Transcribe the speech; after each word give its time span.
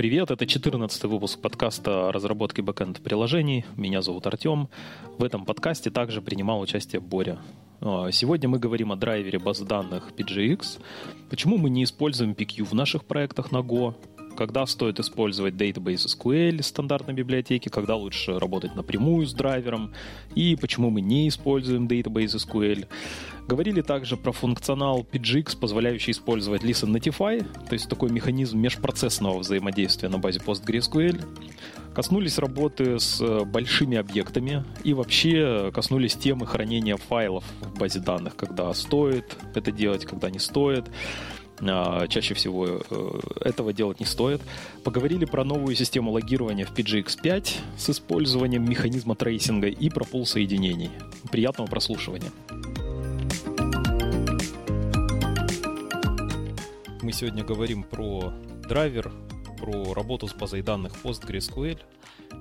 привет! 0.00 0.30
Это 0.30 0.46
14 0.46 1.04
выпуск 1.04 1.38
подкаста 1.42 2.08
о 2.08 2.12
разработке 2.12 2.62
бэкэнд 2.62 3.02
приложений. 3.02 3.66
Меня 3.76 4.00
зовут 4.00 4.26
Артем. 4.26 4.70
В 5.18 5.24
этом 5.24 5.44
подкасте 5.44 5.90
также 5.90 6.22
принимал 6.22 6.58
участие 6.60 7.00
Боря. 7.02 7.38
А, 7.82 8.10
сегодня 8.10 8.48
мы 8.48 8.58
говорим 8.58 8.92
о 8.92 8.96
драйвере 8.96 9.38
баз 9.38 9.60
данных 9.60 10.12
PGX, 10.16 10.80
почему 11.28 11.58
мы 11.58 11.68
не 11.68 11.84
используем 11.84 12.32
PQ 12.32 12.64
в 12.64 12.72
наших 12.72 13.04
проектах 13.04 13.52
на 13.52 13.58
Go, 13.58 13.94
когда 14.36 14.66
стоит 14.66 15.00
использовать 15.00 15.54
Database 15.54 16.06
SQL 16.06 16.62
стандартной 16.62 17.14
библиотеки, 17.14 17.68
когда 17.68 17.96
лучше 17.96 18.38
работать 18.38 18.74
напрямую 18.74 19.26
с 19.26 19.34
драйвером, 19.34 19.92
и 20.34 20.56
почему 20.56 20.90
мы 20.90 21.00
не 21.00 21.28
используем 21.28 21.86
Database 21.86 22.36
SQL. 22.36 22.86
Говорили 23.46 23.80
также 23.80 24.16
про 24.16 24.32
функционал 24.32 25.04
PGX, 25.10 25.58
позволяющий 25.58 26.12
использовать 26.12 26.62
Listen 26.62 26.94
Notify, 26.94 27.44
то 27.68 27.72
есть 27.72 27.88
такой 27.88 28.10
механизм 28.10 28.58
межпроцессного 28.58 29.38
взаимодействия 29.38 30.08
на 30.08 30.18
базе 30.18 30.38
PostgreSQL. 30.38 31.24
Коснулись 31.92 32.38
работы 32.38 33.00
с 33.00 33.20
большими 33.46 33.96
объектами 33.96 34.64
и 34.84 34.94
вообще 34.94 35.72
коснулись 35.74 36.14
темы 36.14 36.46
хранения 36.46 36.96
файлов 36.96 37.44
в 37.60 37.78
базе 37.78 37.98
данных, 37.98 38.36
когда 38.36 38.72
стоит 38.74 39.36
это 39.56 39.72
делать, 39.72 40.04
когда 40.04 40.30
не 40.30 40.38
стоит. 40.38 40.84
А, 41.62 42.06
чаще 42.08 42.34
всего 42.34 42.66
э, 42.66 43.20
этого 43.40 43.72
делать 43.72 44.00
не 44.00 44.06
стоит. 44.06 44.40
Поговорили 44.84 45.24
про 45.24 45.44
новую 45.44 45.74
систему 45.76 46.10
логирования 46.12 46.64
в 46.64 46.72
PGX5 46.72 47.48
с 47.76 47.90
использованием 47.90 48.68
механизма 48.68 49.14
трейсинга 49.14 49.68
и 49.68 49.90
про 49.90 50.04
пул 50.04 50.26
соединений. 50.26 50.90
Приятного 51.30 51.68
прослушивания. 51.68 52.30
Мы 57.02 57.12
сегодня 57.12 57.44
говорим 57.44 57.82
про 57.82 58.32
драйвер, 58.68 59.12
про 59.58 59.94
работу 59.94 60.28
с 60.28 60.34
базой 60.34 60.62
данных 60.62 60.94
PostgreSQL. 61.02 61.78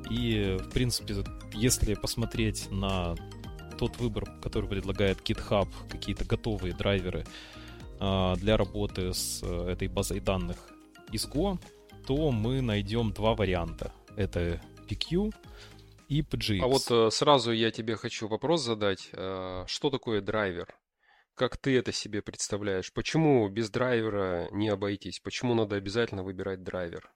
И, 0.09 0.57
в 0.59 0.69
принципе, 0.69 1.15
если 1.53 1.93
посмотреть 1.95 2.69
на 2.71 3.15
тот 3.77 3.97
выбор, 3.97 4.25
который 4.41 4.69
предлагает 4.69 5.19
GitHub, 5.21 5.67
какие-то 5.89 6.25
готовые 6.25 6.73
драйверы, 6.73 7.25
для 7.99 8.57
работы 8.57 9.13
с 9.13 9.41
э, 9.43 9.71
этой 9.71 9.87
базой 9.87 10.19
данных 10.19 10.57
из 11.11 11.27
Go, 11.27 11.59
то 12.07 12.31
мы 12.31 12.61
найдем 12.61 13.11
два 13.11 13.35
варианта. 13.35 13.93
Это 14.15 14.61
PQ 14.89 15.33
и 16.07 16.21
PGX. 16.21 16.59
А 16.61 16.67
вот 16.67 16.89
э, 16.89 17.11
сразу 17.11 17.51
я 17.51 17.71
тебе 17.71 17.95
хочу 17.95 18.27
вопрос 18.27 18.63
задать. 18.63 19.09
Э, 19.13 19.63
что 19.67 19.89
такое 19.89 20.21
драйвер? 20.21 20.67
Как 21.35 21.57
ты 21.57 21.77
это 21.77 21.91
себе 21.91 22.21
представляешь? 22.21 22.91
Почему 22.91 23.47
без 23.47 23.69
драйвера 23.69 24.49
не 24.51 24.69
обойтись? 24.69 25.19
Почему 25.19 25.53
надо 25.53 25.75
обязательно 25.75 26.23
выбирать 26.23 26.63
драйвер? 26.63 27.11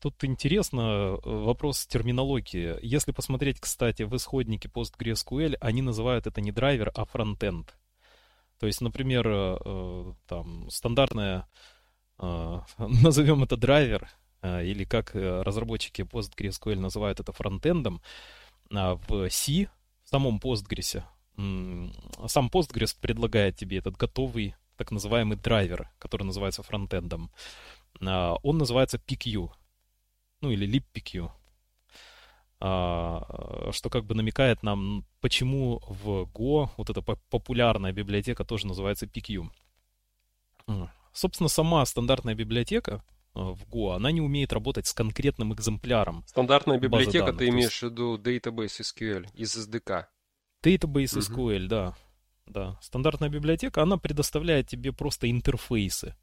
Тут 0.00 0.24
интересно 0.24 0.80
э, 0.80 1.18
вопрос 1.24 1.86
терминологии. 1.86 2.78
Если 2.80 3.12
посмотреть, 3.12 3.60
кстати, 3.60 4.02
в 4.04 4.16
исходнике 4.16 4.66
PostgreSQL, 4.68 5.58
они 5.60 5.82
называют 5.82 6.26
это 6.26 6.40
не 6.40 6.52
драйвер, 6.52 6.90
а 6.94 7.04
фронтенд. 7.04 7.76
То 8.58 8.66
есть, 8.66 8.80
например, 8.80 9.28
э, 9.28 9.58
э, 9.62 10.12
там 10.26 10.70
стандартная, 10.70 11.46
назовем 12.78 13.44
это 13.44 13.56
драйвер, 13.56 14.10
или 14.42 14.84
как 14.84 15.14
разработчики 15.14 16.02
PostgreSQL 16.02 16.78
называют 16.78 17.20
это 17.20 17.32
фронтендом, 17.32 18.02
а 18.70 18.96
в 19.08 19.30
C, 19.30 19.70
в 20.04 20.08
самом 20.08 20.36
Postgres, 20.36 21.02
сам 22.26 22.48
Postgres 22.48 22.94
предлагает 23.00 23.56
тебе 23.56 23.78
этот 23.78 23.96
готовый 23.96 24.54
так 24.76 24.90
называемый 24.90 25.38
драйвер, 25.38 25.90
который 25.98 26.24
называется 26.24 26.62
фронтендом. 26.62 27.30
Он 28.02 28.58
называется 28.58 28.98
PQ, 28.98 29.50
ну 30.40 30.50
или 30.50 30.66
LibPQ, 30.66 31.30
а, 32.60 33.70
что 33.72 33.88
как 33.88 34.04
бы 34.04 34.14
намекает 34.14 34.62
нам, 34.62 35.06
почему 35.20 35.80
в 35.86 36.28
Go 36.34 36.68
вот 36.76 36.90
эта 36.90 37.02
популярная 37.02 37.92
библиотека 37.92 38.44
тоже 38.44 38.66
называется 38.66 39.06
PQ. 39.06 39.50
Собственно, 41.12 41.48
сама 41.48 41.84
стандартная 41.86 42.34
библиотека 42.34 43.02
а, 43.34 43.52
в 43.52 43.64
Go, 43.64 43.94
она 43.94 44.12
не 44.12 44.20
умеет 44.20 44.52
работать 44.52 44.86
с 44.86 44.92
конкретным 44.92 45.54
экземпляром. 45.54 46.22
Стандартная 46.26 46.78
библиотека, 46.78 47.26
данных, 47.26 47.38
ты 47.38 47.48
имеешь 47.48 47.78
в 47.78 47.82
виду 47.82 48.18
Database 48.18 48.80
SQL 48.82 49.26
из 49.34 49.56
SDK? 49.56 50.04
Database 50.62 51.16
uh 51.16 51.20
SQL, 51.20 51.66
да. 51.66 51.96
Да. 52.46 52.78
Стандартная 52.82 53.28
библиотека, 53.28 53.82
она 53.82 53.96
предоставляет 53.96 54.68
тебе 54.68 54.92
просто 54.92 55.30
интерфейсы. 55.30 56.14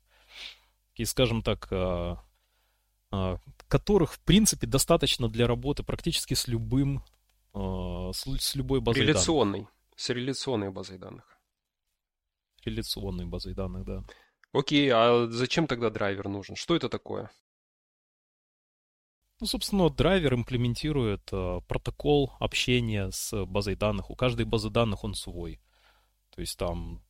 И, 0.96 1.06
скажем 1.06 1.42
так, 1.42 1.68
а, 1.72 2.18
которых, 3.68 4.14
в 4.14 4.20
принципе, 4.20 4.68
достаточно 4.68 5.30
для 5.30 5.48
работы 5.48 5.84
практически 5.84 6.34
с 6.34 6.48
любым, 6.48 7.04
а, 7.54 8.12
с 8.14 8.56
любой 8.56 8.82
базой 8.82 9.04
реляционной, 9.04 9.60
данных. 9.60 9.74
С 9.96 10.10
реляционной 10.10 10.72
базой 10.72 10.98
данных. 10.98 11.38
Реляционной 12.64 13.26
базой 13.26 13.54
данных, 13.54 13.86
да. 13.86 14.04
Окей, 14.54 14.90
а 14.92 15.28
зачем 15.30 15.68
тогда 15.68 15.90
драйвер 15.90 16.28
нужен? 16.28 16.56
Что 16.56 16.76
это 16.76 16.90
такое? 16.90 17.30
Ну, 19.40 19.46
собственно, 19.46 19.90
драйвер 19.90 20.34
имплементирует 20.34 21.30
э, 21.32 21.62
протокол 21.68 22.34
общения 22.40 23.12
с 23.12 23.46
базой 23.46 23.76
данных. 23.76 24.10
У 24.10 24.16
каждой 24.16 24.46
базы 24.46 24.72
данных 24.72 25.04
он 25.04 25.14
свой. 25.14 25.62
То 26.34 26.42
есть 26.42 26.58
там, 26.58 27.04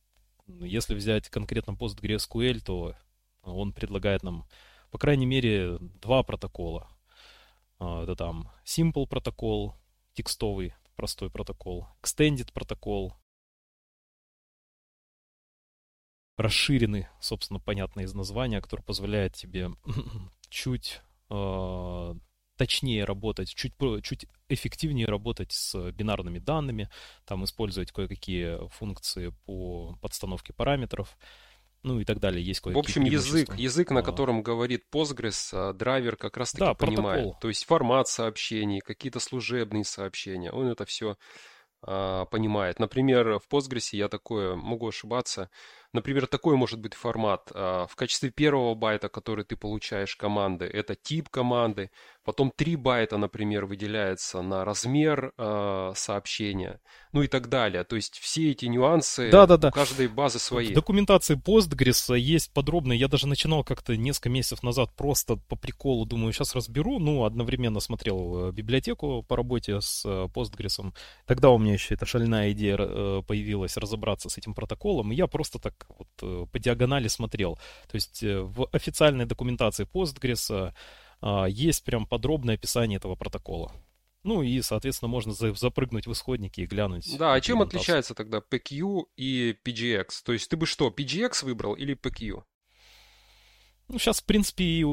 если 0.46 0.94
взять 0.94 1.30
конкретно 1.30 1.72
PostgreSQL, 1.72 2.60
то 2.60 2.94
он 3.42 3.72
предлагает 3.72 4.22
нам 4.22 4.46
по 4.90 4.98
крайней 4.98 5.26
мере, 5.26 5.78
два 5.80 6.22
протокола. 6.22 6.88
А, 7.78 8.02
это 8.02 8.16
там 8.16 8.50
Simple 8.64 9.06
протокол, 9.06 9.74
текстовый 10.14 10.74
простой 10.96 11.30
протокол, 11.30 11.86
Extended 12.02 12.52
протокол, 12.52 13.14
расширенный, 16.36 17.08
собственно, 17.20 17.60
понятно 17.60 18.00
из 18.00 18.14
названия, 18.14 18.60
который 18.60 18.82
позволяет 18.82 19.34
тебе 19.34 19.70
чуть 20.48 21.00
э, 21.30 22.14
точнее 22.56 23.04
работать, 23.04 23.54
чуть, 23.54 23.74
чуть 24.02 24.26
эффективнее 24.48 25.06
работать 25.06 25.52
с 25.52 25.90
бинарными 25.92 26.38
данными, 26.38 26.88
там 27.26 27.44
использовать 27.44 27.92
кое-какие 27.92 28.68
функции 28.70 29.34
по 29.46 29.96
подстановке 30.00 30.52
параметров 30.52 31.18
ну 31.82 32.00
и 32.00 32.04
так 32.04 32.18
далее. 32.18 32.44
Есть 32.44 32.64
В 32.64 32.76
общем, 32.76 33.04
язык, 33.04 33.54
язык, 33.56 33.90
на 33.90 34.00
а. 34.00 34.02
котором 34.02 34.42
говорит 34.42 34.84
Postgres, 34.92 35.50
а, 35.52 35.72
драйвер 35.72 36.16
как 36.16 36.36
раз-таки 36.36 36.64
да, 36.64 36.74
понимает. 36.74 37.22
Протокол. 37.22 37.40
То 37.40 37.48
есть 37.48 37.64
формат 37.64 38.08
сообщений, 38.08 38.80
какие-то 38.80 39.20
служебные 39.20 39.84
сообщения, 39.84 40.50
он 40.50 40.68
это 40.68 40.84
все 40.84 41.16
а, 41.82 42.24
понимает. 42.26 42.78
Например, 42.80 43.38
в 43.38 43.48
Postgres 43.48 43.90
я 43.92 44.08
такое 44.08 44.56
могу 44.56 44.88
ошибаться. 44.88 45.50
Например, 45.94 46.26
такой 46.26 46.56
может 46.56 46.80
быть 46.80 46.94
формат. 46.94 47.50
А, 47.54 47.86
в 47.86 47.96
качестве 47.96 48.30
первого 48.30 48.74
байта, 48.74 49.08
который 49.08 49.44
ты 49.44 49.56
получаешь 49.56 50.16
команды, 50.16 50.66
это 50.66 50.94
тип 50.94 51.30
команды. 51.30 51.90
Потом 52.24 52.52
3 52.54 52.76
байта, 52.76 53.16
например, 53.16 53.64
выделяется 53.64 54.42
на 54.42 54.62
размер 54.62 55.32
э, 55.38 55.92
сообщения, 55.96 56.78
ну 57.12 57.22
и 57.22 57.26
так 57.26 57.48
далее. 57.48 57.84
То 57.84 57.96
есть 57.96 58.18
все 58.18 58.50
эти 58.50 58.66
нюансы 58.66 59.30
да, 59.30 59.46
да, 59.46 59.56
да. 59.56 59.68
у 59.68 59.70
каждой 59.70 60.08
базы 60.08 60.38
свои. 60.38 60.66
В 60.66 60.74
документации 60.74 61.36
Postgres 61.42 62.14
есть 62.18 62.52
подробно. 62.52 62.92
Я 62.92 63.08
даже 63.08 63.26
начинал 63.26 63.64
как-то 63.64 63.96
несколько 63.96 64.28
месяцев 64.28 64.62
назад 64.62 64.90
просто 64.94 65.36
по 65.36 65.56
приколу, 65.56 66.04
думаю, 66.04 66.34
сейчас 66.34 66.54
разберу. 66.54 66.98
Ну, 66.98 67.24
одновременно 67.24 67.80
смотрел 67.80 68.48
э, 68.48 68.52
библиотеку 68.52 69.24
по 69.26 69.34
работе 69.34 69.80
с 69.80 70.04
э, 70.04 70.26
Postgres. 70.26 70.92
Тогда 71.24 71.48
у 71.48 71.56
меня 71.56 71.72
еще 71.72 71.94
эта 71.94 72.04
шальная 72.04 72.52
идея 72.52 72.76
э, 72.78 73.22
появилась 73.26 73.78
разобраться 73.78 74.28
с 74.28 74.36
этим 74.36 74.52
протоколом. 74.52 75.12
И 75.12 75.14
я 75.14 75.28
просто 75.28 75.58
так 75.58 75.77
вот 75.88 76.50
по 76.50 76.58
диагонали 76.58 77.08
смотрел. 77.08 77.56
То 77.88 77.94
есть 77.94 78.22
в 78.22 78.68
официальной 78.72 79.26
документации 79.26 79.86
Postgres 79.86 80.72
а, 81.20 81.46
есть 81.46 81.84
прям 81.84 82.06
подробное 82.06 82.54
описание 82.54 82.96
этого 82.96 83.14
протокола. 83.14 83.72
Ну 84.24 84.42
и, 84.42 84.60
соответственно, 84.62 85.08
можно 85.08 85.32
запрыгнуть 85.32 86.06
в 86.06 86.12
исходники 86.12 86.60
и 86.60 86.66
глянуть. 86.66 87.16
Да, 87.18 87.34
а 87.34 87.40
чем 87.40 87.62
отличается 87.62 88.14
тогда 88.14 88.38
PQ 88.38 89.04
и 89.16 89.56
PGX? 89.64 90.06
То 90.24 90.32
есть 90.32 90.50
ты 90.50 90.56
бы 90.56 90.66
что, 90.66 90.88
PGX 90.88 91.44
выбрал 91.44 91.74
или 91.74 91.96
PQ? 91.96 92.42
Ну, 93.90 93.98
сейчас, 93.98 94.20
в 94.20 94.24
принципе, 94.24 94.84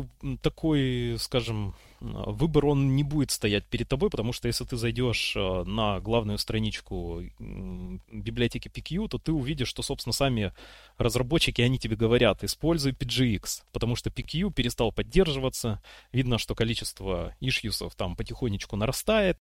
такой, 0.41 1.17
скажем, 1.19 1.75
выбор 1.99 2.67
он 2.67 2.95
не 2.95 3.03
будет 3.03 3.31
стоять 3.31 3.65
перед 3.65 3.89
тобой, 3.89 4.09
потому 4.09 4.31
что 4.31 4.47
если 4.47 4.63
ты 4.63 4.77
зайдешь 4.77 5.35
э, 5.35 5.63
на 5.65 5.99
главную 5.99 6.37
страничку 6.37 7.21
библиотеки 7.39 8.69
PQ, 8.69 9.09
то 9.09 9.17
ты 9.17 9.33
увидишь, 9.33 9.67
что, 9.67 9.83
собственно, 9.83 10.13
сами 10.13 10.53
разработчики, 10.97 11.61
они 11.61 11.77
тебе 11.77 11.97
говорят, 11.97 12.45
используй 12.45 12.93
PGX, 12.93 13.63
потому 13.73 13.97
что 13.97 14.09
PQ 14.09 14.53
перестал 14.53 14.93
поддерживаться, 14.93 15.81
видно, 16.13 16.37
что 16.37 16.55
количество 16.55 17.35
ишьюсов 17.41 17.95
там 17.95 18.15
потихонечку 18.15 18.77
нарастает, 18.77 19.37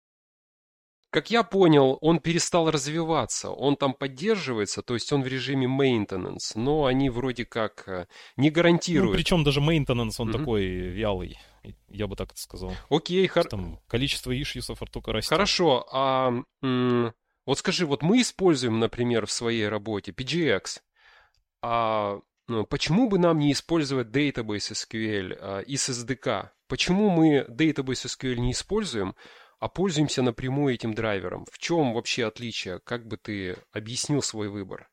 как 1.13 1.31
я 1.31 1.43
понял, 1.43 1.99
он 2.01 2.21
перестал 2.21 2.71
развиваться, 2.71 3.51
он 3.51 3.77
там 3.77 3.93
поддерживается, 3.93 4.81
то 4.81 4.95
есть 4.95 5.13
он 5.13 5.23
в 5.23 5.27
режиме 5.27 5.67
maintenance, 5.67 6.53
но 6.55 6.87
они 6.87 7.11
вроде 7.11 7.45
как 7.45 7.87
э, 7.87 8.07
не 8.37 8.49
гарантируют. 8.49 9.13
Ну, 9.13 9.17
причем 9.17 9.45
даже 9.45 9.61
maintenance, 9.61 10.15
он 10.19 10.31
mm-hmm. 10.31 10.39
такой 10.39 10.65
вялый, 10.65 11.39
я 11.89 12.07
бы 12.07 12.17
так 12.17 12.31
сказал. 12.37 12.73
Окей, 12.89 13.27
хор... 13.27 13.47
Там 13.47 13.79
количество 13.89 14.33
ишьюсов 14.33 14.79
только 14.91 15.13
растет. 15.13 15.29
Хорошо, 15.29 15.87
а 15.93 16.33
м- 16.63 17.13
вот 17.45 17.59
скажи, 17.59 17.85
вот 17.85 18.03
мы 18.03 18.23
используем, 18.23 18.81
например, 18.81 19.27
в 19.27 19.33
своей 19.33 19.69
работе 19.69 20.13
PGX, 20.13 20.81
а 21.61 22.21
ну, 22.49 22.65
почему 22.65 23.11
бы 23.11 23.19
нам 23.19 23.39
не 23.39 23.53
использовать 23.53 24.09
Database 24.09 24.73
SQL 24.73 25.37
а, 25.39 25.59
из 25.61 25.87
SDK? 25.91 26.49
Почему 26.69 27.11
мы 27.11 27.45
Database 27.51 28.07
SQL 28.07 28.37
не 28.37 28.53
используем, 28.53 29.15
а 29.63 29.69
пользуемся 29.69 30.23
напрямую 30.23 30.75
этим 30.75 30.93
драйвером. 30.93 31.47
В 31.49 31.57
чем 31.57 31.95
вообще 31.95 32.27
отличие? 32.27 32.81
Как 32.81 33.07
бы 33.07 33.17
ты 33.17 33.57
объяснил 33.71 34.21
свой 34.21 34.49
выбор? 34.49 34.89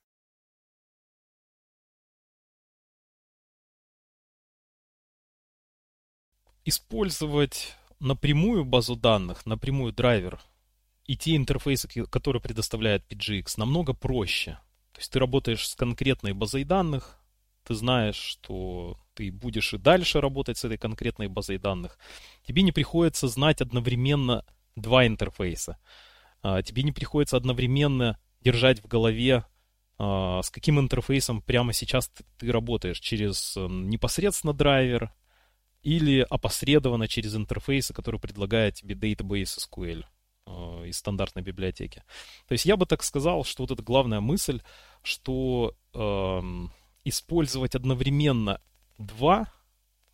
Использовать 6.66 7.75
напрямую 8.00 8.63
базу 8.63 8.95
данных, 8.95 9.48
напрямую 9.48 9.92
драйвер 9.92 10.39
и 11.06 11.18
те 11.18 11.36
интерфейсы, 11.36 11.88
которые 12.06 12.39
предоставляет 12.39 13.12
PGX, 13.12 13.56
намного 13.57 13.95
проще. 13.95 14.60
То 14.92 15.00
есть 15.00 15.12
ты 15.12 15.18
работаешь 15.18 15.68
с 15.68 15.74
конкретной 15.74 16.33
базой 16.33 16.63
данных, 16.63 17.19
ты 17.63 17.74
знаешь, 17.74 18.18
что 18.18 19.00
ты 19.15 19.31
будешь 19.31 19.74
и 19.74 19.80
дальше 19.80 20.22
работать 20.22 20.60
с 20.60 20.65
этой 20.65 20.77
конкретной 20.77 21.27
базой 21.27 21.57
данных. 21.57 21.98
Тебе 22.44 22.62
не 22.62 22.72
приходится 22.72 23.27
знать 23.27 23.62
одновременно 23.62 24.45
два 24.79 25.05
интерфейса. 25.05 25.77
А, 26.41 26.61
тебе 26.61 26.83
не 26.83 26.91
приходится 26.91 27.37
одновременно 27.37 28.19
держать 28.41 28.81
в 28.81 28.87
голове, 28.87 29.45
а, 29.97 30.41
с 30.41 30.49
каким 30.49 30.79
интерфейсом 30.79 31.41
прямо 31.41 31.73
сейчас 31.73 32.11
ты, 32.37 32.51
работаешь, 32.51 32.99
через 32.99 33.57
эм, 33.57 33.89
непосредственно 33.89 34.53
драйвер 34.53 35.13
или 35.81 36.25
опосредованно 36.29 37.07
через 37.07 37.35
интерфейсы, 37.35 37.93
которые 37.93 38.21
предлагает 38.21 38.75
тебе 38.75 38.95
Database 38.95 39.57
SQL 39.59 40.05
а, 40.45 40.83
из 40.85 40.97
стандартной 40.97 41.41
библиотеки. 41.41 42.03
То 42.47 42.53
есть 42.53 42.65
я 42.65 42.77
бы 42.77 42.85
так 42.85 43.03
сказал, 43.03 43.43
что 43.43 43.63
вот 43.63 43.71
эта 43.71 43.83
главная 43.83 44.21
мысль, 44.21 44.61
что 45.03 45.75
э, 45.93 46.41
использовать 47.05 47.75
одновременно 47.75 48.61
два 48.97 49.51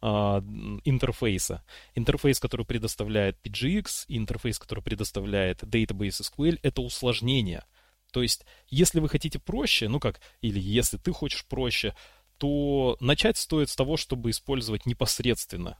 интерфейса. 0.02 1.64
Интерфейс, 1.96 2.40
который 2.40 2.66
предоставляет 2.66 3.38
PGX, 3.44 4.06
интерфейс, 4.08 4.60
который 4.60 4.84
предоставляет 4.84 5.64
Database 5.64 6.22
SQL, 6.22 6.60
это 6.62 6.82
усложнение. 6.82 7.64
То 8.12 8.22
есть, 8.22 8.46
если 8.70 9.00
вы 9.00 9.10
хотите 9.10 9.40
проще, 9.40 9.90
ну 9.90 10.00
как, 10.00 10.22
или 10.42 10.60
если 10.60 10.98
ты 10.98 11.12
хочешь 11.12 11.46
проще, 11.46 11.96
то 12.38 12.98
начать 13.00 13.38
стоит 13.38 13.70
с 13.70 13.76
того, 13.76 13.98
чтобы 13.98 14.30
использовать 14.30 14.86
непосредственно 14.86 15.72
э, 15.72 15.76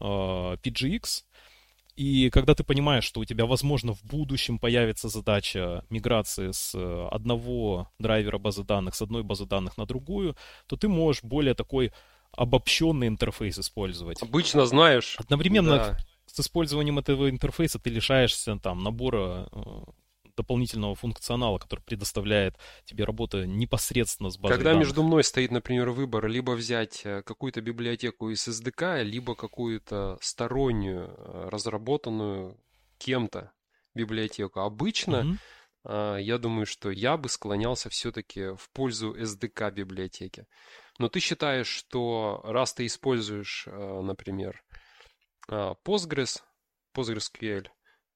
а, 0.00 0.56
PGX. 0.56 1.24
И 1.96 2.30
когда 2.30 2.54
ты 2.54 2.64
понимаешь, 2.64 3.04
что 3.04 3.20
у 3.20 3.24
тебя, 3.24 3.46
возможно, 3.46 3.94
в 3.94 4.02
будущем 4.04 4.58
появится 4.58 5.08
задача 5.08 5.84
миграции 5.90 6.50
с 6.50 6.74
одного 7.10 7.90
драйвера 7.98 8.38
базы 8.38 8.64
данных, 8.64 8.94
с 8.94 9.02
одной 9.02 9.22
базы 9.22 9.44
данных 9.44 9.76
на 9.76 9.86
другую, 9.86 10.36
то 10.66 10.76
ты 10.76 10.88
можешь 10.88 11.22
более 11.22 11.54
такой 11.54 11.92
обобщенный 12.32 13.08
интерфейс 13.08 13.58
использовать. 13.58 14.22
Обычно 14.22 14.66
знаешь. 14.66 15.16
Одновременно 15.18 15.76
да. 15.76 15.98
с 16.26 16.40
использованием 16.40 16.98
этого 16.98 17.28
интерфейса 17.28 17.78
ты 17.78 17.90
лишаешься 17.90 18.56
там 18.56 18.82
набора 18.82 19.48
э, 19.52 19.60
дополнительного 20.36 20.94
функционала, 20.94 21.58
который 21.58 21.80
предоставляет 21.80 22.56
тебе 22.84 23.04
работа 23.04 23.46
непосредственно 23.46 24.30
с 24.30 24.38
базой 24.38 24.56
Когда 24.56 24.70
данных. 24.70 24.86
между 24.86 25.02
мной 25.02 25.24
стоит, 25.24 25.50
например, 25.50 25.90
выбор 25.90 26.28
либо 26.28 26.52
взять 26.52 27.02
э, 27.04 27.22
какую-то 27.22 27.60
библиотеку 27.60 28.30
из 28.30 28.46
SDK, 28.46 29.02
либо 29.02 29.34
какую-то 29.34 30.18
стороннюю, 30.20 31.14
э, 31.16 31.48
разработанную 31.50 32.56
кем-то 32.98 33.52
библиотеку, 33.94 34.60
обычно 34.60 35.16
mm-hmm. 35.16 35.38
Я 35.82 36.36
думаю, 36.36 36.66
что 36.66 36.90
я 36.90 37.16
бы 37.16 37.30
склонялся 37.30 37.88
все-таки 37.88 38.54
в 38.54 38.68
пользу 38.74 39.14
SDK 39.14 39.72
библиотеки. 39.72 40.46
Но 41.00 41.08
ты 41.08 41.18
считаешь, 41.18 41.66
что 41.66 42.42
раз 42.44 42.74
ты 42.74 42.84
используешь, 42.84 43.66
э, 43.66 44.00
например, 44.02 44.62
э, 45.48 45.72
Postgres, 45.82 46.42
PostgreSQL, 46.94 47.68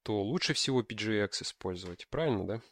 то 0.03 0.23
лучше 0.23 0.53
всего 0.53 0.83
PGX 0.83 1.31
использовать, 1.41 2.07
правильно, 2.11 2.47
да? 2.47 2.63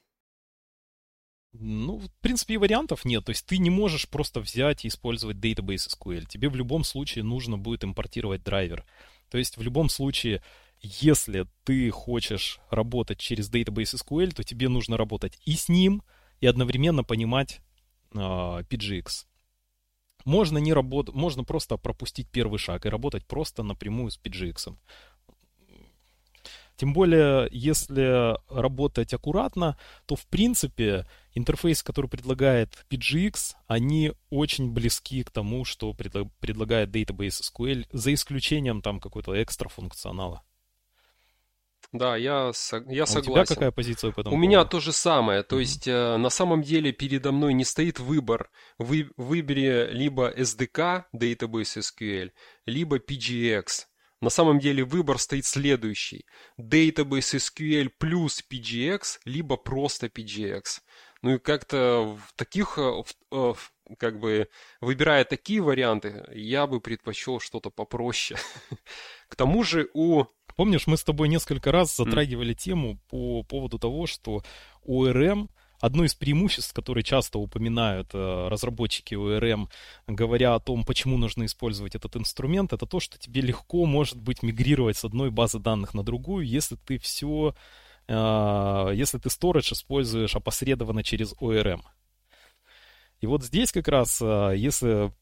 Ну, 1.54 1.96
в 1.96 2.10
принципе, 2.20 2.54
и 2.54 2.56
вариантов 2.58 3.06
нет. 3.06 3.24
То 3.24 3.30
есть 3.30 3.46
ты 3.46 3.56
не 3.56 3.70
можешь 3.70 4.06
просто 4.06 4.40
взять 4.40 4.84
и 4.84 4.88
использовать 4.88 5.38
Database 5.38 5.88
SQL. 5.88 6.26
Тебе 6.26 6.50
в 6.50 6.56
любом 6.56 6.84
случае 6.84 7.24
нужно 7.24 7.56
будет 7.56 7.82
импортировать 7.82 8.42
драйвер. 8.42 8.84
То 9.30 9.38
есть 9.38 9.56
в 9.56 9.62
любом 9.62 9.88
случае, 9.88 10.42
если 10.82 11.46
ты 11.64 11.88
хочешь 11.88 12.60
работать 12.68 13.18
через 13.18 13.50
Database 13.50 13.96
SQL, 13.96 14.34
то 14.34 14.44
тебе 14.44 14.68
нужно 14.68 14.98
работать 14.98 15.38
и 15.46 15.54
с 15.54 15.70
ним, 15.70 16.02
и 16.40 16.46
одновременно 16.46 17.02
понимать 17.02 17.60
э, 18.12 18.18
PGX. 18.18 19.24
Можно 20.24 20.58
не 20.58 20.72
работать, 20.72 21.14
можно 21.14 21.44
просто 21.44 21.76
пропустить 21.76 22.28
первый 22.30 22.58
шаг 22.58 22.86
и 22.86 22.88
работать 22.88 23.26
просто 23.26 23.62
напрямую 23.62 24.10
с 24.10 24.18
PGX. 24.18 24.76
Тем 26.76 26.94
более, 26.94 27.48
если 27.52 28.34
работать 28.52 29.14
аккуратно, 29.14 29.76
то 30.06 30.16
в 30.16 30.26
принципе 30.26 31.06
интерфейс, 31.34 31.82
который 31.82 32.08
предлагает 32.08 32.86
PGX, 32.90 33.54
они 33.68 34.12
очень 34.30 34.72
близки 34.72 35.22
к 35.22 35.30
тому, 35.30 35.64
что 35.64 35.92
предлагает 35.94 36.88
Database 36.88 37.40
SQL, 37.42 37.86
за 37.92 38.14
исключением 38.14 38.82
там 38.82 39.00
какой-то 39.00 39.40
экстра 39.40 39.68
функционала. 39.68 40.42
Да, 41.92 42.16
я, 42.16 42.46
я 42.46 43.06
согласен. 43.06 43.16
А 43.16 43.20
у 43.20 43.44
тебя 43.44 43.44
какая 43.44 43.70
позиция 43.70 44.12
по 44.12 44.20
этому 44.20 44.34
У 44.34 44.38
поводу? 44.38 44.48
меня 44.48 44.64
то 44.64 44.80
же 44.80 44.92
самое. 44.92 45.42
То 45.42 45.56
mm-hmm. 45.56 45.60
есть 45.60 45.88
э, 45.88 46.16
на 46.16 46.30
самом 46.30 46.62
деле 46.62 46.90
передо 46.92 47.32
мной 47.32 47.52
не 47.52 47.64
стоит 47.64 48.00
выбор. 48.00 48.50
Вы, 48.78 49.10
выбери 49.18 49.90
либо 49.92 50.30
SDK, 50.30 51.04
Database 51.14 51.80
SQL, 51.80 52.30
либо 52.64 52.96
PGX. 52.96 53.66
На 54.22 54.30
самом 54.30 54.58
деле 54.58 54.84
выбор 54.84 55.18
стоит 55.18 55.44
следующий. 55.44 56.24
Database 56.58 57.36
SQL 57.36 57.90
плюс 57.98 58.42
PGX, 58.50 59.18
либо 59.26 59.58
просто 59.58 60.06
PGX. 60.06 60.80
Ну 61.20 61.34
и 61.34 61.38
как-то 61.38 62.18
в 62.18 62.32
таких, 62.36 62.78
э, 62.78 63.02
в, 63.30 63.54
в, 63.54 63.72
как 63.98 64.18
бы, 64.18 64.48
выбирая 64.80 65.24
такие 65.24 65.60
варианты, 65.60 66.24
я 66.32 66.66
бы 66.66 66.80
предпочел 66.80 67.38
что-то 67.38 67.68
попроще. 67.68 68.40
К 69.28 69.36
тому 69.36 69.62
же 69.62 69.90
у 69.92 70.24
Помнишь, 70.56 70.86
мы 70.86 70.96
с 70.96 71.04
тобой 71.04 71.28
несколько 71.28 71.72
раз 71.72 71.96
затрагивали 71.96 72.54
mm. 72.54 72.58
тему 72.58 72.98
по 73.08 73.42
поводу 73.42 73.78
того, 73.78 74.06
что 74.06 74.42
ORM 74.86 75.48
Одно 75.82 76.04
из 76.04 76.14
преимуществ, 76.14 76.72
которые 76.72 77.02
часто 77.02 77.40
упоминают 77.40 78.10
э, 78.14 78.48
разработчики 78.48 79.14
ORM, 79.14 79.68
говоря 80.06 80.54
о 80.54 80.60
том, 80.60 80.84
почему 80.84 81.18
нужно 81.18 81.44
использовать 81.44 81.96
этот 81.96 82.16
инструмент, 82.16 82.72
это 82.72 82.86
то, 82.86 83.00
что 83.00 83.18
тебе 83.18 83.40
легко 83.40 83.84
может 83.84 84.20
быть 84.20 84.44
мигрировать 84.44 84.96
с 84.96 85.04
одной 85.04 85.32
базы 85.32 85.58
данных 85.58 85.92
на 85.92 86.04
другую, 86.04 86.46
если 86.46 86.76
ты 86.76 86.98
все, 86.98 87.56
э, 88.06 88.92
если 88.94 89.18
ты 89.18 89.28
storage 89.28 89.72
используешь 89.72 90.36
опосредованно 90.36 91.02
через 91.02 91.32
ORM. 91.40 91.82
И 93.22 93.26
вот 93.26 93.44
здесь 93.44 93.70
как 93.70 93.86
раз, 93.86 94.20
а, 94.20 94.50
если 94.50 95.12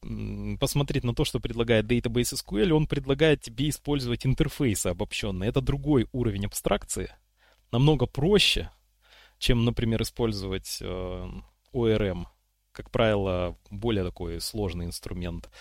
посмотреть 0.59 1.03
на 1.03 1.13
то, 1.13 1.23
что 1.23 1.39
предлагает 1.39 1.85
Database 1.85 2.33
SQL, 2.33 2.71
он 2.71 2.87
предлагает 2.87 3.41
тебе 3.41 3.69
использовать 3.69 4.25
интерфейсы 4.25 4.87
обобщенные. 4.87 5.49
Это 5.49 5.61
другой 5.61 6.07
уровень 6.11 6.47
абстракции, 6.47 7.13
намного 7.71 8.07
проще, 8.07 8.71
чем, 9.37 9.65
например, 9.65 10.01
использовать 10.01 10.79
а, 10.81 11.29
ORM. 11.73 12.25
Как 12.71 12.89
правило, 12.89 13.55
более 13.69 14.03
такой 14.03 14.41
сложный 14.41 14.85
инструмент. 14.85 15.51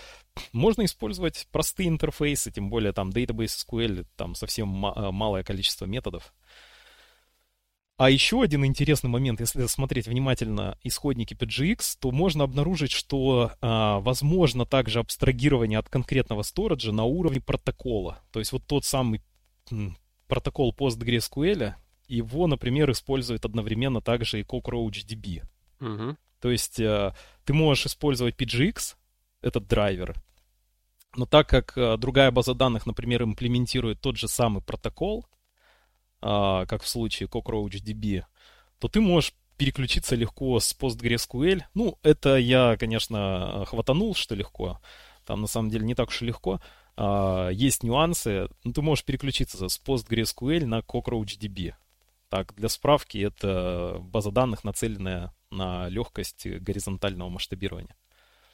Можно 0.53 0.87
использовать 0.87 1.47
простые 1.53 1.91
интерфейсы, 1.91 2.51
тем 2.51 2.71
более 2.71 2.93
там 2.93 3.11
Database 3.11 3.67
SQL, 3.67 4.07
там 4.17 4.35
совсем 4.35 4.87
а, 4.87 5.13
малое 5.13 5.43
количество 5.43 5.85
методов. 5.85 6.33
А 8.01 8.09
еще 8.09 8.41
один 8.41 8.65
интересный 8.65 9.11
момент, 9.11 9.41
если 9.41 9.67
смотреть 9.67 10.09
внимательно 10.09 10.79
исходники 10.83 11.35
PGX, 11.35 11.99
то 12.01 12.11
можно 12.13 12.45
обнаружить, 12.45 12.93
что 12.93 13.53
а, 13.61 14.01
возможно 14.01 14.65
также 14.65 15.01
абстрагирование 15.01 15.79
от 15.79 15.91
конкретного 15.91 16.41
сториджа 16.41 16.93
на 16.93 17.05
уровне 17.05 17.43
протокола. 17.43 18.23
То 18.33 18.39
есть 18.39 18.53
вот 18.53 18.65
тот 18.67 18.87
самый 18.87 19.21
протокол 20.29 20.75
PostgreSQL, 20.75 21.75
его, 22.09 22.47
например, 22.47 22.91
использует 22.91 23.45
одновременно 23.45 24.01
также 24.01 24.41
и 24.41 24.45
CockroachDB. 24.45 25.43
Угу. 25.83 26.17
То 26.41 26.51
есть 26.51 26.81
а, 26.81 27.15
ты 27.45 27.53
можешь 27.53 27.85
использовать 27.85 28.35
PGX, 28.35 28.97
этот 29.43 29.67
драйвер, 29.67 30.15
но 31.17 31.27
так 31.27 31.51
как 31.51 31.77
а, 31.77 31.99
другая 31.99 32.31
база 32.31 32.55
данных, 32.55 32.87
например, 32.87 33.25
имплементирует 33.25 34.01
тот 34.01 34.17
же 34.17 34.27
самый 34.27 34.63
протокол, 34.63 35.27
как 36.21 36.83
в 36.83 36.89
случае 36.89 37.29
CockroachDB, 37.29 38.25
то 38.79 38.89
ты 38.89 39.01
можешь 39.01 39.35
переключиться 39.61 40.17
легко 40.17 40.59
с 40.59 40.75
PostgreSQL. 40.75 41.65
Ну, 41.75 41.99
это 42.03 42.37
я, 42.37 42.77
конечно, 42.79 43.65
хватанул, 43.67 44.15
что 44.15 44.35
легко. 44.35 44.81
Там 45.27 45.43
на 45.43 45.47
самом 45.47 45.69
деле 45.69 45.85
не 45.85 45.95
так 45.95 46.09
уж 46.09 46.23
и 46.23 46.27
легко. 46.27 46.61
А, 46.97 47.51
есть 47.51 47.83
нюансы. 47.83 48.49
Ну, 48.65 48.73
ты 48.73 48.81
можешь 48.81 49.05
переключиться 49.05 49.69
с 49.69 49.79
PostgreSQL 49.79 50.65
на 50.65 50.79
CockroachDB. 50.79 51.75
Так, 52.31 52.55
для 52.55 52.69
справки, 52.69 53.19
это 53.19 53.99
база 54.01 54.31
данных, 54.31 54.65
нацеленная 54.65 55.35
на 55.51 55.89
легкость 55.89 56.47
горизонтального 56.47 57.29
масштабирования. 57.29 57.97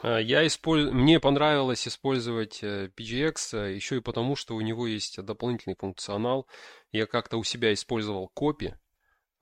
А, 0.06 0.20
я 0.20 0.46
использ... 0.46 0.92
Мне 0.92 1.18
понравилось 1.18 1.88
использовать 1.88 2.62
э, 2.62 2.90
PGX 2.96 3.58
э, 3.58 3.75
еще 3.75 3.96
и 3.96 4.00
потому, 4.00 4.36
что 4.36 4.54
у 4.54 4.60
него 4.60 4.86
есть 4.86 5.20
дополнительный 5.20 5.75
функционал. 5.76 6.46
Я 6.92 7.06
как-то 7.06 7.38
у 7.38 7.44
себя 7.44 7.72
использовал 7.72 8.28
копи 8.28 8.75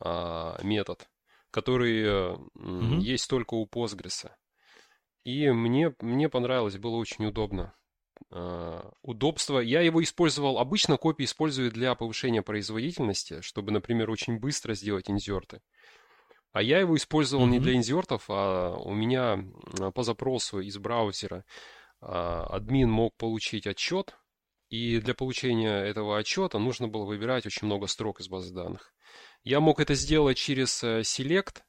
а, 0.00 0.58
метод, 0.62 1.06
который 1.50 2.04
mm-hmm. 2.04 2.98
есть 3.00 3.28
только 3.28 3.54
у 3.54 3.66
Postgres. 3.66 4.30
И 5.24 5.50
мне, 5.50 5.94
мне 6.00 6.28
понравилось, 6.30 6.78
было 6.78 6.96
очень 6.96 7.26
удобно. 7.26 7.74
Удобство. 9.02 9.58
Я 9.58 9.80
его 9.80 10.02
использовал, 10.02 10.58
обычно 10.58 10.96
копии 10.96 11.24
использую 11.24 11.70
для 11.70 11.94
повышения 11.94 12.42
производительности, 12.42 13.40
чтобы, 13.40 13.72
например, 13.72 14.10
очень 14.10 14.38
быстро 14.38 14.74
сделать 14.74 15.10
инзерты. 15.10 15.62
А 16.54 16.62
я 16.62 16.78
его 16.78 16.96
использовал 16.96 17.46
mm-hmm. 17.46 17.50
не 17.50 17.58
для 17.58 17.74
инзертов, 17.74 18.26
а 18.28 18.76
у 18.76 18.94
меня 18.94 19.44
по 19.92 20.04
запросу 20.04 20.60
из 20.60 20.78
браузера 20.78 21.44
uh, 22.00 22.44
админ 22.44 22.88
мог 22.88 23.16
получить 23.16 23.66
отчет, 23.66 24.16
и 24.68 25.00
для 25.00 25.14
получения 25.14 25.82
этого 25.82 26.16
отчета 26.16 26.60
нужно 26.60 26.86
было 26.86 27.06
выбирать 27.06 27.44
очень 27.44 27.66
много 27.66 27.88
строк 27.88 28.20
из 28.20 28.28
базы 28.28 28.54
данных. 28.54 28.94
Я 29.42 29.58
мог 29.58 29.80
это 29.80 29.94
сделать 29.94 30.36
через 30.36 30.84
э, 30.84 31.00
Select, 31.00 31.62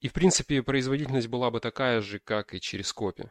и 0.00 0.08
в 0.08 0.14
принципе 0.14 0.62
производительность 0.62 1.28
была 1.28 1.50
бы 1.50 1.60
такая 1.60 2.00
же, 2.00 2.18
как 2.18 2.54
и 2.54 2.60
через 2.60 2.94
копи. 2.94 3.30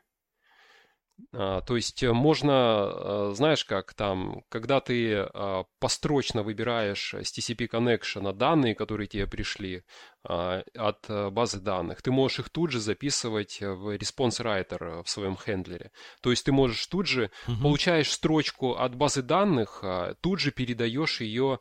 А, 1.32 1.62
то 1.62 1.76
есть 1.76 2.04
э, 2.04 2.12
можно, 2.12 2.92
э, 2.94 3.32
знаешь 3.36 3.64
как, 3.64 3.94
там, 3.94 4.44
когда 4.50 4.82
ты 4.82 5.16
а, 5.16 5.64
построчно 5.80 6.44
выбираешь 6.44 7.14
с 7.14 7.38
TCP 7.38 7.70
Connection 7.70 8.34
данные, 8.34 8.76
которые 8.76 9.08
тебе 9.08 9.26
пришли 9.26 9.84
а, 10.24 10.64
от 10.76 11.10
э, 11.10 11.30
базы 11.30 11.60
данных, 11.62 12.02
ты 12.02 12.12
можешь 12.12 12.40
их 12.40 12.50
тут 12.50 12.72
же 12.72 12.80
записывать 12.80 13.62
в 13.62 13.96
response 13.96 14.44
writer 14.44 15.04
в 15.04 15.10
своем 15.10 15.38
хендлере. 15.38 15.92
То 16.22 16.32
есть 16.32 16.46
ты 16.46 16.52
можешь 16.52 16.86
тут 16.88 17.08
же, 17.08 17.32
угу. 17.48 17.62
получаешь 17.62 18.12
строчку 18.12 18.74
от 18.74 18.96
базы 18.96 19.22
данных, 19.22 19.84
тут 20.22 20.40
же 20.40 20.52
передаешь 20.52 21.22
ее 21.22 21.60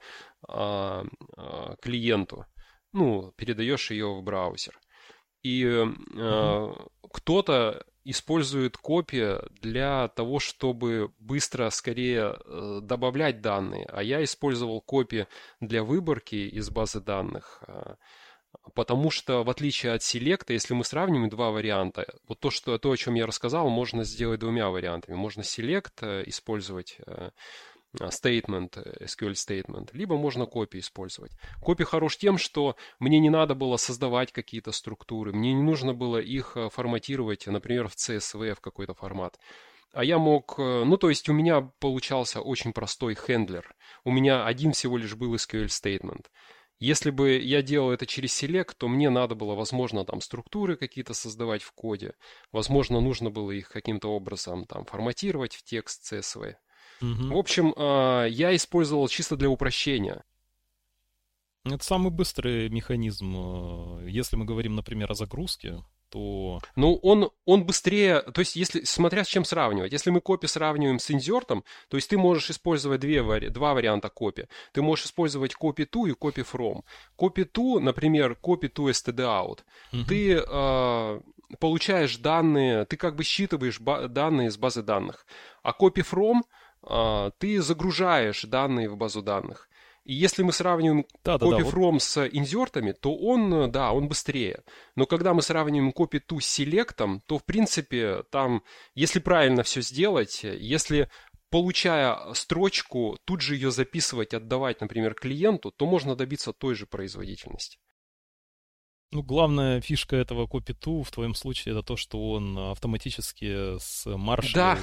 клиенту, 1.80 2.46
ну, 2.92 3.32
передаешь 3.36 3.90
ее 3.90 4.14
в 4.14 4.22
браузер. 4.22 4.78
И 5.42 5.66
угу. 5.66 6.90
кто-то 7.12 7.84
использует 8.04 8.76
копия 8.76 9.42
для 9.60 10.08
того, 10.08 10.38
чтобы 10.38 11.12
быстро, 11.18 11.70
скорее 11.70 12.36
э, 12.36 12.80
добавлять 12.82 13.40
данные. 13.40 13.86
А 13.90 14.02
я 14.02 14.22
использовал 14.22 14.80
копии 14.80 15.26
для 15.60 15.82
выборки 15.82 16.34
из 16.34 16.70
базы 16.70 17.00
данных. 17.00 17.62
Э, 17.66 17.96
потому 18.74 19.10
что, 19.10 19.42
в 19.42 19.50
отличие 19.50 19.92
от 19.92 20.02
селекта, 20.02 20.52
если 20.52 20.74
мы 20.74 20.84
сравним 20.84 21.28
два 21.28 21.50
варианта, 21.50 22.06
вот 22.28 22.40
то, 22.40 22.50
что, 22.50 22.76
то, 22.78 22.90
о 22.90 22.96
чем 22.96 23.14
я 23.14 23.26
рассказал, 23.26 23.68
можно 23.70 24.04
сделать 24.04 24.40
двумя 24.40 24.68
вариантами. 24.68 25.16
Можно 25.16 25.42
селект 25.42 26.02
э, 26.02 26.24
использовать 26.26 26.98
а, 28.00 28.06
statement, 28.06 28.72
э, 28.76 29.04
SQL 29.04 29.32
statement, 29.32 29.90
либо 29.92 30.16
можно 30.16 30.46
копии 30.46 30.80
использовать. 30.80 31.32
Копи 31.60 31.84
хорош 31.84 32.16
тем, 32.16 32.38
что 32.38 32.76
мне 32.98 33.18
не 33.18 33.30
надо 33.30 33.54
было 33.54 33.76
создавать 33.76 34.32
какие-то 34.32 34.72
структуры, 34.72 35.32
мне 35.32 35.52
не 35.52 35.62
нужно 35.62 35.94
было 35.94 36.18
их 36.18 36.56
э, 36.56 36.68
форматировать, 36.70 37.46
например, 37.46 37.88
в 37.88 37.94
CSV 37.94 38.54
в 38.54 38.60
какой-то 38.60 38.94
формат. 38.94 39.38
А 39.92 40.04
я 40.04 40.18
мог, 40.18 40.56
э, 40.58 40.84
ну 40.84 40.96
то 40.96 41.08
есть 41.08 41.28
у 41.28 41.32
меня 41.32 41.70
получался 41.78 42.40
очень 42.40 42.72
простой 42.72 43.14
хендлер. 43.14 43.74
У 44.04 44.10
меня 44.10 44.44
один 44.44 44.72
всего 44.72 44.96
лишь 44.98 45.14
был 45.14 45.34
SQL 45.34 45.66
statement. 45.66 46.26
Если 46.80 47.10
бы 47.10 47.38
я 47.38 47.62
делал 47.62 47.92
это 47.92 48.04
через 48.04 48.42
Select, 48.42 48.74
то 48.76 48.88
мне 48.88 49.08
надо 49.08 49.36
было, 49.36 49.54
возможно, 49.54 50.04
там 50.04 50.20
структуры 50.20 50.76
какие-то 50.76 51.14
создавать 51.14 51.62
в 51.62 51.72
коде. 51.72 52.14
Возможно, 52.50 53.00
нужно 53.00 53.30
было 53.30 53.52
их 53.52 53.68
каким-то 53.68 54.08
образом 54.08 54.66
там 54.66 54.84
форматировать 54.84 55.54
в 55.54 55.62
текст 55.62 56.12
CSV. 56.12 56.56
Угу. 57.00 57.34
В 57.34 57.36
общем, 57.36 57.74
а, 57.76 58.24
я 58.26 58.54
использовал 58.54 59.08
чисто 59.08 59.36
для 59.36 59.48
упрощения. 59.48 60.24
Это 61.64 61.82
самый 61.82 62.10
быстрый 62.10 62.68
механизм. 62.68 63.34
Э, 63.36 64.08
если 64.08 64.36
мы 64.36 64.44
говорим, 64.44 64.74
например, 64.74 65.10
о 65.10 65.14
загрузке, 65.14 65.82
то... 66.10 66.60
Ну, 66.76 66.94
он, 67.02 67.30
он 67.46 67.64
быстрее, 67.64 68.20
то 68.20 68.40
есть, 68.40 68.54
если, 68.54 68.84
смотря 68.84 69.24
с 69.24 69.28
чем 69.28 69.44
сравнивать. 69.44 69.90
Если 69.90 70.10
мы 70.10 70.20
копи 70.20 70.46
сравниваем 70.46 70.98
с 70.98 71.10
инзертом, 71.10 71.64
то 71.88 71.96
есть 71.96 72.10
ты 72.10 72.18
можешь 72.18 72.50
использовать 72.50 73.00
две, 73.00 73.22
два 73.50 73.74
варианта 73.74 74.10
копи. 74.10 74.46
Ты 74.72 74.82
можешь 74.82 75.06
использовать 75.06 75.54
copy 75.54 75.88
to 75.88 76.08
и 76.08 76.12
copy 76.12 76.46
from. 76.46 76.82
Copy 77.18 77.50
to, 77.50 77.80
например, 77.80 78.38
copy 78.42 78.70
to 78.70 78.90
std 78.90 79.20
out. 79.20 79.60
Угу. 79.92 80.04
Ты 80.06 80.34
э, 80.36 81.20
получаешь 81.58 82.18
данные, 82.18 82.84
ты 82.84 82.96
как 82.96 83.16
бы 83.16 83.24
считываешь 83.24 83.78
данные 83.80 84.48
из 84.48 84.58
базы 84.58 84.82
данных. 84.82 85.26
А 85.62 85.70
copy 85.70 86.04
from 86.08 86.42
ты 87.38 87.62
загружаешь 87.62 88.42
данные 88.42 88.88
в 88.88 88.96
базу 88.96 89.22
данных. 89.22 89.68
И 90.04 90.12
если 90.12 90.42
мы 90.42 90.52
сравниваем 90.52 91.06
да, 91.24 91.38
да, 91.38 91.46
copy 91.46 91.64
да, 91.64 91.70
from 91.70 91.92
вот... 91.92 92.02
с 92.02 92.28
инзертами, 92.28 92.92
то 92.92 93.16
он, 93.16 93.70
да, 93.72 93.92
он 93.92 94.06
быстрее. 94.06 94.62
Но 94.96 95.06
когда 95.06 95.32
мы 95.32 95.40
сравниваем 95.40 95.92
copy 95.96 96.20
to 96.28 96.40
с 96.40 96.46
селектом, 96.46 97.22
то, 97.26 97.38
в 97.38 97.44
принципе, 97.44 98.22
там, 98.30 98.62
если 98.94 99.18
правильно 99.18 99.62
все 99.62 99.80
сделать, 99.80 100.44
если 100.44 101.08
получая 101.48 102.34
строчку, 102.34 103.18
тут 103.24 103.40
же 103.40 103.54
ее 103.54 103.70
записывать, 103.70 104.34
отдавать, 104.34 104.82
например, 104.82 105.14
клиенту, 105.14 105.70
то 105.70 105.86
можно 105.86 106.16
добиться 106.16 106.52
той 106.52 106.74
же 106.74 106.84
производительности. 106.84 107.78
Ну, 109.10 109.22
главная 109.22 109.80
фишка 109.80 110.16
этого 110.16 110.46
copy-to 110.46 111.02
в 111.02 111.10
твоем 111.12 111.34
случае 111.34 111.72
это 111.72 111.82
то, 111.82 111.96
что 111.96 112.30
он 112.30 112.58
автоматически 112.58 113.78
с 113.78 114.04
маршем 114.04 114.54
да 114.54 114.78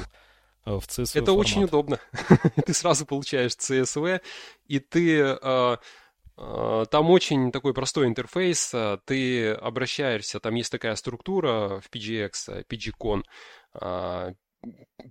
в 0.66 0.80
CSV 0.88 1.12
Это 1.14 1.26
формат. 1.28 1.46
очень 1.46 1.64
удобно. 1.64 2.00
ты 2.66 2.74
сразу 2.74 3.06
получаешь 3.06 3.54
CSV, 3.54 4.22
и 4.68 4.80
ты... 4.80 5.20
Э, 5.42 5.78
э, 6.38 6.86
там 6.90 7.10
очень 7.10 7.52
такой 7.52 7.74
простой 7.74 8.08
интерфейс. 8.08 8.74
Ты 9.06 9.52
обращаешься, 9.52 10.40
там 10.40 10.56
есть 10.56 10.72
такая 10.72 10.96
структура 10.96 11.82
в 11.82 11.90
PGX, 11.92 12.66
PGCon, 12.68 13.24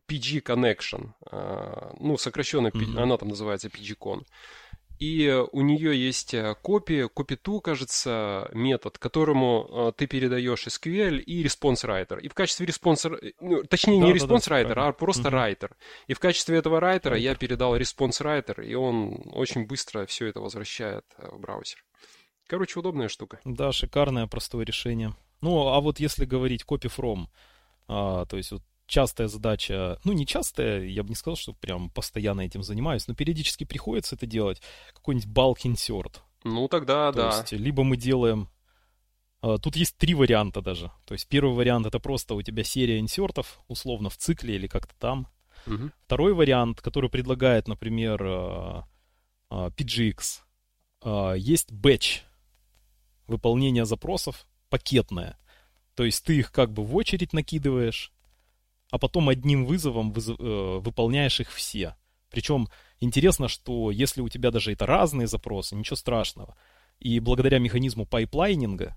PG 0.08 0.42
Connection. 0.42 1.12
Ну, 1.98 2.16
сокращенно, 2.16 2.68
mm-hmm. 2.68 3.00
она 3.00 3.16
там 3.16 3.28
называется 3.28 3.68
PGCon. 3.68 4.24
И 5.00 5.30
у 5.52 5.62
нее 5.62 5.98
есть 5.98 6.34
э, 6.34 6.54
копия, 6.60 7.08
copy 7.08 7.60
кажется, 7.62 8.50
метод, 8.52 8.98
которому 8.98 9.66
э, 9.88 9.92
ты 9.96 10.06
передаешь 10.06 10.66
SQL 10.66 11.20
и 11.20 11.42
response 11.42 11.86
writer. 11.86 12.20
И 12.20 12.28
в 12.28 12.34
качестве 12.34 12.66
response, 12.66 13.10
э, 13.16 13.32
ну, 13.40 13.62
точнее 13.64 13.98
да, 13.98 14.06
не 14.06 14.12
да, 14.12 14.18
response 14.18 14.46
да, 14.46 14.60
writer, 14.60 14.74
а 14.76 14.92
просто 14.92 15.28
угу. 15.28 15.38
writer. 15.38 15.72
И 16.06 16.12
в 16.12 16.20
качестве 16.20 16.58
этого 16.58 16.80
writer 16.80 17.18
я 17.18 17.34
передал 17.34 17.78
response 17.78 18.20
writer, 18.20 18.62
и 18.62 18.74
он 18.74 19.22
очень 19.32 19.66
быстро 19.66 20.04
все 20.04 20.26
это 20.26 20.40
возвращает 20.40 21.06
в 21.16 21.38
браузер. 21.40 21.82
Короче, 22.46 22.78
удобная 22.78 23.08
штука. 23.08 23.40
Да, 23.46 23.72
шикарное, 23.72 24.26
простое 24.26 24.66
решение. 24.66 25.14
Ну, 25.40 25.68
а 25.68 25.80
вот 25.80 25.98
если 25.98 26.26
говорить 26.26 26.66
copy 26.68 26.94
from, 26.94 27.28
а, 27.88 28.26
то 28.26 28.36
есть 28.36 28.52
вот 28.52 28.62
частая 28.90 29.28
задача, 29.28 29.98
ну 30.04 30.12
не 30.12 30.26
частая, 30.26 30.84
я 30.84 31.02
бы 31.02 31.08
не 31.08 31.14
сказал, 31.14 31.36
что 31.36 31.54
прям 31.54 31.88
постоянно 31.90 32.42
этим 32.42 32.62
занимаюсь, 32.62 33.06
но 33.08 33.14
периодически 33.14 33.64
приходится 33.64 34.16
это 34.16 34.26
делать, 34.26 34.60
какой-нибудь 34.92 35.28
bulk 35.28 35.58
insert. 35.64 36.18
Ну 36.44 36.68
тогда 36.68 37.12
То 37.12 37.18
да. 37.18 37.36
есть 37.38 37.52
либо 37.52 37.84
мы 37.84 37.96
делаем... 37.96 38.48
А, 39.42 39.58
тут 39.58 39.76
есть 39.76 39.96
три 39.96 40.14
варианта 40.14 40.60
даже. 40.60 40.90
То 41.06 41.14
есть 41.14 41.28
первый 41.28 41.54
вариант 41.54 41.86
это 41.86 42.00
просто 42.00 42.34
у 42.34 42.42
тебя 42.42 42.64
серия 42.64 42.98
инсертов, 42.98 43.60
условно 43.68 44.10
в 44.10 44.16
цикле 44.16 44.56
или 44.56 44.66
как-то 44.66 44.94
там. 44.98 45.28
Угу. 45.66 45.90
Второй 46.06 46.34
вариант, 46.34 46.80
который 46.80 47.10
предлагает, 47.10 47.68
например, 47.68 48.22
а, 48.22 48.88
а, 49.48 49.70
PGX, 49.70 50.42
есть 51.38 51.70
batch 51.70 52.22
выполнение 53.26 53.86
запросов 53.86 54.46
пакетное. 54.68 55.38
То 55.94 56.04
есть 56.04 56.24
ты 56.24 56.38
их 56.38 56.52
как 56.52 56.72
бы 56.72 56.84
в 56.84 56.94
очередь 56.96 57.32
накидываешь, 57.32 58.12
а 58.90 58.98
потом 58.98 59.28
одним 59.28 59.66
вызовом 59.66 60.12
вызов, 60.12 60.38
э, 60.38 60.78
выполняешь 60.80 61.40
их 61.40 61.50
все. 61.52 61.96
Причем 62.30 62.68
интересно, 63.00 63.48
что 63.48 63.90
если 63.90 64.20
у 64.20 64.28
тебя 64.28 64.50
даже 64.50 64.72
это 64.72 64.86
разные 64.86 65.26
запросы, 65.26 65.74
ничего 65.74 65.96
страшного. 65.96 66.56
И 66.98 67.18
благодаря 67.20 67.58
механизму 67.58 68.06
пайплайнинга 68.06 68.96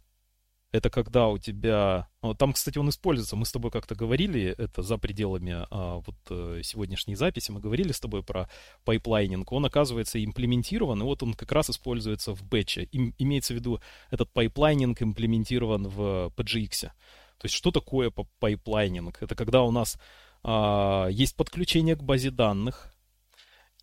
это 0.73 0.89
когда 0.89 1.27
у 1.27 1.37
тебя... 1.37 2.07
Там, 2.39 2.51
кстати, 2.51 2.79
он 2.79 2.89
используется. 2.89 3.35
Мы 3.35 3.45
с 3.45 3.51
тобой 3.51 3.69
как-то 3.69 3.93
говорили, 3.93 4.55
это 4.57 4.81
за 4.81 4.97
пределами 4.97 5.67
а, 5.69 5.97
вот 5.97 6.15
э, 6.31 6.61
сегодняшней 6.63 7.15
записи, 7.15 7.51
мы 7.51 7.59
говорили 7.59 7.91
с 7.91 7.99
тобой 7.99 8.23
про 8.23 8.49
pipelining. 8.83 9.51
Он, 9.51 9.65
оказывается, 9.65 10.23
имплементирован, 10.23 10.99
и 10.99 11.03
вот 11.03 11.21
он 11.21 11.35
как 11.35 11.51
раз 11.51 11.69
используется 11.69 12.33
в 12.33 12.41
бэтче. 12.43 12.85
Им, 12.91 13.13
имеется 13.19 13.53
в 13.53 13.57
виду, 13.57 13.81
этот 14.09 14.33
pipelining 14.33 14.99
имплементирован 15.03 15.87
в 15.87 16.33
PGX. 16.35 16.89
То 17.43 17.47
есть 17.47 17.55
что 17.55 17.71
такое 17.71 18.09
pipelining? 18.39 19.21
Это 19.21 19.35
когда 19.35 19.63
у 19.63 19.71
нас 19.71 19.99
а, 20.43 21.07
есть 21.07 21.35
подключение 21.35 21.97
к 21.97 22.01
базе 22.01 22.31
данных, 22.31 22.95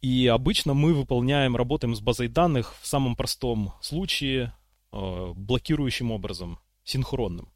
и 0.01 0.29
обычно 0.29 0.73
мы 0.73 0.95
выполняем, 0.95 1.57
работаем 1.57 1.95
с 1.95 2.01
базой 2.01 2.29
данных 2.29 2.75
в 2.81 2.87
самом 2.87 3.17
простом 3.17 3.75
случае 3.83 4.55
а, 4.93 5.35
блокирующим 5.35 6.11
образом 6.11 6.59
синхронным. 6.85 7.53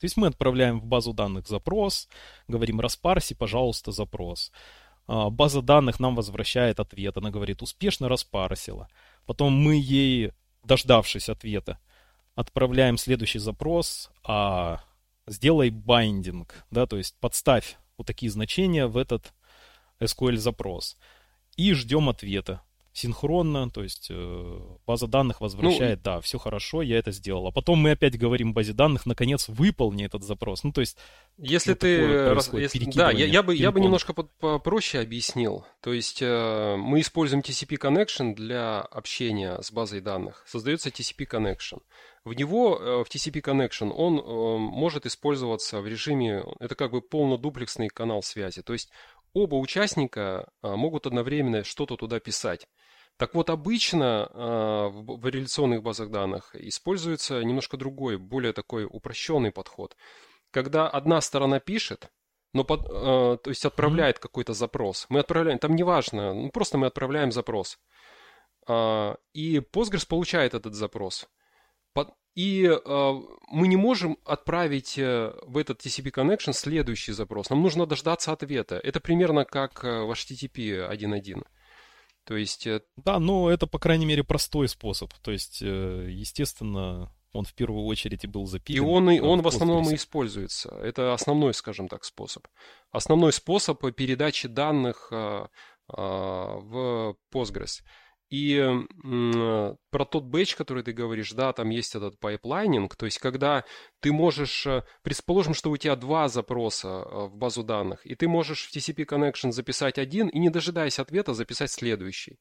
То 0.00 0.04
есть 0.04 0.18
мы 0.18 0.26
отправляем 0.26 0.80
в 0.80 0.84
базу 0.84 1.14
данных 1.14 1.48
запрос, 1.48 2.10
говорим 2.46 2.78
распарси, 2.78 3.34
пожалуйста, 3.34 3.92
запрос. 3.92 4.52
А, 5.06 5.30
база 5.30 5.62
данных 5.62 5.98
нам 5.98 6.14
возвращает 6.14 6.78
ответ, 6.78 7.16
она 7.16 7.30
говорит 7.30 7.62
успешно 7.62 8.10
распарсила. 8.10 8.90
Потом 9.24 9.54
мы 9.54 9.76
ей, 9.76 10.32
дождавшись 10.62 11.30
ответа, 11.30 11.78
отправляем 12.34 12.98
следующий 12.98 13.38
запрос, 13.38 14.10
а 14.22 14.82
сделай 15.26 15.70
байдинг, 15.70 16.64
да, 16.70 16.86
то 16.86 16.96
есть 16.96 17.16
подставь 17.20 17.78
вот 17.96 18.06
такие 18.06 18.30
значения 18.30 18.86
в 18.86 18.96
этот 18.96 19.32
SQL 20.00 20.36
запрос. 20.36 20.96
И 21.56 21.72
ждем 21.72 22.08
ответа 22.08 22.62
синхронно, 22.96 23.68
то 23.68 23.82
есть 23.82 24.08
э, 24.10 24.58
база 24.86 25.06
данных 25.06 25.42
возвращает, 25.42 25.98
ну, 25.98 26.02
да, 26.02 26.20
все 26.22 26.38
хорошо, 26.38 26.80
я 26.80 26.98
это 26.98 27.12
сделал. 27.12 27.46
А 27.46 27.52
потом 27.52 27.78
мы 27.78 27.90
опять 27.90 28.18
говорим 28.18 28.54
базе 28.54 28.72
данных, 28.72 29.04
наконец, 29.04 29.48
выполни 29.48 30.06
этот 30.06 30.22
запрос. 30.22 30.64
Ну, 30.64 30.72
то 30.72 30.80
есть... 30.80 30.96
Если 31.36 31.72
вот 31.72 31.80
ты... 31.80 32.32
Раз, 32.32 32.50
если, 32.54 32.90
да, 32.92 33.10
я, 33.10 33.26
я, 33.26 33.42
бы, 33.42 33.54
я 33.54 33.70
бы 33.70 33.80
немножко 33.80 34.14
попроще 34.14 35.02
объяснил. 35.02 35.66
То 35.82 35.92
есть 35.92 36.22
э, 36.22 36.76
мы 36.78 37.00
используем 37.00 37.42
TCP 37.42 37.76
connection 37.78 38.34
для 38.34 38.80
общения 38.80 39.60
с 39.60 39.70
базой 39.70 40.00
данных. 40.00 40.42
Создается 40.46 40.88
TCP 40.88 41.28
connection. 41.30 41.82
В 42.24 42.32
него, 42.32 42.78
э, 42.78 43.04
в 43.04 43.14
TCP 43.14 43.42
connection, 43.42 43.92
он 43.94 44.18
э, 44.18 44.58
может 44.58 45.04
использоваться 45.04 45.82
в 45.82 45.86
режиме... 45.86 46.44
Это 46.60 46.74
как 46.74 46.92
бы 46.92 47.02
полнодуплексный 47.02 47.88
канал 47.88 48.22
связи. 48.22 48.62
То 48.62 48.72
есть 48.72 48.88
оба 49.34 49.56
участника 49.56 50.48
могут 50.62 51.06
одновременно 51.06 51.62
что-то 51.62 51.96
туда 51.96 52.20
писать. 52.20 52.66
Так 53.18 53.34
вот, 53.34 53.48
обычно 53.48 54.28
э, 54.30 54.88
в 54.92 55.26
реляционных 55.26 55.82
базах 55.82 56.10
данных 56.10 56.54
используется 56.54 57.42
немножко 57.42 57.76
другой, 57.78 58.18
более 58.18 58.52
такой 58.52 58.84
упрощенный 58.84 59.52
подход. 59.52 59.96
Когда 60.50 60.88
одна 60.88 61.20
сторона 61.22 61.58
пишет, 61.58 62.10
но 62.52 62.64
под, 62.64 62.86
э, 62.86 63.38
то 63.42 63.50
есть 63.50 63.64
отправляет 63.64 64.18
mm-hmm. 64.18 64.22
какой-то 64.22 64.52
запрос. 64.52 65.06
Мы 65.08 65.20
отправляем, 65.20 65.58
там 65.58 65.74
неважно, 65.74 66.34
ну, 66.34 66.50
просто 66.50 66.76
мы 66.76 66.86
отправляем 66.86 67.32
запрос. 67.32 67.78
Э, 68.68 69.14
и 69.32 69.58
Postgres 69.58 70.06
получает 70.06 70.52
этот 70.52 70.74
запрос. 70.74 71.26
Под, 71.94 72.10
и 72.34 72.66
э, 72.66 73.12
мы 73.48 73.66
не 73.66 73.76
можем 73.76 74.18
отправить 74.26 74.98
э, 74.98 75.32
в 75.46 75.56
этот 75.56 75.80
TCP 75.80 76.12
connection 76.12 76.52
следующий 76.52 77.12
запрос. 77.12 77.48
Нам 77.48 77.62
нужно 77.62 77.86
дождаться 77.86 78.32
ответа. 78.32 78.76
Это 78.76 79.00
примерно 79.00 79.46
как 79.46 79.82
э, 79.84 80.02
в 80.02 80.10
HTTP 80.12 80.86
1.1. 80.90 81.42
То 82.26 82.36
есть... 82.36 82.66
Э, 82.66 82.80
да, 82.96 83.20
но 83.20 83.48
это, 83.50 83.66
по 83.66 83.78
крайней 83.78 84.04
мере, 84.04 84.24
простой 84.24 84.68
способ. 84.68 85.12
То 85.22 85.30
есть, 85.30 85.62
э, 85.62 86.08
естественно, 86.10 87.12
он 87.32 87.44
в 87.44 87.54
первую 87.54 87.84
очередь 87.86 88.24
и 88.24 88.26
был 88.26 88.46
запилен. 88.46 88.82
И 88.82 88.86
он, 88.86 89.10
и, 89.10 89.20
он 89.20 89.42
в 89.42 89.48
основном 89.48 89.88
и 89.88 89.94
используется. 89.94 90.70
Это 90.82 91.12
основной, 91.12 91.54
скажем 91.54 91.86
так, 91.88 92.04
способ. 92.04 92.46
Основной 92.90 93.32
способ 93.32 93.80
передачи 93.94 94.48
данных 94.48 95.08
а, 95.12 95.48
в 95.88 97.16
Postgres. 97.32 97.82
И 98.28 98.60
про 99.90 100.04
тот 100.04 100.24
batch, 100.24 100.56
который 100.56 100.82
ты 100.82 100.92
говоришь, 100.92 101.32
да, 101.32 101.52
там 101.52 101.70
есть 101.70 101.94
этот 101.94 102.18
pipelining, 102.18 102.96
то 102.96 103.06
есть 103.06 103.18
когда 103.18 103.64
ты 104.00 104.12
можешь, 104.12 104.66
э, 104.66 104.82
предположим, 105.02 105.54
что 105.54 105.70
у 105.70 105.76
тебя 105.76 105.94
два 105.94 106.26
запроса 106.26 106.88
э, 106.88 107.26
в 107.26 107.36
базу 107.36 107.62
данных, 107.62 108.04
и 108.04 108.16
ты 108.16 108.26
можешь 108.26 108.66
в 108.66 108.76
TCP 108.76 109.06
connection 109.06 109.52
записать 109.52 109.98
один 109.98 110.26
и 110.26 110.40
не 110.40 110.50
дожидаясь 110.50 110.98
ответа 110.98 111.34
записать 111.34 111.70
следующий. 111.70 112.40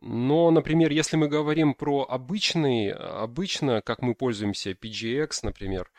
Но, 0.00 0.50
например, 0.50 0.90
если 0.90 1.16
мы 1.16 1.28
говорим 1.28 1.74
про 1.74 2.04
обычный, 2.08 2.90
обычно, 2.90 3.82
как 3.82 4.02
мы 4.02 4.16
пользуемся 4.16 4.72
PGX, 4.72 5.30
например, 5.44 5.92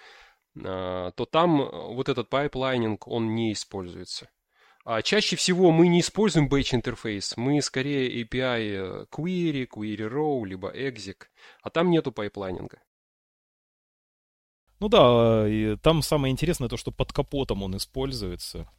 э, 0.58 1.12
то 1.16 1.26
там 1.26 1.70
вот 1.96 2.10
этот 2.10 2.30
pipelining, 2.30 3.08
он 3.08 3.34
не 3.34 3.54
используется. 3.54 4.30
А 4.86 5.02
чаще 5.02 5.36
всего 5.36 5.72
мы 5.72 5.88
не 5.88 6.00
используем 6.00 6.48
batch 6.48 6.76
интерфейс, 6.76 7.36
мы 7.38 7.60
скорее 7.64 8.22
API 8.22 8.60
э, 8.60 9.06
query, 9.12 9.68
query 9.68 10.08
row, 10.08 10.46
либо 10.46 10.72
exec, 10.72 11.24
а 11.64 11.72
там 11.72 11.90
нету 11.90 12.12
пайплайнинга. 12.12 12.78
Ну 14.80 14.88
да, 14.88 15.50
и 15.50 15.76
там 15.78 16.04
самое 16.04 16.32
интересное 16.32 16.70
то, 16.70 16.78
что 16.78 16.92
под 16.92 17.12
капотом 17.12 17.64
он 17.64 17.76
используется, 17.76 18.70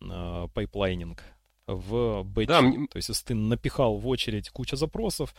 э, 0.00 0.48
pipelining, 0.52 1.22
в 1.68 2.22
batch. 2.24 2.46
Да, 2.46 2.60
то 2.60 2.96
есть 2.96 3.08
если 3.08 3.26
ты 3.26 3.34
напихал 3.34 3.98
в 3.98 4.08
очередь 4.08 4.50
куча 4.50 4.74
запросов, 4.74 5.32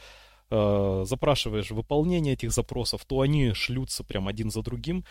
э, 0.50 1.04
запрашиваешь 1.06 1.72
выполнение 1.72 2.36
этих 2.36 2.54
запросов, 2.54 3.04
то 3.04 3.20
они 3.20 3.52
шлются 3.52 4.06
прям 4.06 4.30
один 4.30 4.52
за 4.52 4.62
другим. 4.62 5.04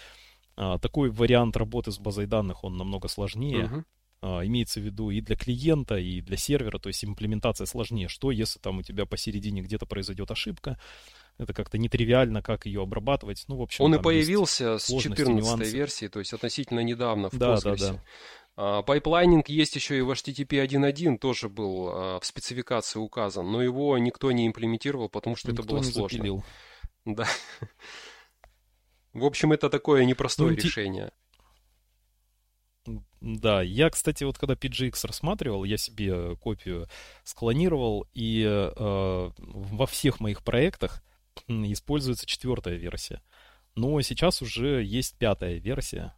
А, 0.57 0.79
такой 0.79 1.11
вариант 1.11 1.57
работы 1.57 1.93
с 1.93 1.99
базой 1.99 2.27
данных, 2.27 2.65
он 2.65 2.79
намного 2.79 3.09
сложнее. 3.09 3.65
Uh-huh. 3.65 3.85
А, 4.25 4.47
имеется 4.47 4.79
в 4.79 4.85
виду 4.85 5.11
и 5.11 5.21
для 5.21 5.35
клиента, 5.35 5.97
и 5.97 6.21
для 6.21 6.37
сервера, 6.37 6.79
то 6.79 6.89
есть 6.89 7.05
имплементация 7.05 7.67
сложнее. 7.67 8.07
Что, 8.07 8.31
если 8.31 8.61
там 8.61 8.79
у 8.79 8.83
тебя 8.83 9.05
посередине 9.05 9.63
где-то 9.63 9.85
произойдет 9.85 10.31
ошибка, 10.31 10.79
это 11.39 11.53
как-то 11.53 11.77
нетривиально, 11.77 12.41
как 12.41 12.67
ее 12.67 12.83
обрабатывать. 12.83 13.45
Ну, 13.49 13.57
в 13.57 13.63
общем, 13.63 13.85
Он 13.85 13.97
и 13.97 13.99
появился 13.99 14.79
с 14.79 14.87
14 14.87 15.73
версии, 15.73 16.07
то 16.07 16.21
есть 16.21 16.33
относительно 16.33 16.81
недавно 16.81 17.31
в 17.31 17.37
да, 17.37 17.55
Postgres. 17.55 17.79
Да, 17.79 17.93
да. 17.93 18.03
А, 18.55 18.83
pipelining 18.83 19.49
есть 19.49 19.75
еще 19.75 19.99
и 19.99 20.03
в 20.03 20.11
HTTP 20.13 20.65
1.1, 20.65 21.19
тоже 21.19 21.49
был 21.49 21.89
а, 21.89 22.21
в 22.21 22.25
спецификации 22.25 23.01
указан, 23.01 23.51
но 23.51 23.61
его 23.61 23.99
никто 23.99 24.31
не 24.31 24.47
имплементировал, 24.47 25.09
потому 25.09 25.35
что 25.35 25.51
никто 25.51 25.65
это 25.65 25.69
было 25.69 25.79
не 25.79 25.91
сложно. 25.91 26.19
Запилил. 26.19 26.45
Да. 27.07 27.27
В 29.15 29.25
общем, 29.25 29.53
это 29.53 29.69
такое 29.69 30.05
непростое 30.05 30.51
ну, 30.51 30.57
решение. 30.57 31.11
Да, 33.23 33.63
я, 33.63 33.89
кстати, 33.89 34.25
вот 34.25 34.37
когда 34.37 34.55
PGX 34.55 35.07
рассматривал, 35.07 35.63
я 35.63 35.77
себе 35.77 36.35
копию 36.35 36.89
склонировал, 37.23 38.05
и 38.13 38.43
э, 38.45 39.31
во 39.39 39.87
всех 39.87 40.19
моих 40.19 40.43
проектах 40.43 41.05
используется 41.47 42.27
четвертая 42.27 42.75
версия. 42.75 43.23
Но 43.77 44.01
сейчас 44.01 44.43
уже 44.43 44.83
есть 44.83 45.17
пятая 45.19 45.59
версия. 45.59 46.17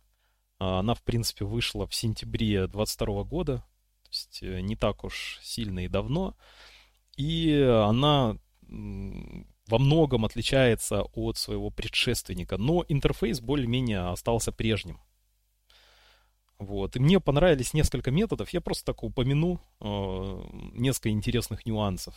Она, 0.58 0.94
в 0.94 1.02
принципе, 1.02 1.44
вышла 1.44 1.86
в 1.86 1.94
сентябре 1.94 2.66
2022 2.68 3.24
года, 3.24 3.58
то 4.04 4.08
есть 4.08 4.42
э, 4.42 4.60
не 4.62 4.74
так 4.74 5.04
уж 5.04 5.40
сильно 5.42 5.84
и 5.84 5.88
давно. 5.88 6.34
И 7.18 7.52
она 7.52 8.38
во 8.66 9.78
многом 9.78 10.24
отличается 10.24 11.02
от 11.02 11.36
своего 11.36 11.68
предшественника, 11.68 12.56
но 12.56 12.82
интерфейс 12.88 13.42
более-менее 13.42 14.08
остался 14.08 14.52
прежним. 14.52 15.00
Вот. 16.64 16.96
И 16.96 17.00
мне 17.00 17.20
понравились 17.20 17.74
несколько 17.74 18.11
методов. 18.11 18.50
Я 18.50 18.61
просто 18.61 18.87
так 18.87 19.03
упомяну 19.03 19.61
э, 19.81 19.87
несколько 20.72 21.11
интересных 21.11 21.66
нюансов. 21.66 22.14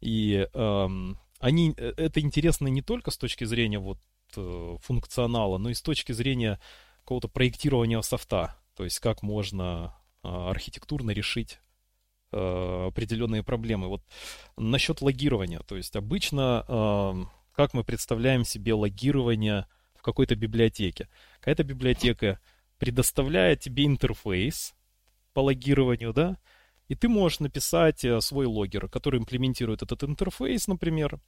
И 0.00 0.48
эм, 0.52 1.12
э, 1.12 1.16
они, 1.40 1.72
это 1.72 2.20
интересно 2.20 2.68
не 2.68 2.82
только 2.82 3.10
с 3.10 3.16
точки 3.16 3.44
зрения 3.44 3.78
вот, 3.78 3.98
э, 4.36 4.76
функционала, 4.80 5.58
но 5.58 5.70
и 5.70 5.74
с 5.74 5.82
точки 5.82 6.12
зрения 6.12 6.60
какого-то 7.00 7.28
проектирования 7.28 8.00
софта. 8.02 8.56
То 8.74 8.84
есть 8.84 8.98
как 9.00 9.22
можно 9.22 9.94
э, 10.22 10.28
архитектурно 10.28 11.10
решить 11.12 11.60
э, 12.32 12.86
определенные 12.88 13.42
проблемы. 13.42 13.88
Вот 13.88 14.02
насчет 14.56 15.00
логирования. 15.00 15.60
То 15.60 15.76
есть 15.76 15.96
обычно 15.96 16.64
э, 16.68 17.24
как 17.58 17.74
мы 17.74 17.82
представляем 17.82 18.44
себе 18.44 18.72
логирование 18.72 19.66
в 19.96 20.02
какой-то 20.02 20.36
библиотеке. 20.36 21.08
Какая-то 21.40 21.64
библиотека 21.64 22.38
предоставляет 22.78 23.60
тебе 23.60 23.84
интерфейс 23.86 24.74
по 25.32 25.40
логированию, 25.40 26.12
да, 26.12 26.38
и 26.88 26.94
ты 26.94 27.08
можешь 27.08 27.40
написать 27.40 28.04
э, 28.04 28.20
свой 28.20 28.46
логер, 28.46 28.88
который 28.88 29.20
имплементирует 29.20 29.82
этот 29.82 30.04
интерфейс, 30.04 30.66
например, 30.68 31.20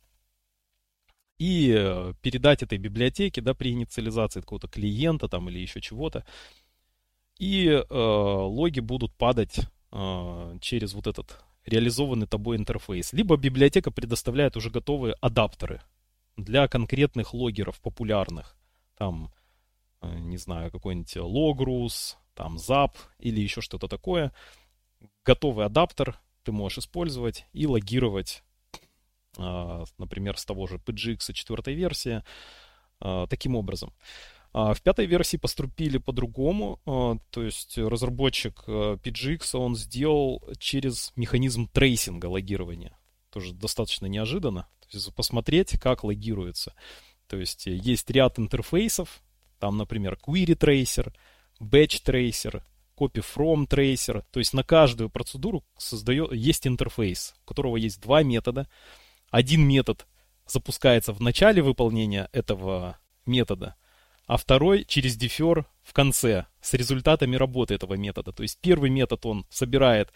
и 1.38 1.74
э, 1.74 2.14
передать 2.20 2.62
этой 2.62 2.78
библиотеке, 2.78 3.40
да, 3.40 3.54
при 3.54 3.70
инициализации 3.70 4.40
какого-то 4.40 4.68
клиента 4.68 5.26
там 5.26 5.48
или 5.48 5.58
еще 5.58 5.80
чего-то. 5.80 6.24
И 7.38 7.66
э, 7.66 7.84
логи 7.90 8.80
будут 8.80 9.14
падать 9.16 9.58
э, 9.90 10.58
через 10.60 10.92
вот 10.92 11.06
этот 11.06 11.42
реализованный 11.64 12.26
тобой 12.26 12.58
интерфейс. 12.58 13.14
Либо 13.14 13.36
библиотека 13.36 13.90
предоставляет 13.90 14.56
уже 14.56 14.70
готовые 14.70 15.14
адаптеры 15.20 15.80
для 16.36 16.68
конкретных 16.68 17.32
логеров 17.32 17.80
популярных 17.80 18.56
там, 18.98 19.32
не 20.02 20.36
знаю, 20.36 20.70
какой-нибудь 20.70 21.16
Logrus, 21.16 22.16
там 22.34 22.56
Zap 22.56 22.92
или 23.18 23.40
еще 23.40 23.60
что-то 23.60 23.88
такое. 23.88 24.32
Готовый 25.24 25.66
адаптер 25.66 26.18
ты 26.42 26.52
можешь 26.52 26.78
использовать 26.78 27.46
и 27.52 27.66
логировать, 27.66 28.42
а, 29.36 29.84
например, 29.98 30.38
с 30.38 30.44
того 30.44 30.66
же 30.66 30.76
PGX 30.76 31.32
4 31.32 31.74
версии 31.76 32.22
а, 33.00 33.26
таким 33.26 33.56
образом. 33.56 33.92
А, 34.52 34.74
в 34.74 34.82
пятой 34.82 35.06
версии 35.06 35.36
поступили 35.36 35.98
по-другому, 35.98 36.80
то 36.84 37.42
есть 37.42 37.78
разработчик 37.78 38.64
PGX 38.66 39.56
он 39.56 39.76
сделал 39.76 40.42
через 40.58 41.12
механизм 41.16 41.68
трейсинга 41.68 42.26
логирования. 42.26 42.98
Тоже 43.30 43.52
достаточно 43.52 44.06
неожиданно. 44.06 44.62
То 44.80 44.96
есть 44.96 45.14
посмотреть, 45.14 45.78
как 45.78 46.02
логируется. 46.02 46.74
То 47.28 47.36
есть 47.36 47.66
есть 47.66 48.10
ряд 48.10 48.40
интерфейсов, 48.40 49.22
там, 49.60 49.76
например, 49.76 50.18
Query 50.20 50.56
Tracer, 50.58 51.12
Batch 51.60 52.02
Tracer, 52.04 52.62
Copy 52.98 53.24
From 53.24 53.68
Tracer. 53.68 54.24
То 54.30 54.40
есть 54.40 54.52
на 54.54 54.64
каждую 54.64 55.10
процедуру 55.10 55.64
создает, 55.78 56.32
есть 56.32 56.66
интерфейс, 56.66 57.34
у 57.42 57.48
которого 57.48 57.76
есть 57.76 58.00
два 58.00 58.22
метода. 58.22 58.68
Один 59.30 59.62
метод 59.62 60.06
запускается 60.46 61.12
в 61.12 61.20
начале 61.20 61.62
выполнения 61.62 62.28
этого 62.32 62.98
метода, 63.26 63.76
а 64.26 64.36
второй 64.36 64.84
через 64.84 65.16
дефер 65.16 65.66
в 65.82 65.92
конце 65.92 66.46
с 66.60 66.74
результатами 66.74 67.36
работы 67.36 67.74
этого 67.74 67.94
метода. 67.94 68.32
То 68.32 68.42
есть 68.42 68.58
первый 68.60 68.90
метод 68.90 69.24
он 69.26 69.46
собирает 69.50 70.12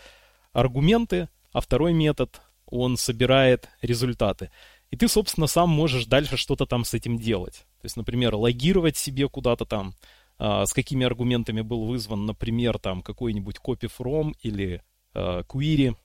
аргументы, 0.53 1.29
а 1.53 1.61
второй 1.61 1.93
метод 1.93 2.41
он 2.67 2.97
собирает 2.97 3.69
результаты. 3.83 4.51
И 4.95 4.97
ты, 4.97 5.09
собственно, 5.09 5.49
сам 5.49 5.71
можешь 5.71 6.07
дальше 6.07 6.37
что-то 6.37 6.67
там 6.67 6.85
с 6.85 6.95
этим 6.95 7.19
делать. 7.19 7.67
То 7.81 7.87
есть, 7.87 7.97
например, 7.97 8.37
логировать 8.37 8.97
себе 8.97 9.29
куда-то 9.29 9.65
там, 9.65 9.93
а, 10.39 10.65
с 10.65 10.73
какими 10.73 11.05
аргументами 11.05 11.63
был 11.63 11.85
вызван, 11.85 12.27
например, 12.27 12.79
там 12.79 13.03
какой-нибудь 13.03 13.57
copy 13.57 13.91
from 13.91 14.35
или 14.41 14.85
а, 15.13 15.43
query 15.43 15.97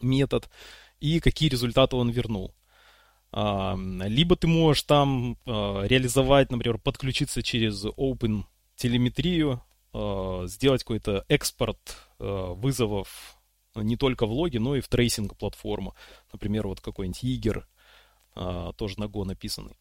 метод, 0.00 0.48
и 1.00 1.18
какие 1.18 1.48
результаты 1.48 1.96
он 1.96 2.10
вернул. 2.10 2.54
А, 3.32 3.76
либо 3.76 4.36
ты 4.36 4.46
можешь 4.46 4.84
там 4.84 5.36
реализовать, 5.44 6.52
например, 6.52 6.78
подключиться 6.78 7.42
через 7.42 7.86
Open 7.86 8.44
телеметрию, 8.76 9.62
сделать 10.46 10.84
какой-то 10.84 11.24
экспорт 11.26 11.98
вызовов 12.20 13.36
не 13.74 13.96
только 13.96 14.26
в 14.26 14.30
логе, 14.30 14.60
но 14.60 14.76
и 14.76 14.80
в 14.80 14.86
трейсинг 14.86 15.36
платформу. 15.36 15.96
Например, 16.32 16.68
вот 16.68 16.80
какой-нибудь 16.80 17.24
Jaeger, 17.24 17.66
тоже 18.76 18.98
на 19.00 19.04
Go 19.04 19.24
написанный. 19.24 19.76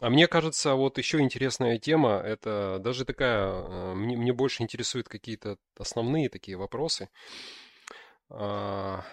А 0.00 0.10
мне 0.10 0.28
кажется, 0.28 0.74
вот 0.74 0.96
еще 0.98 1.18
интересная 1.20 1.76
тема, 1.78 2.18
это 2.24 2.78
даже 2.80 3.04
такая, 3.04 3.48
э, 3.50 3.94
мне, 3.94 4.16
мне 4.16 4.32
больше 4.32 4.62
интересуют 4.62 5.08
какие-то 5.08 5.56
основные 5.76 6.28
такие 6.28 6.56
вопросы. 6.56 7.08
А, 8.30 9.04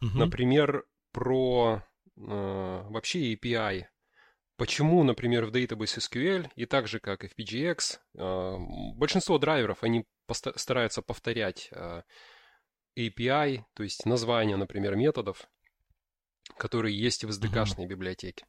угу. 0.00 0.18
Например, 0.18 0.84
про 1.12 1.82
а, 2.16 2.82
вообще 2.88 3.34
API. 3.34 3.84
Почему, 4.56 5.02
например, 5.04 5.46
в 5.46 5.50
Database 5.50 5.98
SQL 5.98 6.50
и 6.54 6.66
так 6.66 6.86
же, 6.86 7.00
как 7.00 7.24
и 7.24 7.28
в 7.28 7.36
PGX, 7.36 7.98
а, 8.18 8.58
большинство 8.96 9.38
драйверов, 9.38 9.82
они 9.82 10.06
стараются 10.30 11.02
повторять 11.02 11.70
а, 11.72 12.04
API, 12.98 13.64
то 13.74 13.82
есть 13.82 14.06
название, 14.06 14.56
например, 14.56 14.96
методов, 14.96 15.48
которые 16.56 16.98
есть 16.98 17.24
в 17.24 17.30
SDK-шной 17.30 17.84
угу. 17.84 17.90
библиотеке. 17.90 18.46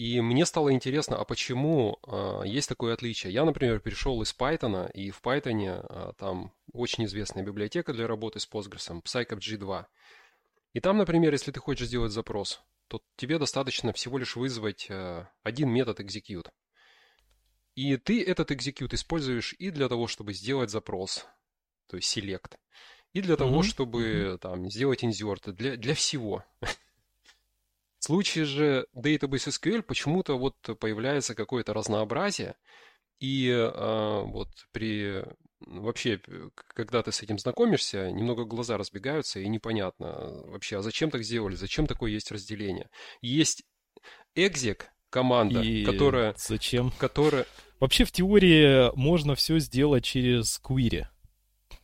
И 0.00 0.18
мне 0.22 0.46
стало 0.46 0.72
интересно, 0.72 1.18
а 1.18 1.26
почему 1.26 1.98
э, 2.06 2.44
есть 2.46 2.70
такое 2.70 2.94
отличие? 2.94 3.34
Я, 3.34 3.44
например, 3.44 3.80
перешел 3.80 4.22
из 4.22 4.34
Python, 4.34 4.90
и 4.92 5.10
в 5.10 5.20
Python 5.20 5.60
э, 5.62 6.12
там 6.16 6.54
очень 6.72 7.04
известная 7.04 7.44
библиотека 7.44 7.92
для 7.92 8.06
работы 8.06 8.40
с 8.40 8.48
Postgres, 8.48 9.02
PsyCap-G2. 9.02 9.84
И 10.72 10.80
там, 10.80 10.96
например, 10.96 11.32
если 11.32 11.52
ты 11.52 11.60
хочешь 11.60 11.88
сделать 11.88 12.12
запрос, 12.12 12.62
то 12.88 13.02
тебе 13.16 13.38
достаточно 13.38 13.92
всего 13.92 14.16
лишь 14.16 14.36
вызвать 14.36 14.86
э, 14.88 15.26
один 15.42 15.68
метод 15.68 16.00
execute. 16.00 16.48
И 17.74 17.98
ты 17.98 18.24
этот 18.24 18.52
execute 18.52 18.94
используешь 18.94 19.54
и 19.58 19.68
для 19.68 19.90
того, 19.90 20.06
чтобы 20.06 20.32
сделать 20.32 20.70
запрос, 20.70 21.26
то 21.88 21.98
есть 21.98 22.16
select, 22.16 22.56
и 23.12 23.20
для 23.20 23.34
mm-hmm. 23.34 23.36
того, 23.36 23.62
чтобы 23.62 24.02
mm-hmm. 24.02 24.38
там 24.38 24.70
сделать 24.70 25.04
insert, 25.04 25.52
для, 25.52 25.76
для 25.76 25.94
всего. 25.94 26.42
В 28.10 28.12
случае 28.12 28.44
же 28.44 28.86
Database 28.92 29.50
SQL 29.50 29.82
почему-то 29.82 30.36
вот 30.36 30.56
появляется 30.80 31.36
какое-то 31.36 31.72
разнообразие, 31.72 32.56
и 33.20 33.48
э, 33.48 34.22
вот 34.24 34.48
при 34.72 35.22
вообще, 35.60 36.20
когда 36.74 37.04
ты 37.04 37.12
с 37.12 37.22
этим 37.22 37.38
знакомишься, 37.38 38.10
немного 38.10 38.44
глаза 38.44 38.76
разбегаются, 38.78 39.38
и 39.38 39.46
непонятно 39.46 40.42
вообще, 40.46 40.78
а 40.78 40.82
зачем 40.82 41.12
так 41.12 41.22
сделали, 41.22 41.54
зачем 41.54 41.86
такое 41.86 42.10
есть 42.10 42.32
разделение. 42.32 42.90
Есть 43.22 43.62
exec 44.36 44.86
команда, 45.08 45.62
и 45.62 45.84
которая... 45.84 46.34
Зачем? 46.36 46.90
Которая... 46.98 47.46
Вообще 47.78 48.04
в 48.04 48.10
теории 48.10 48.90
можно 48.96 49.36
все 49.36 49.60
сделать 49.60 50.02
через 50.02 50.60
query. 50.60 51.06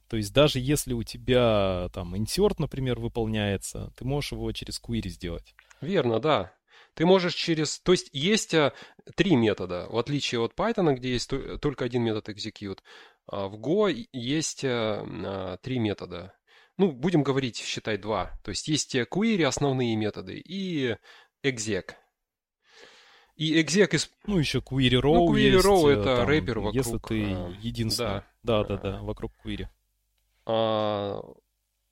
То 0.09 0.17
есть 0.17 0.33
даже 0.33 0.59
если 0.59 0.93
у 0.93 1.05
тебя 1.05 1.89
там 1.93 2.17
insert, 2.17 2.57
например, 2.59 2.99
выполняется, 2.99 3.93
ты 3.97 4.05
можешь 4.05 4.33
его 4.33 4.51
через 4.51 4.81
query 4.83 5.09
сделать. 5.09 5.55
Верно, 5.81 6.21
да. 6.21 6.53
Ты 6.95 7.05
можешь 7.05 7.35
через... 7.35 7.79
То 7.81 7.93
есть 7.93 8.09
есть 8.13 8.55
а, 8.55 8.73
три 9.17 9.37
метода, 9.37 9.87
в 9.91 9.99
отличие 9.99 10.41
от 10.41 10.55
Python, 10.55 10.95
где 10.95 11.13
есть 11.13 11.31
только 11.61 11.85
один 11.85 12.03
метод 12.03 12.31
execute. 12.31 12.79
А 13.27 13.49
в 13.49 13.57
Go 13.57 13.93
есть 14.13 14.65
а, 14.65 15.05
а, 15.07 15.57
три 15.59 15.79
метода. 15.79 16.33
Ну, 16.79 16.93
будем 16.93 17.23
говорить, 17.23 17.59
считай, 17.59 17.99
два. 17.99 18.39
То 18.43 18.51
есть 18.51 18.69
есть 18.69 18.95
query, 18.95 19.45
основные 19.45 19.95
методы, 19.97 20.39
и 20.39 20.97
exec. 21.43 21.93
И 23.35 23.63
exec 23.63 23.95
из... 23.95 24.11
Ну, 24.27 24.39
еще 24.39 24.61
query 24.61 25.01
row 25.01 25.15
Ну, 25.15 25.35
query 25.35 25.41
есть, 25.41 25.67
row 25.67 25.91
это 25.91 26.17
там, 26.17 26.29
рэпер 26.29 26.61
вокруг... 26.61 26.75
Если 26.75 26.99
ты 26.99 27.15
единственный. 27.61 28.23
Да, 28.43 28.65
да, 28.65 28.65
да, 28.65 28.77
да 28.77 29.03
вокруг 29.03 29.33
query. 29.45 29.67
А, 30.47 31.21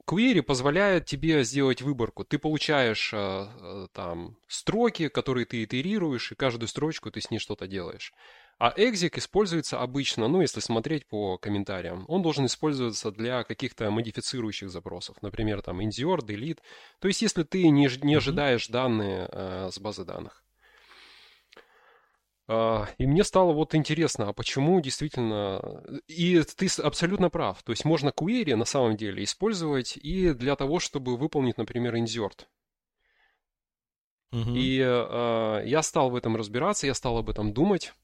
Query 0.07 0.43
позволяет 0.43 1.07
тебе 1.07 1.45
сделать 1.45 1.81
выборку. 1.81 2.25
Ты 2.25 2.39
получаешь 2.39 3.11
э, 3.15 3.87
там 3.93 4.37
строки, 4.49 5.09
которые 5.09 5.47
ты 5.47 5.65
итерируешь, 5.65 6.31
и 6.31 6.35
каждую 6.35 6.69
строчку 6.69 7.11
ты 7.11 7.21
с 7.21 7.31
ней 7.31 7.39
что-то 7.39 7.67
делаешь. 7.67 8.13
А 8.59 8.73
exec 8.79 9.19
используется 9.19 9.81
обычно, 9.81 10.29
ну, 10.29 10.41
если 10.41 10.61
смотреть 10.61 11.09
по 11.09 11.39
комментариям, 11.39 12.05
он 12.07 12.23
должен 12.23 12.47
использоваться 12.47 13.11
для 13.11 13.43
каких-то 13.45 13.91
модифицирующих 13.91 14.71
запросов, 14.71 15.17
например, 15.23 15.63
там 15.63 15.81
insert, 15.81 16.21
delete. 16.21 16.61
То 17.01 17.09
есть, 17.09 17.23
если 17.23 17.43
ты 17.43 17.69
не, 17.69 17.89
не 18.03 18.15
ожидаешь 18.15 18.69
данные 18.69 19.29
э, 19.33 19.71
с 19.73 19.79
базы 19.79 20.05
данных. 20.05 20.44
А, 22.47 22.89
и 22.99 23.07
мне 23.07 23.25
стало 23.25 23.53
вот 23.53 23.75
интересно, 23.75 24.29
а 24.29 24.33
почему 24.33 24.81
действительно... 24.81 25.83
И 26.07 26.43
ты 26.43 26.69
абсолютно 26.83 27.31
прав. 27.31 27.63
То 27.63 27.73
есть 27.73 27.85
можно 27.85 28.11
query 28.11 28.55
на 28.55 28.65
самом 28.65 28.97
деле 28.97 29.25
использовать 29.25 29.97
и 29.97 30.33
для 30.33 30.57
того, 30.57 30.79
чтобы 30.79 31.17
выполнить, 31.17 31.57
например, 31.57 31.95
insert. 31.97 32.47
Угу. 34.33 34.51
И 34.55 34.81
э, 34.81 35.63
я 35.65 35.83
стал 35.83 36.11
в 36.11 36.17
этом 36.17 36.37
разбираться, 36.37 36.87
я 36.87 36.95
стал 36.95 37.19
об 37.19 37.31
этом 37.31 37.53
думать. 37.55 37.95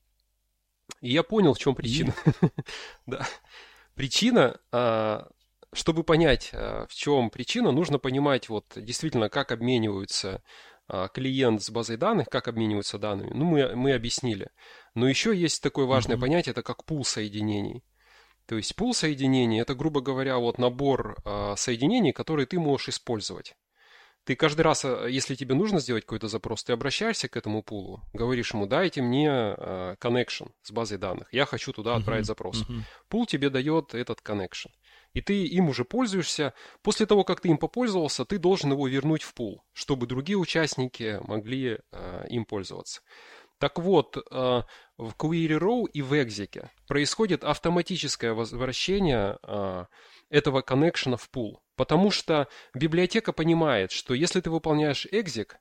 И 1.00 1.10
я 1.10 1.22
понял, 1.22 1.54
в 1.54 1.58
чем 1.58 1.74
причина. 1.74 2.14
да. 3.06 3.26
Причина, 3.94 4.58
э, 4.72 5.22
чтобы 5.72 6.04
понять, 6.04 6.50
э, 6.52 6.86
в 6.88 6.94
чем 6.94 7.30
причина, 7.30 7.72
нужно 7.72 7.98
понимать 7.98 8.48
вот 8.48 8.64
действительно, 8.76 9.28
как 9.28 9.52
обмениваются 9.52 10.42
клиент 11.12 11.62
с 11.62 11.70
базой 11.70 11.96
данных, 11.96 12.28
как 12.28 12.48
обмениваются 12.48 12.98
данными, 12.98 13.30
ну, 13.34 13.44
мы, 13.44 13.76
мы 13.76 13.92
объяснили. 13.92 14.50
Но 14.94 15.08
еще 15.08 15.36
есть 15.36 15.62
такое 15.62 15.86
важное 15.86 16.16
mm-hmm. 16.16 16.20
понятие, 16.20 16.52
это 16.52 16.62
как 16.62 16.84
пул 16.84 17.04
соединений. 17.04 17.84
То 18.46 18.56
есть 18.56 18.74
пул 18.74 18.94
соединений– 18.94 19.60
это, 19.62 19.74
грубо 19.76 20.00
говоря, 20.00 20.38
вот 20.38 20.58
набор 20.58 21.16
э, 21.24 21.54
соединений, 21.56 22.12
которые 22.12 22.46
ты 22.46 22.58
можешь 22.58 22.88
использовать. 22.88 23.54
Ты 24.24 24.36
каждый 24.36 24.62
раз, 24.62 24.84
а, 24.84 25.06
если 25.06 25.34
тебе 25.34 25.54
нужно 25.54 25.80
сделать 25.80 26.04
какой-то 26.04 26.28
запрос, 26.28 26.64
ты 26.64 26.72
обращаешься 26.72 27.28
к 27.28 27.36
этому 27.36 27.62
пулу, 27.62 28.02
говоришь 28.12 28.52
ему, 28.52 28.66
дайте 28.66 29.02
мне 29.02 29.28
э, 29.28 29.96
connection 30.00 30.50
с 30.62 30.72
базой 30.72 30.98
данных, 30.98 31.32
я 31.32 31.46
хочу 31.46 31.72
туда 31.72 31.94
отправить 31.94 32.24
uh-huh, 32.24 32.26
запрос. 32.26 32.62
Uh-huh. 32.62 32.82
Пул 33.08 33.26
тебе 33.26 33.50
дает 33.50 33.94
этот 33.94 34.20
connection. 34.20 34.70
И 35.12 35.20
ты 35.20 35.44
им 35.44 35.68
уже 35.68 35.84
пользуешься. 35.84 36.54
После 36.82 37.06
того, 37.06 37.24
как 37.24 37.40
ты 37.40 37.48
им 37.48 37.58
попользовался, 37.58 38.24
ты 38.24 38.38
должен 38.38 38.72
его 38.72 38.86
вернуть 38.88 39.22
в 39.22 39.34
пул, 39.34 39.64
чтобы 39.72 40.06
другие 40.06 40.38
участники 40.38 41.18
могли 41.26 41.78
э, 41.92 42.26
им 42.28 42.44
пользоваться. 42.44 43.00
Так 43.58 43.78
вот, 43.78 44.16
э, 44.16 44.20
в 44.96 45.14
Query 45.18 45.58
Row 45.58 45.86
и 45.92 46.00
в 46.00 46.14
Exec 46.14 46.68
происходит 46.88 47.44
автоматическое 47.44 48.32
возвращение 48.32 49.38
э, 49.42 49.84
этого 50.30 50.62
коннекшена 50.62 51.16
в 51.16 51.28
пул. 51.28 51.60
Потому 51.76 52.10
что 52.10 52.48
библиотека 52.74 53.32
понимает, 53.32 53.90
что 53.90 54.14
если 54.14 54.40
ты 54.40 54.50
выполняешь 54.50 55.06
exec, 55.06 55.52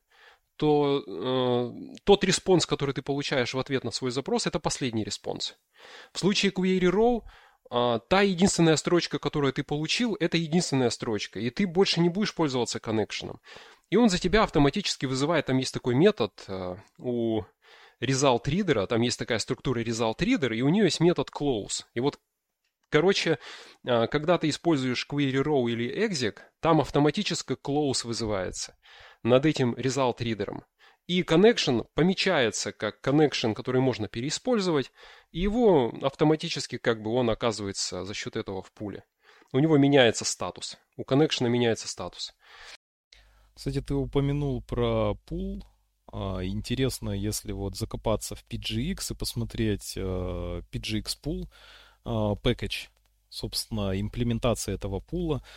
то 0.58 1.02
э, 1.08 1.96
тот 2.04 2.24
response, 2.26 2.66
который 2.66 2.94
ты 2.94 3.02
получаешь 3.02 3.54
в 3.54 3.60
ответ 3.60 3.86
на 3.86 3.92
свой 3.92 4.12
запрос, 4.12 4.46
это 4.46 4.60
последний 4.60 5.06
response. 5.06 5.56
В 6.12 6.20
случае 6.20 6.52
query 6.52 6.92
row 6.92 7.22
та 7.70 8.22
единственная 8.22 8.76
строчка, 8.78 9.20
которую 9.20 9.54
ты 9.54 9.64
получил, 9.64 10.18
это 10.20 10.38
единственная 10.38 10.90
строчка, 10.90 11.40
и 11.40 11.50
ты 11.50 11.68
больше 11.68 12.00
не 12.00 12.10
будешь 12.10 12.34
пользоваться 12.34 12.80
коннекшеном. 12.80 13.40
И 13.90 13.96
он 13.96 14.10
за 14.10 14.20
тебя 14.20 14.44
автоматически 14.44 15.06
вызывает, 15.06 15.48
там 15.48 15.58
есть 15.58 15.74
такой 15.74 15.96
метод 15.96 16.32
э, 16.48 16.76
у 16.98 17.42
result 18.02 18.46
reader, 18.46 18.86
там 18.88 19.02
есть 19.02 19.18
такая 19.20 19.40
структура 19.40 19.82
result 19.82 20.18
reader, 20.20 20.56
и 20.56 20.62
у 20.62 20.70
нее 20.70 20.86
есть 20.86 21.00
метод 21.00 21.30
close. 21.30 21.84
И 21.94 22.00
вот 22.00 22.20
Короче, 22.92 23.38
э, 23.86 24.08
когда 24.08 24.38
ты 24.40 24.50
используешь 24.50 25.08
query 25.10 25.44
row 25.44 25.70
или 25.70 25.88
exec, 26.08 26.40
там 26.60 26.82
автоматически 26.82 27.54
close 27.54 28.06
вызывается 28.06 28.76
над 29.22 29.46
этим 29.46 29.76
result 29.76 30.18
reader. 30.18 30.64
И 31.10 31.24
connection 31.24 31.88
помечается 31.96 32.72
как 32.72 33.00
connection, 33.04 33.56
который 33.56 33.82
можно 33.82 34.08
переиспользовать, 34.08 34.92
и 35.32 35.40
его 35.40 35.92
автоматически 36.04 36.78
как 36.78 37.02
бы 37.02 37.12
он 37.12 37.32
оказывается 37.32 38.06
за 38.06 38.14
счет 38.14 38.36
этого 38.36 38.62
в 38.62 38.72
пуле. 38.72 39.04
У 39.52 39.58
него 39.58 39.80
меняется 39.80 40.24
статус. 40.24 40.78
У 40.98 41.02
connection 41.02 41.50
меняется 41.50 41.88
статус. 41.88 42.36
Кстати, 43.56 43.82
ты 43.82 43.96
упомянул 43.96 44.62
про 44.62 45.16
пул. 45.26 45.66
А, 46.14 46.44
интересно, 46.44 47.10
если 47.10 47.54
вот 47.54 47.76
закопаться 47.76 48.36
в 48.36 48.46
PGX 48.48 49.14
и 49.14 49.16
посмотреть 49.16 49.94
э, 49.96 50.62
PGX 50.72 51.48
а, 52.06 52.36
package, 52.36 52.90
собственно, 53.30 54.00
имплементация 54.00 54.76
этого 54.76 55.00
пула, 55.00 55.38
а, 55.38 55.48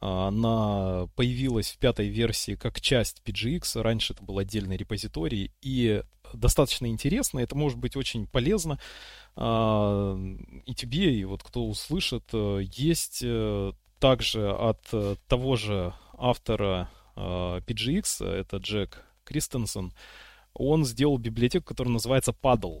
она 0.00 1.08
появилась 1.16 1.70
в 1.72 1.78
пятой 1.78 2.08
версии 2.08 2.54
как 2.54 2.80
часть 2.80 3.20
PGX. 3.24 3.82
Раньше 3.82 4.12
это 4.12 4.22
был 4.22 4.38
отдельный 4.38 4.76
репозиторий. 4.76 5.52
И 5.60 6.02
достаточно 6.32 6.86
интересно. 6.86 7.40
Это 7.40 7.56
может 7.56 7.78
быть 7.78 7.96
очень 7.96 8.26
полезно 8.26 8.78
а, 9.34 10.16
и 10.66 10.74
тебе, 10.74 11.14
и 11.14 11.24
вот 11.24 11.42
кто 11.42 11.66
услышит. 11.66 12.24
Э, 12.32 12.60
есть 12.62 13.22
э, 13.24 13.72
также 13.98 14.50
от 14.50 14.80
э, 14.92 15.16
того 15.26 15.56
же 15.56 15.94
автора 16.16 16.90
PGX, 17.16 18.24
это 18.24 18.58
Джек 18.58 19.04
Кристенсен, 19.24 19.92
он 20.54 20.84
сделал 20.84 21.18
библиотеку, 21.18 21.66
которая 21.66 21.92
называется 21.92 22.30
Paddle, 22.30 22.80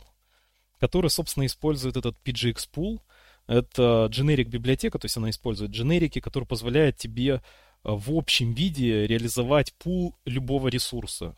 которая, 0.78 1.10
собственно, 1.10 1.46
использует 1.46 1.96
этот 1.96 2.16
PGX 2.24 2.68
pool– 2.72 3.00
это 3.48 4.08
дженерик 4.10 4.48
библиотека, 4.48 4.98
то 4.98 5.06
есть 5.06 5.16
она 5.16 5.30
использует 5.30 5.72
дженерики, 5.72 6.20
которые 6.20 6.46
позволяют 6.46 6.98
тебе 6.98 7.32
э, 7.32 7.40
в 7.82 8.14
общем 8.14 8.52
виде 8.52 9.06
реализовать 9.06 9.72
пул 9.74 10.14
любого 10.26 10.68
ресурса. 10.68 11.36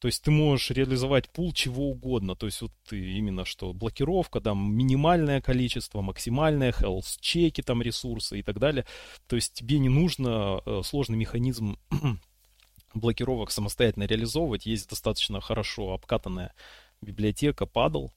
То 0.00 0.08
есть 0.08 0.22
ты 0.22 0.30
можешь 0.30 0.70
реализовать 0.70 1.30
пул 1.30 1.52
чего 1.52 1.90
угодно. 1.90 2.34
То 2.34 2.46
есть 2.46 2.60
вот 2.60 2.72
ты 2.88 2.98
именно 2.98 3.44
что 3.44 3.72
блокировка, 3.72 4.40
там 4.40 4.74
минимальное 4.74 5.40
количество, 5.40 6.02
максимальное, 6.02 6.72
health 6.72 7.18
чеки 7.20 7.62
там 7.62 7.82
ресурсы 7.82 8.38
и 8.38 8.42
так 8.42 8.58
далее. 8.58 8.84
То 9.26 9.36
есть 9.36 9.54
тебе 9.54 9.78
не 9.78 9.88
нужно 9.88 10.60
э, 10.64 10.82
сложный 10.84 11.16
механизм 11.16 11.78
блокировок 12.94 13.50
самостоятельно 13.50 14.04
реализовывать. 14.04 14.66
Есть 14.66 14.90
достаточно 14.90 15.40
хорошо 15.40 15.92
обкатанная 15.92 16.52
библиотека 17.00 17.66
а, 17.66 18.12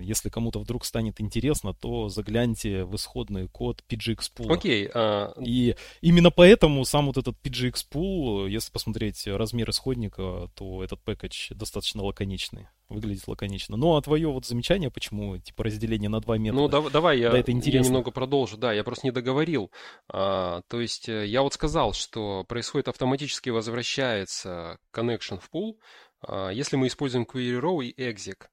если 0.00 0.28
кому-то 0.28 0.60
вдруг 0.60 0.84
станет 0.84 1.20
интересно, 1.20 1.74
то 1.74 2.08
загляньте 2.08 2.84
в 2.84 2.94
исходный 2.96 3.48
код 3.48 3.82
PGX 3.88 4.18
Pool. 4.36 4.52
Окей. 4.52 4.86
Okay, 4.86 4.92
uh... 4.94 5.44
И 5.44 5.74
именно 6.00 6.30
поэтому 6.30 6.84
сам 6.84 7.06
вот 7.06 7.16
этот 7.16 7.36
PGX 7.42 7.86
Pool, 7.92 8.48
если 8.48 8.70
посмотреть 8.70 9.26
размер 9.26 9.70
исходника, 9.70 10.50
то 10.54 10.84
этот 10.84 11.00
пэкэдж 11.02 11.52
достаточно 11.54 12.02
лаконичный. 12.02 12.68
Выглядит 12.88 13.28
лаконично. 13.28 13.76
Ну, 13.76 13.96
а 13.96 14.02
твое 14.02 14.28
вот 14.28 14.46
замечание, 14.46 14.90
почему, 14.90 15.36
типа, 15.36 15.64
разделение 15.64 16.08
на 16.08 16.20
два 16.20 16.38
метода? 16.38 16.62
Ну, 16.62 16.68
да, 16.68 16.90
давай 16.90 17.18
я, 17.18 17.30
да, 17.30 17.38
это 17.38 17.52
интересно. 17.52 17.84
я 17.84 17.88
немного 17.88 18.10
продолжу. 18.10 18.56
Да, 18.56 18.72
я 18.72 18.82
просто 18.82 19.06
не 19.06 19.10
договорил. 19.10 19.70
А, 20.08 20.62
то 20.68 20.80
есть, 20.80 21.06
э, 21.06 21.26
я 21.26 21.42
вот 21.42 21.52
сказал, 21.52 21.92
что 21.92 22.44
происходит 22.44 22.88
автоматически 22.88 23.50
возвращается 23.50 24.78
connection 24.94 25.38
в 25.38 25.50
pool, 25.54 25.74
а, 26.22 26.48
если 26.48 26.76
мы 26.76 26.86
используем 26.86 27.26
query 27.30 27.60
row 27.60 27.84
и 27.84 27.92
exec. 28.00 28.46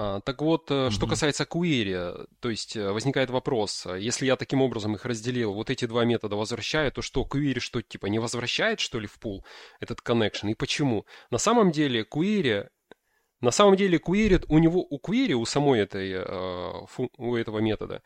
А, 0.00 0.20
так 0.20 0.40
вот, 0.42 0.70
mm-hmm. 0.70 0.90
что 0.90 1.08
касается 1.08 1.42
query, 1.42 2.28
то 2.38 2.50
есть 2.50 2.76
э, 2.76 2.92
возникает 2.92 3.30
вопрос, 3.30 3.84
э, 3.84 3.98
если 3.98 4.26
я 4.26 4.36
таким 4.36 4.62
образом 4.62 4.94
их 4.94 5.04
разделил, 5.04 5.52
вот 5.52 5.70
эти 5.70 5.86
два 5.86 6.04
метода 6.04 6.36
возвращаю, 6.36 6.92
то 6.92 7.02
что, 7.02 7.26
query 7.28 7.58
что, 7.58 7.82
типа, 7.82 8.06
не 8.06 8.20
возвращает, 8.20 8.78
что 8.78 9.00
ли, 9.00 9.08
в 9.08 9.18
пул 9.18 9.44
этот 9.80 9.98
connection? 9.98 10.52
И 10.52 10.54
почему? 10.54 11.04
На 11.32 11.38
самом 11.38 11.72
деле, 11.72 12.06
query, 12.08 12.68
на 13.40 13.50
самом 13.50 13.74
деле, 13.74 13.98
query, 13.98 14.44
у 14.46 14.58
него, 14.58 14.86
у 14.88 15.00
query, 15.00 15.32
у 15.32 15.44
самой 15.44 15.80
этой, 15.80 16.14
у 17.16 17.34
этого 17.34 17.58
метода, 17.58 18.04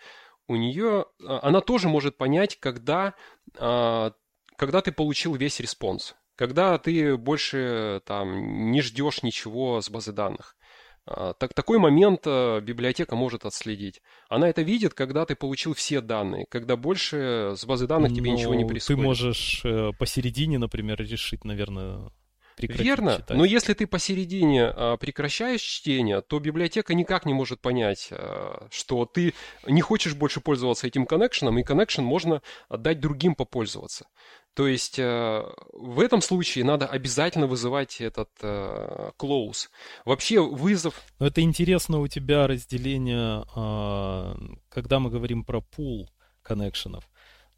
у 0.48 0.56
нее, 0.56 1.04
она 1.20 1.60
тоже 1.60 1.90
может 1.90 2.16
понять, 2.16 2.58
когда, 2.58 3.12
а, 3.58 4.12
когда 4.56 4.80
ты 4.80 4.92
получил 4.92 5.34
весь 5.34 5.60
response, 5.60 6.14
когда 6.36 6.78
ты 6.78 7.18
больше 7.18 8.00
там 8.06 8.70
не 8.70 8.80
ждешь 8.80 9.22
ничего 9.22 9.82
с 9.82 9.90
базы 9.90 10.12
данных. 10.12 10.56
А, 11.04 11.32
так, 11.34 11.52
такой 11.52 11.78
момент 11.78 12.22
э, 12.26 12.60
библиотека 12.60 13.16
может 13.16 13.44
отследить. 13.44 14.00
Она 14.28 14.48
это 14.48 14.62
видит, 14.62 14.94
когда 14.94 15.24
ты 15.24 15.34
получил 15.34 15.74
все 15.74 16.00
данные, 16.00 16.46
когда 16.48 16.76
больше 16.76 17.54
с 17.56 17.64
базы 17.64 17.86
данных 17.86 18.14
тебе 18.14 18.30
Но 18.30 18.36
ничего 18.36 18.54
не 18.54 18.64
происходит. 18.64 19.00
Ты 19.00 19.04
можешь 19.04 19.62
э, 19.64 19.90
посередине, 19.98 20.58
например, 20.58 21.02
решить, 21.02 21.44
наверное, 21.44 22.10
Верно, 22.58 23.16
читать. 23.16 23.36
но 23.36 23.44
если 23.44 23.74
ты 23.74 23.86
посередине 23.86 24.66
а, 24.66 24.96
прекращаешь 24.96 25.60
чтение, 25.60 26.20
то 26.20 26.38
библиотека 26.38 26.94
никак 26.94 27.24
не 27.24 27.32
может 27.32 27.60
понять, 27.60 28.08
а, 28.10 28.68
что 28.70 29.06
ты 29.06 29.34
не 29.66 29.80
хочешь 29.80 30.14
больше 30.14 30.40
пользоваться 30.40 30.86
этим 30.86 31.06
коннекшеном, 31.06 31.58
и 31.58 31.62
коннекшен 31.62 32.04
можно 32.04 32.42
отдать 32.68 33.00
другим 33.00 33.34
попользоваться. 33.34 34.06
То 34.54 34.66
есть 34.66 34.98
э, 34.98 35.42
в 35.72 36.00
этом 36.00 36.20
случае 36.20 36.64
надо 36.64 36.86
обязательно 36.86 37.46
вызывать 37.46 38.00
этот 38.00 38.28
э, 38.42 39.10
close. 39.18 39.68
Вообще 40.04 40.40
вызов... 40.40 41.00
Но 41.18 41.26
это 41.26 41.40
интересно 41.40 42.00
у 42.00 42.08
тебя 42.08 42.46
разделение, 42.46 43.44
э, 43.56 44.34
когда 44.68 44.98
мы 44.98 45.10
говорим 45.10 45.44
про 45.44 45.60
pool 45.60 46.06
коннекшенов. 46.42 47.08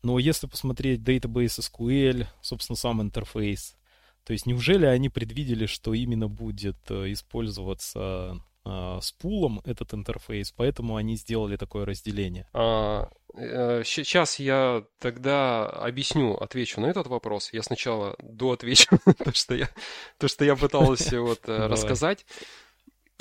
Но 0.03 0.19
если 0.19 0.47
посмотреть 0.47 1.01
Database 1.01 1.61
SQL, 1.61 2.27
собственно, 2.43 2.77
сам 2.77 3.03
интерфейс, 3.03 3.77
то 4.25 4.33
есть 4.33 4.47
неужели 4.47 4.87
они 4.87 5.09
предвидели, 5.09 5.67
что 5.67 5.95
именно 5.95 6.29
будет 6.29 6.79
э, 6.91 7.13
использоваться 7.13 8.41
а, 8.67 8.99
с 9.01 9.13
пулом 9.13 9.61
этот 9.65 9.93
интерфейс, 9.93 10.51
поэтому 10.51 10.97
они 10.97 11.17
сделали 11.17 11.57
такое 11.57 11.85
разделение. 11.85 12.49
А, 12.55 13.11
э, 13.11 13.24
сейчас 13.37 14.38
я 14.38 14.85
тогда 14.99 15.66
объясню, 15.66 16.35
отвечу 16.35 16.81
на 16.81 16.87
этот 16.87 17.07
вопрос. 17.09 17.53
Я 17.53 17.62
сначала 17.62 18.16
до 18.20 18.53
отвечу 18.53 18.99
то, 19.25 19.33
что 19.33 19.55
я, 19.55 19.68
то, 20.18 20.29
что 20.29 20.44
я 20.44 20.57
пытался 20.57 21.20
вот 21.20 21.49
э, 21.49 21.66
рассказать. 21.66 22.27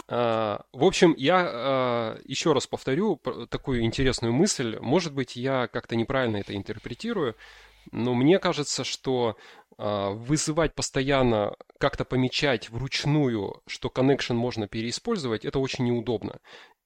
А, 0.08 0.65
в 0.71 0.84
общем, 0.84 1.15
я 1.17 2.17
еще 2.26 2.54
раз 2.54 2.67
повторю 2.67 3.19
такую 3.49 3.84
интересную 3.84 4.34
мысль. 4.34 4.78
Может 4.80 5.13
быть, 5.13 5.36
я 5.36 5.67
как-то 5.67 5.95
неправильно 5.95 6.38
это 6.38 6.56
интерпретирую, 6.56 7.36
но 7.91 8.13
мне 8.13 8.39
кажется, 8.39 8.84
что 8.84 9.38
а, 9.78 10.12
вызывать 10.12 10.76
постоянно, 10.76 11.56
как-то 11.80 12.06
помечать 12.06 12.69
вручную, 12.69 13.62
что 13.67 13.89
connection 13.89 14.36
можно 14.36 14.67
переиспользовать, 14.67 15.45
это 15.45 15.60
очень 15.60 15.86
неудобно. 15.86 16.39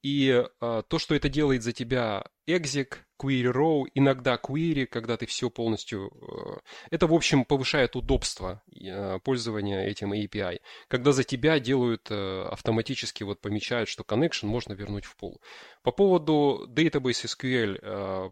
И 0.03 0.43
а, 0.61 0.81
то, 0.83 0.99
что 0.99 1.15
это 1.15 1.29
делает 1.29 1.63
за 1.63 1.73
тебя 1.73 2.23
exec, 2.47 2.97
query 3.19 3.51
row, 3.51 3.85
иногда 3.93 4.39
query, 4.41 4.85
когда 4.85 5.17
ты 5.17 5.25
все 5.25 5.49
полностью... 5.49 6.11
Э, 6.11 6.59
это, 6.91 7.07
в 7.07 7.13
общем, 7.13 7.45
повышает 7.45 7.95
удобство 7.95 8.61
э, 8.73 9.19
пользования 9.19 9.85
этим 9.85 10.13
API. 10.13 10.59
Когда 10.87 11.11
за 11.11 11.23
тебя 11.23 11.59
делают 11.59 12.07
э, 12.09 12.43
автоматически, 12.51 13.23
вот 13.23 13.41
помечают, 13.41 13.89
что 13.89 14.03
connection 14.03 14.45
можно 14.45 14.73
вернуть 14.73 15.05
в 15.05 15.15
пул. 15.15 15.41
По 15.83 15.91
поводу 15.91 16.67
Database 16.69 17.25
SQL. 17.25 18.31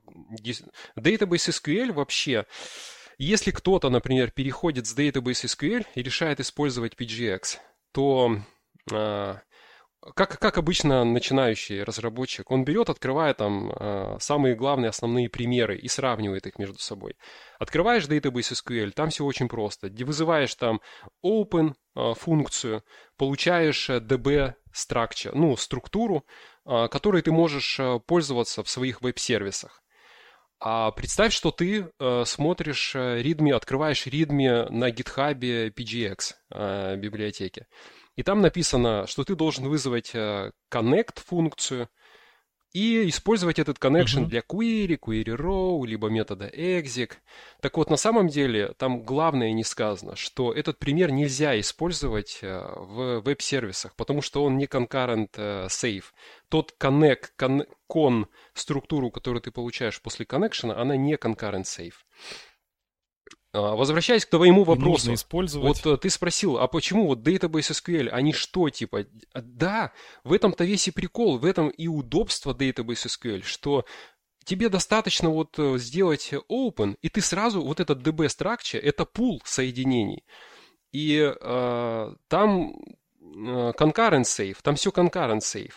Database 0.97 1.49
SQL 1.51 1.91
вообще... 1.93 2.45
Если 3.17 3.51
кто-то, 3.51 3.89
например, 3.89 4.31
переходит 4.31 4.87
с 4.87 4.97
Database 4.97 5.45
SQL 5.45 5.85
и 5.95 6.03
решает 6.03 6.41
использовать 6.41 6.95
PGX, 6.95 7.59
то 7.93 8.41
как, 10.13 10.37
как 10.39 10.57
обычно 10.57 11.03
начинающий 11.03 11.83
разработчик, 11.83 12.51
он 12.51 12.63
берет, 12.63 12.89
открывает 12.89 13.37
там 13.37 13.71
э, 13.71 14.17
самые 14.19 14.55
главные 14.55 14.89
основные 14.89 15.29
примеры 15.29 15.77
и 15.77 15.87
сравнивает 15.87 16.45
их 16.45 16.59
между 16.59 16.77
собой. 16.79 17.15
Открываешь 17.57 18.05
Database 18.05 18.53
SQL, 18.53 18.91
там 18.91 19.09
все 19.09 19.25
очень 19.25 19.47
просто. 19.47 19.87
Вызываешь 19.87 20.53
там 20.55 20.81
open 21.25 21.73
э, 21.95 22.13
функцию, 22.13 22.83
получаешь 23.17 23.89
DB 23.89 24.53
structure, 24.73 25.31
ну, 25.33 25.57
структуру, 25.57 26.25
э, 26.65 26.87
которой 26.89 27.23
ты 27.23 27.31
можешь 27.31 27.79
э, 27.79 27.99
пользоваться 28.05 28.63
в 28.63 28.69
своих 28.69 29.01
веб-сервисах. 29.01 29.81
А 30.59 30.91
представь, 30.91 31.33
что 31.33 31.51
ты 31.51 31.89
э, 31.99 32.23
смотришь 32.25 32.95
э, 32.95 33.21
readme, 33.21 33.53
открываешь 33.53 34.07
readme 34.07 34.69
на 34.69 34.89
GitHub 34.89 35.73
PGX 35.73 36.33
э, 36.51 36.95
библиотеки. 36.97 37.65
И 38.15 38.23
там 38.23 38.41
написано, 38.41 39.07
что 39.07 39.23
ты 39.23 39.35
должен 39.35 39.67
вызвать 39.67 40.11
э, 40.13 40.51
connect 40.71 41.19
функцию 41.25 41.89
и 42.75 43.07
использовать 43.07 43.57
этот 43.57 43.77
connection 43.77 44.23
uh-huh. 44.23 44.27
для 44.27 44.41
query, 44.41 44.99
query 44.99 45.37
row, 45.37 45.85
либо 45.87 46.09
метода 46.09 46.49
exec. 46.49 47.13
Так 47.61 47.77
вот, 47.77 47.89
на 47.89 47.95
самом 47.95 48.27
деле, 48.27 48.73
там 48.77 49.03
главное 49.03 49.53
не 49.53 49.63
сказано, 49.63 50.17
что 50.17 50.51
этот 50.51 50.77
пример 50.77 51.09
нельзя 51.11 51.57
использовать 51.57 52.39
э, 52.41 52.61
в 52.75 53.21
веб-сервисах, 53.21 53.95
потому 53.95 54.21
что 54.21 54.43
он 54.43 54.57
не 54.57 54.65
concurrent 54.65 55.29
э, 55.37 55.67
save. 55.67 56.03
Тот 56.49 56.75
connect, 56.77 57.29
con, 57.37 57.65
con 57.89 58.25
структуру, 58.53 59.09
которую 59.09 59.41
ты 59.41 59.51
получаешь 59.51 60.01
после 60.01 60.25
connection, 60.25 60.73
она 60.73 60.97
не 60.97 61.15
concurrent 61.15 61.63
save. 61.63 61.95
А, 63.55 63.75
возвращаясь 63.75 64.25
к 64.25 64.29
твоему 64.29 64.65
вопросу, 64.65 65.13
использовать. 65.13 65.83
вот 65.83 65.93
э, 65.93 65.97
ты 65.97 66.09
спросил, 66.09 66.57
а 66.57 66.67
почему 66.67 67.07
вот 67.07 67.19
Database 67.19 67.71
SQL, 67.71 68.09
они 68.09 68.33
что, 68.33 68.69
типа, 68.69 69.05
да, 69.33 69.93
в 70.25 70.33
этом-то 70.33 70.65
весь 70.65 70.89
и 70.89 70.91
прикол, 70.91 71.37
в 71.37 71.45
этом 71.45 71.69
и 71.69 71.87
удобство 71.87 72.53
Database 72.53 73.07
SQL, 73.07 73.43
что 73.43 73.85
тебе 74.43 74.67
достаточно 74.67 75.29
вот 75.29 75.57
э, 75.57 75.77
сделать 75.77 76.33
open, 76.51 76.97
и 77.01 77.07
ты 77.07 77.21
сразу, 77.21 77.61
вот 77.61 77.79
этот 77.79 78.05
DB 78.05 78.25
structure, 78.25 78.79
это 78.79 79.05
пул 79.05 79.41
соединений, 79.45 80.25
и 80.91 81.33
э, 81.33 82.15
там 82.27 82.73
э, 83.21 83.71
concurrent 83.79 84.23
save, 84.23 84.57
там 84.63 84.75
все 84.75 84.89
concurrent 84.89 85.39
save. 85.39 85.73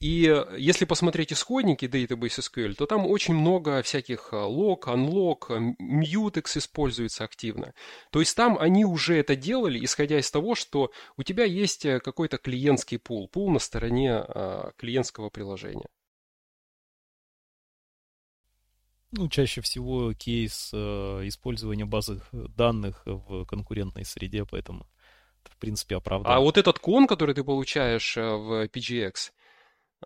И 0.00 0.26
э, 0.26 0.56
если 0.58 0.86
посмотреть 0.86 1.32
исходники 1.32 1.84
Database 1.84 2.40
SQL, 2.40 2.74
то 2.74 2.86
там 2.86 3.06
очень 3.06 3.34
много 3.34 3.82
всяких 3.82 4.30
э, 4.32 4.36
unlock, 4.36 5.50
э, 5.50 5.74
mutex 5.78 6.56
используется 6.56 7.24
активно. 7.24 7.74
То 8.10 8.20
есть 8.20 8.34
там 8.34 8.58
они 8.58 8.86
уже 8.86 9.18
это 9.18 9.36
делали, 9.36 9.84
исходя 9.84 10.18
из 10.18 10.30
того, 10.30 10.54
что 10.54 10.90
у 11.18 11.22
тебя 11.22 11.44
есть 11.44 11.82
какой-то 12.02 12.38
клиентский 12.38 12.98
пул, 12.98 13.28
пул 13.28 13.50
на 13.50 13.58
стороне 13.58 14.24
клиентского 14.78 15.28
приложения. 15.28 15.86
Ну, 19.12 19.28
чаще 19.28 19.60
всего 19.60 20.14
кейс 20.14 20.70
э, 20.72 20.76
использования 21.24 21.84
базы 21.84 22.22
данных 22.32 23.02
в 23.04 23.44
конкурентной 23.44 24.06
среде, 24.06 24.46
поэтому 24.46 24.86
это, 25.42 25.52
в 25.52 25.56
принципе, 25.58 25.96
оправдано. 25.96 26.34
А 26.34 26.40
вот 26.40 26.56
этот 26.56 26.78
кон, 26.78 27.06
который 27.06 27.34
ты 27.34 27.44
получаешь 27.44 28.16
в 28.16 28.66
PGX, 28.68 29.32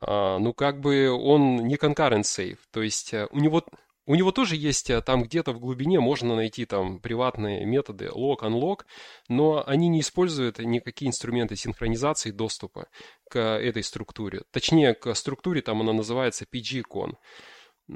ну, 0.00 0.52
как 0.52 0.80
бы 0.80 1.10
он 1.10 1.56
не 1.66 1.76
concurrent 1.76 2.22
save. 2.22 2.58
То 2.70 2.82
есть 2.82 3.14
э, 3.14 3.26
у 3.30 3.38
него, 3.38 3.64
у 4.06 4.14
него 4.14 4.32
тоже 4.32 4.56
есть 4.56 4.90
э, 4.90 5.00
там 5.00 5.22
где-то 5.22 5.52
в 5.52 5.60
глубине 5.60 6.00
можно 6.00 6.34
найти 6.34 6.66
там 6.66 6.98
приватные 7.00 7.64
методы 7.64 8.06
log, 8.06 8.40
unlock, 8.40 8.80
но 9.28 9.62
они 9.66 9.88
не 9.88 10.00
используют 10.00 10.58
никакие 10.58 11.08
инструменты 11.08 11.56
синхронизации 11.56 12.30
доступа 12.30 12.88
к 13.30 13.38
этой 13.38 13.82
структуре. 13.82 14.42
Точнее, 14.50 14.94
к 14.94 15.14
структуре 15.14 15.62
там 15.62 15.80
она 15.80 15.92
называется 15.92 16.44
PG-con. 16.44 17.14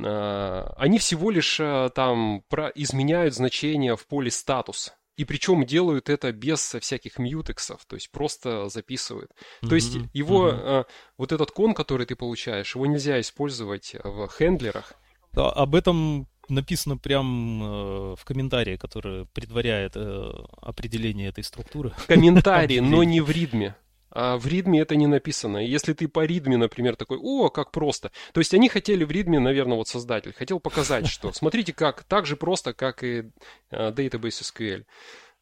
А, 0.05 0.75
они 0.77 0.99
всего 0.99 1.31
лишь 1.31 1.59
э, 1.61 1.91
там 1.95 2.45
изменяют 2.75 3.35
значение 3.35 3.97
в 3.97 4.07
поле 4.07 4.31
статус. 4.31 4.93
И 5.19 5.25
причем 5.25 5.67
делают 5.67 6.09
это 6.09 6.31
без 6.31 6.61
всяких 6.81 7.19
мьютексов, 7.19 7.85
то 7.87 7.97
есть 7.97 8.11
просто 8.13 8.69
записывают. 8.69 9.33
Mm-hmm. 9.33 9.69
То 9.69 9.75
есть 9.75 9.99
его, 10.13 10.51
mm-hmm. 10.51 10.87
вот 11.19 11.33
этот 11.33 11.51
кон, 11.51 11.75
который 11.75 12.07
ты 12.07 12.15
получаешь, 12.15 12.77
его 12.77 12.87
нельзя 12.87 13.21
использовать 13.21 13.97
в 14.05 14.29
хендлерах. 14.29 14.93
Да, 15.33 15.51
об 15.51 15.75
этом 15.75 16.29
написано 16.49 16.97
прям 16.97 17.63
э, 17.63 18.17
в 18.17 18.25
комментарии, 18.25 18.77
который 18.77 19.27
предваряет 19.27 19.97
э, 19.97 20.31
определение 20.63 21.31
этой 21.31 21.43
структуры. 21.43 21.93
Комментарий, 22.07 22.79
но 22.81 23.03
не 23.03 23.21
в 23.21 23.29
ритме. 23.29 23.75
А 24.21 24.37
в 24.37 24.49
ритме 24.49 24.81
это 24.81 24.97
не 24.97 25.07
написано. 25.07 25.59
Если 25.59 25.93
ты 25.93 26.09
по 26.09 26.25
ритме, 26.25 26.57
например, 26.57 26.97
такой, 26.97 27.19
о, 27.23 27.51
как 27.51 27.71
просто. 27.71 28.11
То 28.33 28.41
есть 28.41 28.53
они 28.53 28.69
хотели 28.69 29.05
в 29.05 29.13
ритме, 29.13 29.39
наверное, 29.39 29.77
вот 29.77 29.87
создатель, 29.87 30.33
хотел 30.33 30.59
показать, 30.59 31.07
что 31.07 31.33
смотрите, 31.33 31.73
как 31.73 32.03
так 32.03 32.27
же 32.27 32.35
просто, 32.35 32.75
как 32.75 33.05
и 33.05 33.31
uh, 33.71 33.95
Database 33.95 34.43
SQL. 34.43 34.87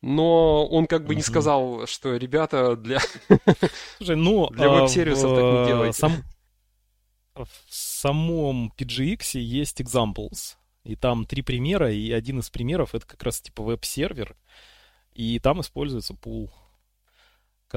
Но 0.02 0.66
он 0.66 0.86
как 0.86 1.06
бы 1.06 1.14
не 1.14 1.22
сказал, 1.22 1.86
что 1.86 2.16
ребята 2.16 2.76
для, 2.76 3.00
Слушай, 3.96 4.16
ну, 4.16 4.50
для 4.50 4.66
а, 4.66 4.80
веб-сервисов 4.82 5.34
так 5.34 5.42
не 5.42 5.66
делайте. 5.68 5.98
Сам... 5.98 6.12
В 7.34 7.48
самом 7.70 8.74
PGX 8.76 9.38
есть 9.40 9.80
examples. 9.80 10.56
И 10.84 10.96
там 10.96 11.24
три 11.24 11.40
примера, 11.40 11.90
и 11.90 12.12
один 12.12 12.40
из 12.40 12.50
примеров 12.50 12.94
это 12.94 13.06
как 13.06 13.22
раз 13.22 13.40
типа 13.40 13.62
веб-сервер. 13.62 14.36
И 15.14 15.38
там 15.38 15.62
используется 15.62 16.12
пул 16.12 16.52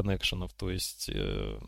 коннекшенов, 0.01 0.53
то 0.53 0.69
есть... 0.69 1.09
Э, 1.09 1.59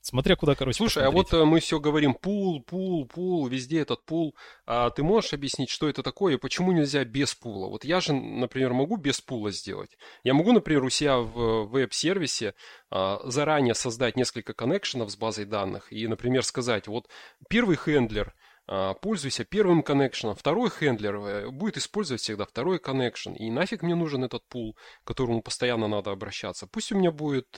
смотря 0.00 0.36
куда, 0.36 0.54
короче, 0.54 0.76
Слушай, 0.76 1.04
посмотреть. 1.04 1.32
а 1.32 1.38
вот 1.38 1.42
э, 1.42 1.44
мы 1.44 1.60
все 1.60 1.80
говорим 1.80 2.14
пул, 2.14 2.62
пул, 2.62 3.06
пул, 3.06 3.46
везде 3.48 3.80
этот 3.80 4.04
пул. 4.04 4.36
А 4.66 4.90
ты 4.90 5.02
можешь 5.02 5.32
объяснить, 5.32 5.70
что 5.70 5.88
это 5.88 6.02
такое 6.02 6.34
и 6.34 6.38
почему 6.38 6.72
нельзя 6.72 7.04
без 7.04 7.34
пула? 7.34 7.68
Вот 7.68 7.84
я 7.84 8.00
же, 8.00 8.12
например, 8.12 8.72
могу 8.72 8.96
без 8.96 9.20
пула 9.20 9.50
сделать. 9.50 9.96
Я 10.22 10.34
могу, 10.34 10.52
например, 10.52 10.84
у 10.84 10.90
себя 10.90 11.18
в 11.18 11.66
веб-сервисе 11.66 12.54
а, 12.90 13.20
заранее 13.24 13.74
создать 13.74 14.16
несколько 14.16 14.54
коннекшенов 14.54 15.10
с 15.10 15.16
базой 15.16 15.44
данных 15.44 15.92
и, 15.92 16.06
например, 16.06 16.44
сказать, 16.44 16.86
вот 16.86 17.08
первый 17.48 17.76
хендлер– 17.76 18.34
а, 18.44 18.55
пользуйся 18.66 19.44
первым 19.44 19.82
коннекшеном, 19.82 20.34
второй 20.34 20.70
хендлер 20.70 21.16
э, 21.16 21.50
будет 21.50 21.76
использовать 21.76 22.20
всегда 22.20 22.44
второй 22.44 22.78
коннекшен. 22.78 23.34
И 23.34 23.50
нафиг 23.50 23.82
мне 23.82 23.94
нужен 23.94 24.24
этот 24.24 24.46
пул, 24.48 24.76
к 25.04 25.06
которому 25.06 25.42
постоянно 25.42 25.88
надо 25.88 26.10
обращаться. 26.10 26.66
Пусть 26.66 26.92
у 26.92 26.98
меня 26.98 27.10
будет 27.10 27.56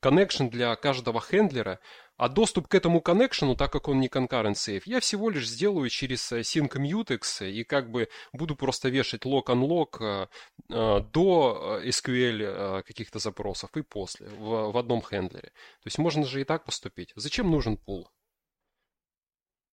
коннекшен 0.00 0.50
для 0.50 0.74
каждого 0.76 1.20
хендлера, 1.20 1.78
а 2.16 2.28
доступ 2.28 2.68
к 2.68 2.74
этому 2.74 3.00
коннекшену, 3.00 3.56
так 3.56 3.72
как 3.72 3.88
он 3.88 3.98
не 3.98 4.08
concurrent 4.08 4.54
safe, 4.54 4.82
я 4.84 5.00
всего 5.00 5.30
лишь 5.30 5.48
сделаю 5.48 5.88
через 5.88 6.30
э, 6.30 6.40
sync 6.40 6.76
mutex 6.76 7.48
и 7.48 7.64
как 7.64 7.90
бы 7.90 8.08
буду 8.32 8.54
просто 8.54 8.90
вешать 8.90 9.24
lock-unlock 9.24 10.28
э, 10.68 11.00
до 11.12 11.80
SQL 11.84 12.82
каких-то 12.84 13.18
запросов 13.18 13.70
и 13.76 13.82
после 13.82 14.28
в, 14.28 14.72
в 14.72 14.76
одном 14.76 15.02
хендлере. 15.02 15.48
То 15.48 15.86
есть 15.86 15.98
можно 15.98 16.24
же 16.24 16.40
и 16.40 16.44
так 16.44 16.64
поступить. 16.64 17.12
Зачем 17.16 17.50
нужен 17.50 17.76
пул? 17.76 18.08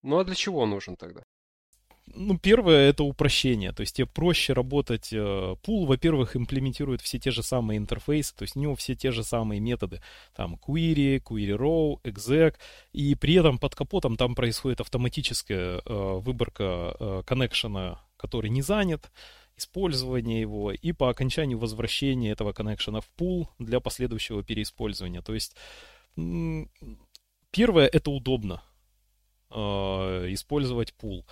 Ну 0.03 0.19
а 0.19 0.23
для 0.23 0.35
чего 0.35 0.61
он 0.61 0.69
нужен 0.69 0.95
тогда? 0.95 1.23
Ну, 2.15 2.37
первое 2.37 2.89
это 2.89 3.03
упрощение. 3.03 3.71
То 3.71 3.81
есть 3.81 3.95
тебе 3.95 4.07
проще 4.07 4.53
работать. 4.53 5.09
Э, 5.11 5.55
пул, 5.61 5.85
во-первых, 5.85 6.35
имплементирует 6.35 7.01
все 7.01 7.19
те 7.19 7.31
же 7.31 7.43
самые 7.43 7.77
интерфейсы, 7.77 8.35
то 8.35 8.43
есть 8.43 8.55
у 8.55 8.59
него 8.59 8.75
все 8.75 8.95
те 8.95 9.11
же 9.11 9.23
самые 9.23 9.59
методы. 9.59 10.01
Там 10.35 10.55
query, 10.55 11.21
query 11.21 11.55
row, 11.55 12.01
exec. 12.03 12.55
И 12.93 13.15
при 13.15 13.35
этом 13.35 13.59
под 13.59 13.75
капотом 13.75 14.17
там 14.17 14.35
происходит 14.35 14.81
автоматическая 14.81 15.81
э, 15.85 16.19
выборка 16.19 16.95
э, 16.99 17.23
коннекшена, 17.25 18.01
который 18.17 18.49
не 18.49 18.61
занят, 18.61 19.11
использование 19.55 20.41
его 20.41 20.71
и 20.71 20.91
по 20.93 21.09
окончанию 21.09 21.59
возвращения 21.59 22.31
этого 22.31 22.53
коннекшена 22.53 23.01
в 23.01 23.09
пул 23.09 23.49
для 23.59 23.79
последующего 23.79 24.41
переиспользования. 24.41 25.21
То 25.21 25.33
есть 25.33 25.55
первое 27.51 27.87
это 27.87 28.09
удобно 28.09 28.63
использовать 29.51 30.93
пул. 30.93 31.25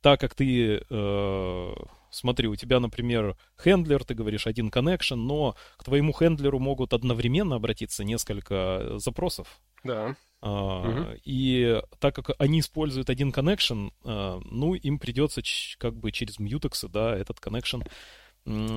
Так 0.00 0.20
как 0.20 0.34
ты, 0.34 0.82
э, 0.88 1.74
смотри, 2.10 2.48
у 2.48 2.56
тебя, 2.56 2.80
например, 2.80 3.36
хендлер, 3.62 4.04
ты 4.04 4.14
говоришь 4.14 4.46
один 4.46 4.68
connection, 4.68 5.16
но 5.16 5.56
к 5.76 5.84
твоему 5.84 6.12
хендлеру 6.12 6.58
могут 6.58 6.94
одновременно 6.94 7.56
обратиться 7.56 8.02
несколько 8.02 8.98
запросов. 8.98 9.60
Да. 9.84 10.16
Uh, 10.42 10.88
угу. 10.88 11.20
И 11.24 11.82
так 11.98 12.14
как 12.14 12.30
они 12.38 12.60
используют 12.60 13.10
один 13.10 13.30
connection, 13.30 13.92
uh, 14.04 14.40
ну, 14.50 14.74
им 14.74 14.98
придется 14.98 15.42
как 15.78 15.94
бы 15.96 16.12
через 16.12 16.38
mutex, 16.38 16.88
да, 16.88 17.14
этот 17.14 17.38
connection 17.38 17.86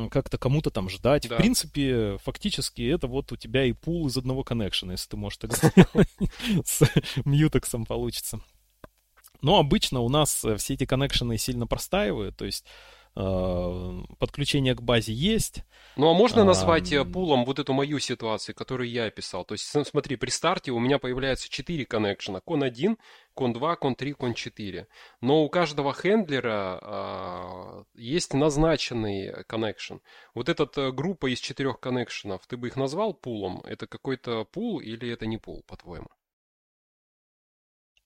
как-то 0.10 0.38
кому-то 0.38 0.72
там 0.72 0.90
ждать. 0.90 1.30
Да. 1.30 1.36
В 1.36 1.38
принципе, 1.38 2.18
фактически 2.18 2.82
это 2.82 3.08
вот 3.08 3.32
у 3.32 3.38
тебя 3.38 3.64
и 3.64 3.72
пул 3.72 4.08
из 4.08 4.18
одного 4.18 4.44
коннекшена, 4.44 4.92
если 4.92 5.10
ты 5.12 5.16
можешь 5.16 5.38
так 5.38 5.56
сделать. 5.56 6.10
С 6.66 6.84
мьютексом 7.24 7.86
получится. 7.86 8.42
Но 9.44 9.60
обычно 9.60 10.00
у 10.00 10.10
нас 10.10 10.44
э, 10.44 10.58
все 10.58 10.74
эти 10.74 10.86
коннекшены 10.86 11.38
сильно 11.38 11.68
простаивают, 11.68 12.36
то 12.36 12.46
есть 12.46 12.66
Э, 13.16 14.02
подключение 14.18 14.74
к 14.74 14.82
базе 14.82 15.14
есть. 15.14 15.64
Ну 15.98 16.10
а 16.10 16.16
можно 16.16 16.44
назвать 16.44 16.92
а, 16.94 17.06
пулом 17.06 17.46
вот 17.46 17.60
эту 17.60 17.72
мою 17.72 18.00
ситуацию, 18.00 18.56
которую 18.56 18.90
я 18.90 19.06
описал? 19.06 19.46
То 19.46 19.54
есть, 19.54 19.66
смотри, 19.66 20.16
при 20.16 20.32
старте 20.32 20.72
у 20.72 20.80
меня 20.80 20.98
появляется 20.98 21.48
4 21.48 21.86
коннекшена. 21.86 22.40
Кон 22.40 22.64
1, 22.64 22.98
кон 23.36 23.54
2, 23.54 23.76
кон 23.76 23.96
3, 23.96 24.14
кон 24.14 24.34
4. 24.34 24.88
Но 25.22 25.44
у 25.44 25.50
каждого 25.50 25.94
хендлера 25.94 26.80
а, 26.82 27.84
есть 27.94 28.34
назначенный 28.34 29.44
коннекшн. 29.44 29.98
Вот 30.34 30.50
эта 30.50 30.92
группа 30.92 31.32
из 31.32 31.40
четырех 31.40 31.80
коннекшенов, 31.80 32.48
ты 32.48 32.58
бы 32.58 32.70
их 32.70 32.76
назвал 32.76 33.14
пулом? 33.14 33.62
Это 33.64 33.86
какой-то 33.86 34.44
пул 34.46 34.80
или 34.80 35.12
это 35.12 35.28
не 35.28 35.38
пул, 35.38 35.64
по-твоему? 35.68 36.08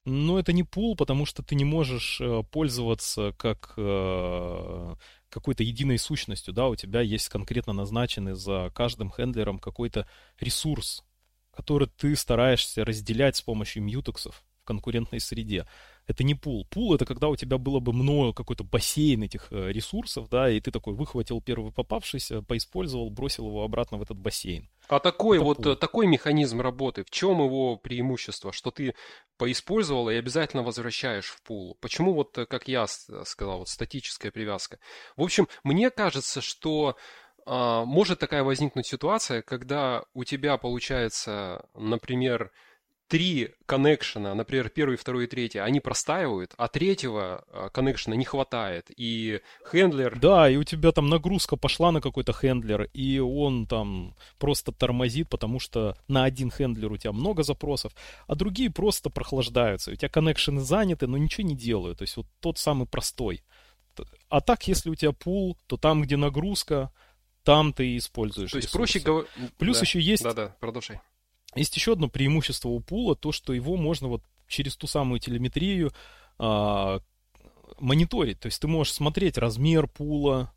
Но 0.09 0.39
это 0.39 0.53
не 0.53 0.63
пул, 0.63 0.95
потому 0.95 1.25
что 1.25 1.43
ты 1.43 1.53
не 1.53 1.65
можешь 1.65 2.21
э, 2.21 2.41
пользоваться 2.49 3.33
как 3.37 3.73
э, 3.75 4.95
какой-то 5.27 5.63
единой 5.63 5.97
сущностью, 5.97 6.53
да, 6.53 6.69
у 6.69 6.77
тебя 6.77 7.01
есть 7.01 7.27
конкретно 7.27 7.73
назначенный 7.73 8.33
за 8.33 8.71
каждым 8.73 9.11
хендлером 9.11 9.59
какой-то 9.59 10.07
ресурс, 10.39 11.03
который 11.53 11.89
ты 11.89 12.15
стараешься 12.15 12.85
разделять 12.85 13.35
с 13.35 13.41
помощью 13.41 13.83
мьютексов 13.83 14.45
в 14.61 14.63
конкурентной 14.63 15.19
среде 15.19 15.67
это 16.07 16.23
не 16.23 16.35
пул. 16.35 16.65
Пул 16.69 16.95
это 16.95 17.05
когда 17.05 17.27
у 17.27 17.35
тебя 17.35 17.57
было 17.57 17.79
бы 17.79 17.93
много, 17.93 18.33
какой-то 18.33 18.63
бассейн 18.63 19.23
этих 19.23 19.47
э, 19.51 19.71
ресурсов, 19.71 20.29
да, 20.29 20.49
и 20.49 20.59
ты 20.61 20.71
такой 20.71 20.93
выхватил 20.93 21.41
первый 21.41 21.71
попавшийся, 21.71 22.41
поиспользовал, 22.41 23.09
бросил 23.09 23.47
его 23.47 23.63
обратно 23.63 23.97
в 23.97 24.01
этот 24.01 24.17
бассейн. 24.17 24.69
А 24.87 24.99
такой 24.99 25.37
это 25.37 25.69
вот 25.69 25.79
такой 25.79 26.07
механизм 26.07 26.61
работы, 26.61 27.03
в 27.03 27.09
чем 27.09 27.43
его 27.43 27.75
преимущество, 27.75 28.51
что 28.51 28.71
ты 28.71 28.95
поиспользовал 29.37 30.09
и 30.09 30.15
обязательно 30.15 30.63
возвращаешь 30.63 31.27
в 31.27 31.41
пул? 31.43 31.77
Почему 31.81 32.13
вот, 32.13 32.37
э, 32.37 32.45
как 32.45 32.67
я 32.67 32.87
сказал, 32.87 33.59
вот 33.59 33.69
статическая 33.69 34.31
привязка? 34.31 34.79
В 35.15 35.23
общем, 35.23 35.47
мне 35.63 35.89
кажется, 35.89 36.41
что 36.41 36.95
а, 37.45 37.85
может 37.85 38.19
такая 38.19 38.43
возникнуть 38.43 38.87
ситуация, 38.87 39.41
когда 39.41 40.03
у 40.13 40.25
тебя 40.25 40.57
получается, 40.57 41.65
например, 41.75 42.51
три 43.07 43.51
коннекшена, 43.65 44.35
например, 44.35 44.69
первый, 44.69 44.97
второй 44.97 45.25
и 45.25 45.27
третий, 45.27 45.59
они 45.59 45.79
простаивают, 45.79 46.53
а 46.57 46.67
третьего 46.67 47.45
а, 47.51 47.69
коннекшена 47.69 48.15
не 48.15 48.25
хватает, 48.25 48.91
и 48.95 49.41
хендлер... 49.71 50.19
Да, 50.19 50.49
и 50.49 50.57
у 50.57 50.63
тебя 50.63 50.91
там 50.91 51.07
нагрузка 51.07 51.55
пошла 51.55 51.91
на 51.91 52.01
какой-то 52.01 52.33
хендлер, 52.33 52.83
и 52.93 53.19
он 53.19 53.65
там 53.65 54.15
просто 54.39 54.71
тормозит, 54.71 55.29
потому 55.29 55.59
что 55.59 55.97
на 56.07 56.25
один 56.25 56.51
хендлер 56.51 56.91
у 56.91 56.97
тебя 56.97 57.11
много 57.13 57.43
запросов, 57.43 57.93
а 58.27 58.35
другие 58.35 58.69
просто 58.69 59.09
прохлаждаются. 59.09 59.91
У 59.91 59.95
тебя 59.95 60.09
коннекшены 60.09 60.61
заняты, 60.61 61.07
но 61.07 61.17
ничего 61.17 61.47
не 61.47 61.55
делают. 61.55 61.99
То 61.99 62.03
есть 62.03 62.17
вот 62.17 62.27
тот 62.39 62.57
самый 62.57 62.87
простой. 62.87 63.43
А 64.29 64.41
так, 64.41 64.67
если 64.67 64.89
у 64.89 64.95
тебя 64.95 65.11
пул, 65.11 65.57
то 65.67 65.77
там, 65.77 66.03
где 66.03 66.17
нагрузка, 66.17 66.91
там 67.43 67.73
ты 67.73 67.97
используешь. 67.97 68.51
То 68.51 68.57
есть 68.57 68.67
ресурсы. 68.67 68.77
проще 68.77 69.05
говоря... 69.05 69.27
Плюс 69.57 69.77
да, 69.77 69.81
еще 69.81 69.99
есть... 69.99 70.23
Да-да, 70.23 70.55
продолжай. 70.59 70.99
Есть 71.57 71.75
еще 71.75 71.93
одно 71.93 72.09
преимущество 72.09 72.69
у 72.69 72.79
пула, 72.79 73.15
то, 73.15 73.31
что 73.31 73.53
его 73.53 73.77
можно 73.77 74.07
вот 74.07 74.23
через 74.47 74.75
ту 74.75 74.87
самую 74.87 75.19
телеметрию 75.19 75.91
а, 76.37 77.01
мониторить. 77.79 78.39
То 78.39 78.47
есть 78.47 78.61
ты 78.61 78.67
можешь 78.67 78.93
смотреть 78.93 79.37
размер 79.37 79.87
пула, 79.87 80.53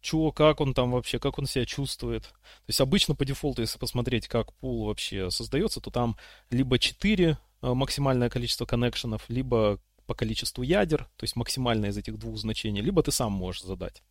что, 0.00 0.32
как 0.32 0.60
он 0.60 0.74
там 0.74 0.92
вообще, 0.92 1.18
как 1.18 1.38
он 1.38 1.46
себя 1.46 1.66
чувствует. 1.66 2.22
То 2.24 2.68
есть 2.68 2.80
обычно 2.80 3.14
по 3.14 3.24
дефолту, 3.24 3.62
если 3.62 3.78
посмотреть, 3.78 4.28
как 4.28 4.52
пул 4.54 4.86
вообще 4.86 5.30
создается, 5.30 5.80
то 5.80 5.90
там 5.90 6.16
либо 6.50 6.78
4 6.78 7.38
а, 7.62 7.74
максимальное 7.74 8.30
количество 8.30 8.66
коннекшенов, 8.66 9.24
либо 9.28 9.80
по 10.06 10.14
количеству 10.14 10.62
ядер, 10.62 11.04
то 11.16 11.24
есть 11.24 11.36
максимальное 11.36 11.90
из 11.90 11.96
этих 11.96 12.18
двух 12.18 12.36
значений, 12.36 12.80
либо 12.80 13.02
ты 13.02 13.12
сам 13.12 13.32
можешь 13.32 13.62
задать. 13.62 14.02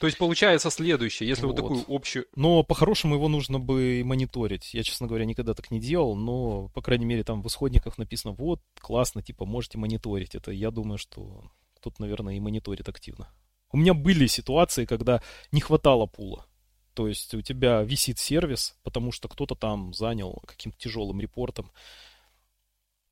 То 0.00 0.06
есть 0.06 0.16
получается 0.16 0.70
следующее, 0.70 1.28
если 1.28 1.44
вот, 1.44 1.60
вот 1.60 1.68
такую 1.68 1.94
общую... 1.94 2.24
Но 2.34 2.62
по-хорошему 2.62 3.16
его 3.16 3.28
нужно 3.28 3.60
бы 3.60 4.00
мониторить. 4.02 4.72
Я, 4.72 4.82
честно 4.82 5.06
говоря, 5.06 5.26
никогда 5.26 5.52
так 5.52 5.70
не 5.70 5.78
делал, 5.78 6.16
но, 6.16 6.68
по 6.68 6.80
крайней 6.80 7.04
мере, 7.04 7.22
там 7.22 7.42
в 7.42 7.48
исходниках 7.48 7.98
написано, 7.98 8.32
вот, 8.32 8.62
классно, 8.80 9.22
типа, 9.22 9.44
можете 9.44 9.76
мониторить. 9.76 10.34
Это 10.34 10.52
я 10.52 10.70
думаю, 10.70 10.96
что 10.96 11.50
тут, 11.82 11.98
наверное, 11.98 12.34
и 12.34 12.40
мониторит 12.40 12.88
активно. 12.88 13.28
У 13.72 13.76
меня 13.76 13.92
были 13.92 14.26
ситуации, 14.26 14.86
когда 14.86 15.20
не 15.52 15.60
хватало 15.60 16.06
пула. 16.06 16.46
То 16.94 17.06
есть 17.06 17.34
у 17.34 17.42
тебя 17.42 17.82
висит 17.82 18.18
сервис, 18.18 18.78
потому 18.82 19.12
что 19.12 19.28
кто-то 19.28 19.54
там 19.54 19.92
занял 19.92 20.42
каким-то 20.46 20.78
тяжелым 20.78 21.20
репортом. 21.20 21.72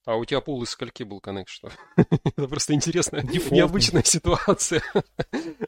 А 0.08 0.16
у 0.16 0.24
тебя 0.24 0.40
пул 0.40 0.62
из 0.62 0.70
скольки 0.70 1.02
был 1.02 1.20
коннекшенов? 1.20 1.76
Это 2.24 2.48
просто 2.48 2.72
интересная, 2.72 3.22
необычная 3.22 4.02
ситуация. 4.02 4.82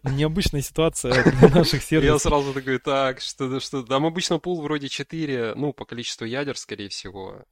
Необычная 0.02 0.62
ситуация 0.62 1.30
для 1.30 1.50
наших 1.50 1.82
сервисов. 1.82 2.24
Я 2.24 2.30
сразу 2.30 2.54
такой, 2.54 2.78
так, 2.78 3.20
что, 3.20 3.60
что 3.60 3.82
там 3.82 4.06
обычно 4.06 4.38
пул 4.38 4.62
вроде 4.62 4.88
4, 4.88 5.56
ну, 5.56 5.74
по 5.74 5.84
количеству 5.84 6.24
ядер, 6.24 6.56
скорее 6.56 6.88
всего. 6.88 7.44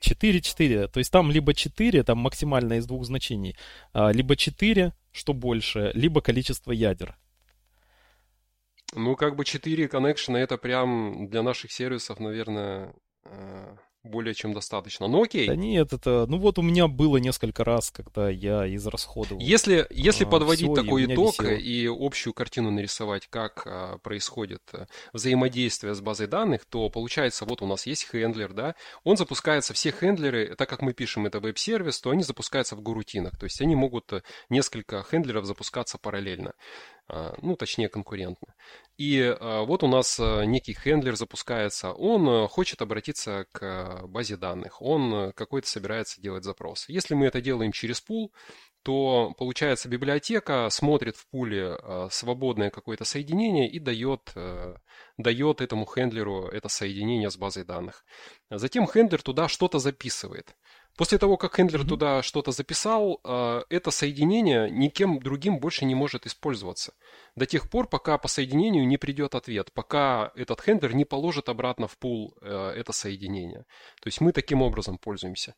4-4, 0.00 0.88
то 0.88 1.00
есть 1.00 1.12
там 1.12 1.30
либо 1.30 1.52
4, 1.52 2.02
там 2.02 2.16
максимальное 2.16 2.78
из 2.78 2.86
двух 2.86 3.04
значений, 3.04 3.54
а, 3.92 4.10
либо 4.10 4.36
4, 4.36 4.94
что 5.12 5.34
больше, 5.34 5.90
либо 5.92 6.22
количество 6.22 6.72
ядер. 6.72 7.14
Ну, 8.94 9.16
как 9.16 9.36
бы 9.36 9.44
4 9.44 9.86
коннекшена, 9.88 10.40
это 10.40 10.56
прям 10.56 11.28
для 11.28 11.42
наших 11.42 11.72
сервисов, 11.72 12.20
наверное, 12.20 12.86
а, 12.86 12.94
более 14.04 14.34
чем 14.34 14.52
достаточно. 14.52 15.08
Ну 15.08 15.22
окей. 15.22 15.48
Да 15.48 15.56
нет, 15.56 15.92
это... 15.92 16.26
Ну 16.28 16.38
вот 16.38 16.58
у 16.58 16.62
меня 16.62 16.86
было 16.86 17.16
несколько 17.16 17.64
раз, 17.64 17.90
когда 17.90 18.28
я 18.28 18.72
израсходовал. 18.74 19.40
Если, 19.40 19.86
если 19.90 20.24
а, 20.24 20.28
подводить 20.28 20.70
все, 20.70 20.82
такой 20.82 21.06
итог 21.06 21.40
висело. 21.40 21.56
и 21.56 21.86
общую 21.88 22.34
картину 22.34 22.70
нарисовать, 22.70 23.26
как 23.28 23.62
а, 23.66 23.98
происходит 23.98 24.62
а, 24.72 24.86
взаимодействие 25.12 25.94
с 25.94 26.00
базой 26.00 26.26
данных, 26.26 26.66
то 26.66 26.88
получается, 26.90 27.46
вот 27.46 27.62
у 27.62 27.66
нас 27.66 27.86
есть 27.86 28.08
хендлер, 28.10 28.52
да, 28.52 28.74
он 29.02 29.16
запускается, 29.16 29.72
все 29.72 29.90
хендлеры, 29.90 30.54
так 30.54 30.68
как 30.68 30.82
мы 30.82 30.92
пишем 30.92 31.26
это 31.26 31.40
веб-сервис, 31.40 32.00
то 32.00 32.10
они 32.10 32.22
запускаются 32.22 32.76
в 32.76 32.82
горутинах, 32.82 33.38
то 33.38 33.44
есть 33.44 33.60
они 33.62 33.74
могут 33.74 34.12
э, 34.12 34.22
несколько 34.50 35.02
хендлеров 35.02 35.46
запускаться 35.46 35.98
параллельно. 35.98 36.52
А, 37.06 37.34
ну, 37.42 37.54
точнее, 37.56 37.88
конкурентно. 37.88 38.54
И 38.96 39.20
а, 39.20 39.62
вот 39.62 39.82
у 39.82 39.88
нас 39.88 40.20
а, 40.20 40.44
некий 40.44 40.72
хендлер 40.72 41.16
запускается, 41.16 41.92
он 41.92 42.46
хочет 42.48 42.80
обратиться 42.80 43.46
к 43.52 44.02
базе 44.06 44.36
данных, 44.36 44.80
он 44.80 45.32
какой-то 45.32 45.68
собирается 45.68 46.20
делать 46.20 46.44
запрос. 46.44 46.88
Если 46.88 47.14
мы 47.14 47.26
это 47.26 47.40
делаем 47.40 47.72
через 47.72 48.00
пул, 48.00 48.32
то 48.82 49.32
получается 49.38 49.88
библиотека 49.88 50.68
смотрит 50.70 51.16
в 51.16 51.26
пуле 51.30 51.78
свободное 52.10 52.68
какое-то 52.68 53.04
соединение 53.04 53.66
и 53.66 53.78
дает, 53.78 54.34
дает 55.16 55.62
этому 55.62 55.86
хендлеру 55.86 56.48
это 56.48 56.68
соединение 56.68 57.30
с 57.30 57.38
базой 57.38 57.64
данных. 57.64 58.04
Затем 58.50 58.86
хендлер 58.86 59.22
туда 59.22 59.48
что-то 59.48 59.78
записывает. 59.78 60.54
После 60.96 61.18
того, 61.18 61.36
как 61.36 61.56
хендлер 61.56 61.80
mm-hmm. 61.80 61.88
туда 61.88 62.22
что-то 62.22 62.52
записал, 62.52 63.20
а, 63.24 63.64
это 63.68 63.90
соединение 63.90 64.70
никем 64.70 65.18
другим 65.18 65.58
больше 65.58 65.84
не 65.84 65.94
может 65.94 66.26
использоваться. 66.26 66.94
До 67.34 67.46
тех 67.46 67.68
пор, 67.68 67.88
пока 67.88 68.16
по 68.16 68.28
соединению 68.28 68.86
не 68.86 68.96
придет 68.96 69.34
ответ, 69.34 69.72
пока 69.72 70.30
этот 70.36 70.60
хендлер 70.60 70.94
не 70.94 71.04
положит 71.04 71.48
обратно 71.48 71.88
в 71.88 71.98
пул 71.98 72.36
э, 72.40 72.74
это 72.76 72.92
соединение. 72.92 73.64
То 74.00 74.06
есть 74.06 74.20
мы 74.20 74.32
таким 74.32 74.62
образом 74.62 74.98
пользуемся. 74.98 75.56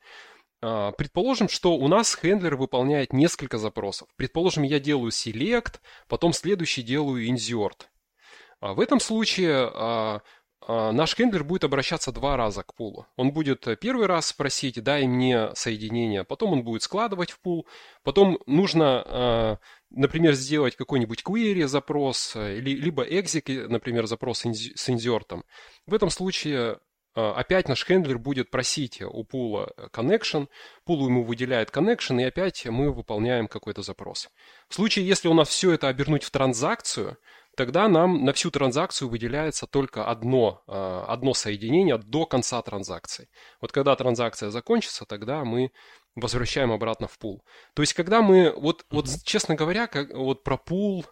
А, 0.63 0.93
предположим, 0.93 1.49
что 1.49 1.77
у 1.77 1.87
нас 1.87 2.15
хендлер 2.15 2.57
выполняет 2.57 3.13
несколько 3.13 3.59
запросов. 3.59 4.09
Предположим, 4.17 4.63
я 4.63 4.81
делаю 4.81 5.11
select, 5.11 5.81
потом 6.09 6.33
следующий 6.33 6.83
делаю 6.83 7.29
insert. 7.29 7.87
А 8.61 8.73
в 8.73 8.81
этом 8.81 9.01
случае 9.01 9.71
наш 10.69 11.15
хендлер 11.15 11.45
будет 11.45 11.65
обращаться 11.65 12.13
два 12.13 12.37
раза 12.37 12.63
к 12.63 12.75
пулу. 12.75 13.07
Он 13.17 13.33
будет 13.33 13.67
э, 13.69 13.77
первый 13.77 14.07
раз 14.07 14.27
спросить, 14.27 14.83
дай 14.83 15.07
мне 15.07 15.55
соединение, 15.55 16.25
потом 16.25 16.53
он 16.53 16.65
будет 16.65 16.83
складывать 16.83 17.31
в 17.31 17.41
пул, 17.41 17.67
потом 18.03 18.39
нужно, 18.47 19.03
а, 19.07 19.59
например, 19.91 20.35
сделать 20.35 20.75
какой-нибудь 20.77 21.23
query 21.23 21.67
запрос, 21.67 22.35
э, 22.35 22.59
либо 22.59 23.07
exec, 23.07 23.69
например, 23.69 24.07
запрос 24.07 24.41
с 24.41 24.91
инзертом. 24.91 25.45
В 25.87 25.95
этом 25.95 26.11
случае 26.11 26.81
а, 27.15 27.33
опять 27.33 27.69
наш 27.69 27.85
хендлер 27.85 28.19
будет 28.19 28.51
просить 28.51 29.01
у 29.03 29.25
пула 29.25 29.73
connection, 29.93 30.49
пул 30.85 31.07
ему 31.07 31.23
выделяет 31.23 31.71
connection, 31.71 32.21
и 32.21 32.25
опять 32.25 32.67
мы 32.67 32.93
выполняем 32.93 33.47
какой-то 33.47 33.83
запрос. 33.83 34.29
В 34.69 34.75
случае, 34.75 35.07
если 35.07 35.29
у 35.29 35.35
нас 35.35 35.49
все 35.49 35.73
это 35.73 35.89
обернуть 35.89 36.25
в 36.25 36.31
транзакцию, 36.31 37.19
тогда 37.57 37.89
нам 37.89 38.25
на 38.25 38.33
всю 38.33 38.51
транзакцию 38.51 39.09
выделяется 39.09 39.67
только 39.67 40.05
одно, 40.05 40.63
а, 40.67 41.05
одно 41.09 41.35
соединение 41.35 41.99
до 41.99 42.27
конца 42.27 42.63
транзакции. 42.63 43.29
Вот 43.61 43.73
когда 43.73 43.97
транзакция 43.97 44.51
закончится, 44.51 45.05
тогда 45.07 45.45
мы 45.45 45.73
возвращаем 46.15 46.71
обратно 46.71 47.09
в 47.09 47.19
пул. 47.19 47.43
То 47.75 47.83
есть, 47.83 47.95
когда 47.95 48.23
мы, 48.23 48.53
вот, 48.53 48.83
mm-hmm. 48.83 48.87
вот 48.91 49.09
честно 49.25 49.55
говоря, 49.55 49.87
как, 49.87 50.15
вот 50.15 50.45
про 50.45 50.57
пул 50.57 51.05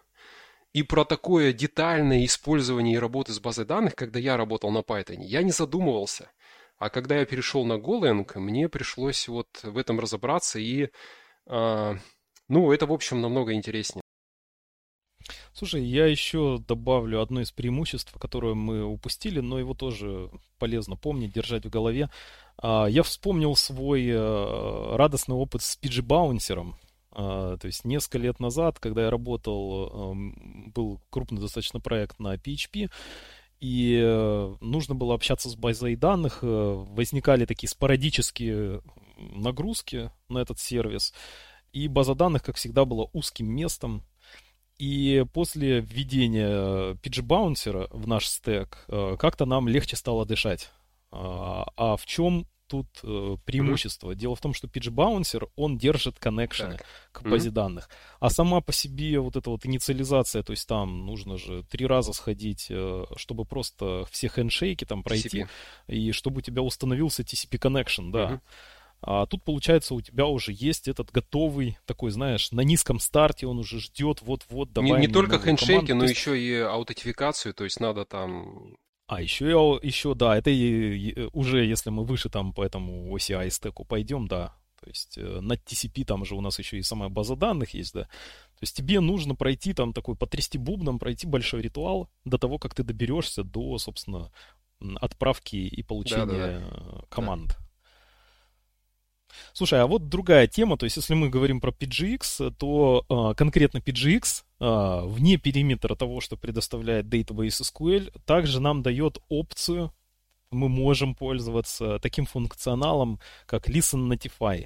и 0.71 0.83
про 0.83 1.03
такое 1.03 1.51
детальное 1.51 2.23
использование 2.25 2.95
и 2.95 2.99
работы 2.99 3.33
с 3.33 3.39
базой 3.39 3.65
данных, 3.65 3.95
когда 3.95 4.19
я 4.19 4.37
работал 4.37 4.71
на 4.71 4.79
Python, 4.79 5.17
я 5.19 5.41
не 5.43 5.51
задумывался. 5.51 6.31
А 6.77 6.89
когда 6.89 7.17
я 7.17 7.25
перешел 7.25 7.65
на 7.65 7.73
Golang, 7.73 8.27
мне 8.39 8.69
пришлось 8.69 9.27
вот 9.27 9.47
в 9.63 9.77
этом 9.77 9.99
разобраться 9.99 10.59
и, 10.59 10.89
э, 11.47 11.95
ну, 12.49 12.71
это, 12.71 12.85
в 12.85 12.93
общем, 12.93 13.21
намного 13.21 13.53
интереснее. 13.53 14.04
Слушай, 15.57 15.85
я 15.85 16.05
еще 16.05 16.61
добавлю 16.67 17.21
одно 17.21 17.39
из 17.39 17.53
преимуществ, 17.53 18.13
которое 18.19 18.55
мы 18.55 18.83
упустили, 18.83 19.39
но 19.39 19.57
его 19.57 19.73
тоже 19.73 20.29
полезно 20.59 20.97
помнить, 20.97 21.31
держать 21.31 21.65
в 21.65 21.69
голове. 21.69 22.09
А, 22.57 22.87
я 22.87 23.03
вспомнил 23.03 23.55
свой 23.55 24.05
э, 24.05 24.95
радостный 24.97 25.37
опыт 25.37 25.61
с 25.61 25.79
PG 25.81 26.01
Баунсером. 26.01 26.75
То 27.11 27.59
есть 27.63 27.85
несколько 27.85 28.17
лет 28.17 28.41
назад, 28.41 28.77
когда 28.79 29.03
я 29.03 29.09
работал, 29.09 30.11
эм, 30.11 30.73
был 30.75 30.99
крупный 31.09 31.39
достаточно 31.39 31.79
проект 31.79 32.19
на 32.19 32.35
PHP, 32.35 32.91
и 33.61 34.01
э, 34.03 34.55
нужно 34.59 34.95
было 34.95 35.13
общаться 35.15 35.49
с 35.49 35.55
базой 35.55 35.95
данных, 35.95 36.39
э, 36.41 36.45
возникали 36.47 37.45
такие 37.45 37.69
спорадические 37.69 38.81
нагрузки 39.17 40.11
на 40.27 40.39
этот 40.39 40.59
сервис, 40.59 41.13
и 41.71 41.87
база 41.87 42.15
данных, 42.15 42.43
как 42.43 42.57
всегда, 42.57 42.83
была 42.83 43.05
узким 43.13 43.47
местом, 43.47 44.03
и 44.77 45.25
после 45.33 45.79
введения 45.79 46.93
PG 46.95 47.25
Bouncer 47.25 47.87
в 47.91 48.07
наш 48.07 48.27
стек 48.27 48.85
как-то 48.87 49.45
нам 49.45 49.67
легче 49.67 49.95
стало 49.95 50.25
дышать. 50.25 50.71
А, 51.11 51.65
а 51.77 51.95
в 51.95 52.05
чем 52.05 52.45
тут 52.67 52.87
э, 53.03 53.37
преимущество. 53.45 54.11
Mm-hmm. 54.11 54.15
Дело 54.15 54.35
в 54.35 54.41
том, 54.41 54.53
что 54.53 54.67
PG 54.67 54.91
Bouncer, 54.91 55.49
он 55.55 55.77
держит 55.77 56.19
коннекшены 56.19 56.79
к 57.11 57.23
базе 57.23 57.49
mm-hmm. 57.49 57.53
данных. 57.53 57.89
А 58.19 58.29
сама 58.29 58.61
по 58.61 58.73
себе 58.73 59.19
вот 59.19 59.35
эта 59.35 59.49
вот 59.49 59.65
инициализация, 59.65 60.43
то 60.43 60.51
есть 60.51 60.67
там 60.67 61.05
нужно 61.05 61.37
же 61.37 61.63
три 61.63 61.85
раза 61.85 62.13
сходить, 62.13 62.67
э, 62.69 63.05
чтобы 63.15 63.45
просто 63.45 64.05
все 64.09 64.29
хендшейки 64.29 64.85
там 64.85 65.03
пройти, 65.03 65.41
TCP. 65.41 65.49
и 65.87 66.11
чтобы 66.11 66.39
у 66.39 66.41
тебя 66.41 66.61
установился 66.61 67.23
TCP 67.23 67.59
connection, 67.59 68.11
да. 68.11 68.31
Mm-hmm. 68.31 68.41
А 69.01 69.25
тут, 69.25 69.43
получается, 69.43 69.93
у 69.93 70.01
тебя 70.01 70.25
уже 70.25 70.51
есть 70.51 70.87
этот 70.87 71.11
готовый, 71.11 71.77
такой, 71.85 72.11
знаешь, 72.11 72.51
на 72.51 72.61
низком 72.61 72.99
старте 72.99 73.45
он 73.45 73.59
уже 73.59 73.79
ждет, 73.79 74.21
вот-вот, 74.21 74.73
давай. 74.73 74.99
Не, 75.01 75.07
не 75.07 75.13
только 75.13 75.39
хендшейки, 75.39 75.91
но 75.91 76.05
есть... 76.05 76.15
еще 76.15 76.39
и 76.39 76.55
аутентификацию, 76.59 77.53
то 77.53 77.63
есть 77.63 77.79
надо 77.79 78.05
там 78.05 78.77
а 79.07 79.21
еще, 79.21 79.79
еще 79.83 80.15
да, 80.15 80.35
это 80.35 80.49
и, 80.49 81.09
и, 81.11 81.29
уже 81.33 81.63
если 81.63 81.91
мы 81.91 82.05
выше 82.05 82.29
там 82.29 82.53
по 82.53 82.63
этому 82.63 83.15
OCI 83.15 83.49
стеку 83.51 83.85
пойдем, 83.85 84.27
да. 84.27 84.55
То 84.81 84.89
есть 84.89 85.17
э, 85.17 85.39
на 85.41 85.53
TCP 85.53 86.05
там 86.05 86.25
же 86.25 86.35
у 86.35 86.41
нас 86.41 86.57
еще 86.57 86.77
и 86.77 86.81
самая 86.81 87.09
база 87.09 87.35
данных 87.35 87.75
есть, 87.75 87.93
да. 87.93 88.03
То 88.03 88.61
есть 88.61 88.75
тебе 88.75 88.99
нужно 88.99 89.35
пройти 89.35 89.73
там 89.73 89.93
такой, 89.93 90.15
потрясти 90.15 90.57
бубном, 90.57 90.97
пройти 90.97 91.27
большой 91.27 91.61
ритуал 91.61 92.09
до 92.23 92.39
того, 92.39 92.57
как 92.57 92.73
ты 92.73 92.83
доберешься 92.83 93.43
до, 93.43 93.77
собственно, 93.77 94.31
отправки 94.95 95.55
и 95.55 95.83
получения 95.83 96.25
да, 96.25 96.59
да, 96.59 96.59
да. 96.59 97.01
команд. 97.09 97.49
Да. 97.49 97.64
Слушай, 99.53 99.81
а 99.81 99.87
вот 99.87 100.09
другая 100.09 100.47
тема, 100.47 100.77
то 100.77 100.85
есть 100.85 100.97
если 100.97 101.13
мы 101.13 101.29
говорим 101.29 101.61
про 101.61 101.71
PGX, 101.71 102.53
то 102.57 103.05
э, 103.09 103.35
конкретно 103.35 103.79
PGX 103.79 104.43
э, 104.59 105.07
вне 105.07 105.37
периметра 105.37 105.95
того, 105.95 106.21
что 106.21 106.37
предоставляет 106.37 107.05
Database 107.05 107.61
SQL, 107.61 108.11
также 108.25 108.59
нам 108.59 108.83
дает 108.83 109.19
опцию, 109.29 109.91
мы 110.51 110.69
можем 110.69 111.15
пользоваться 111.15 111.99
таким 111.99 112.25
функционалом, 112.25 113.19
как 113.45 113.69
Listen 113.69 114.07
Notify. 114.09 114.65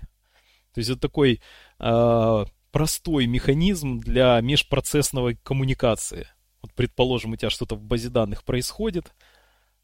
То 0.74 0.80
есть 0.80 0.90
это 0.90 1.00
такой 1.00 1.42
э, 1.80 2.46
простой 2.72 3.28
механизм 3.28 4.00
для 4.00 4.40
межпроцессной 4.42 5.36
коммуникации. 5.36 6.28
Вот, 6.62 6.74
предположим, 6.74 7.32
у 7.32 7.36
тебя 7.36 7.50
что-то 7.50 7.76
в 7.76 7.84
базе 7.84 8.10
данных 8.10 8.44
происходит, 8.44 9.14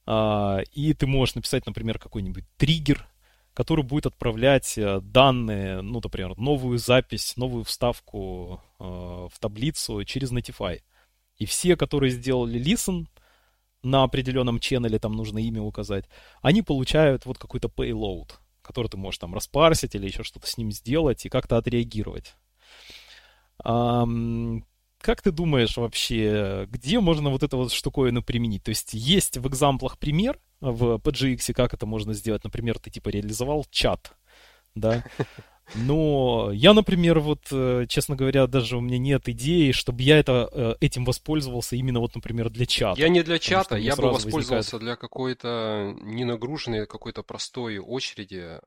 э, 0.05 0.63
и 0.71 0.93
ты 0.93 1.07
можешь 1.07 1.35
написать, 1.35 1.65
например, 1.65 1.99
какой-нибудь 1.99 2.45
триггер, 2.57 3.07
который 3.55 3.83
будет 3.83 4.05
отправлять 4.05 4.77
э, 4.77 4.99
данные, 5.01 5.81
ну, 5.81 6.01
например, 6.03 6.37
новую 6.37 6.77
запись, 6.77 7.37
новую 7.37 7.63
вставку 7.63 8.61
э, 8.79 8.83
в 8.83 9.39
таблицу 9.39 10.03
через 10.03 10.31
Notify. 10.31 10.81
И 11.37 11.45
все, 11.45 11.77
которые 11.77 12.11
сделали 12.11 12.61
listen 12.61 13.05
на 13.81 14.03
определенном 14.03 14.59
ченнеле, 14.59 14.99
там 14.99 15.13
нужно 15.13 15.39
имя 15.39 15.61
указать, 15.61 16.05
они 16.41 16.61
получают 16.61 17.25
вот 17.25 17.37
какой-то 17.37 17.69
payload, 17.69 18.31
который 18.61 18.87
ты 18.87 18.97
можешь 18.97 19.19
там 19.19 19.33
распарсить 19.33 19.95
или 19.95 20.05
еще 20.05 20.23
что-то 20.23 20.47
с 20.47 20.57
ним 20.57 20.71
сделать 20.71 21.25
и 21.25 21.29
как-то 21.29 21.57
отреагировать. 21.57 22.35
Как 23.57 25.21
ты 25.21 25.31
думаешь 25.31 25.77
вообще, 25.77 26.67
где 26.71 26.99
можно 26.99 27.29
вот 27.29 27.43
это 27.43 27.57
вот 27.57 27.71
штуковину 27.71 28.23
применить? 28.23 28.63
То 28.63 28.69
есть 28.69 28.93
есть 28.93 29.37
в 29.37 29.47
экзамплах 29.47 29.99
пример 29.99 30.39
в 30.71 30.95
PGX, 30.97 31.53
как 31.53 31.73
это 31.73 31.85
можно 31.85 32.13
сделать? 32.13 32.43
Например, 32.43 32.79
ты 32.79 32.89
типа 32.89 33.09
реализовал 33.09 33.65
чат, 33.69 34.13
да? 34.73 35.03
Но 35.73 36.51
я, 36.53 36.73
например, 36.73 37.19
вот, 37.19 37.47
э, 37.51 37.85
честно 37.89 38.15
говоря, 38.15 38.45
даже 38.45 38.77
у 38.77 38.81
меня 38.81 38.99
нет 38.99 39.27
идеи, 39.27 39.71
чтобы 39.71 40.03
я 40.03 40.19
это, 40.19 40.47
э, 40.51 40.75
этим 40.79 41.05
воспользовался 41.05 41.75
именно 41.75 41.99
вот, 41.99 42.13
например, 42.13 42.51
для 42.51 42.67
чата. 42.67 43.01
Я 43.01 43.09
не 43.09 43.23
для 43.23 43.39
чата, 43.39 43.75
я 43.75 43.95
бы 43.95 44.03
воспользовался 44.03 44.77
возникает... 44.77 44.83
для 44.83 44.95
какой-то 44.95 45.95
ненагруженной, 46.03 46.85
какой-то 46.85 47.23
простой 47.23 47.79
очереди. 47.79 48.59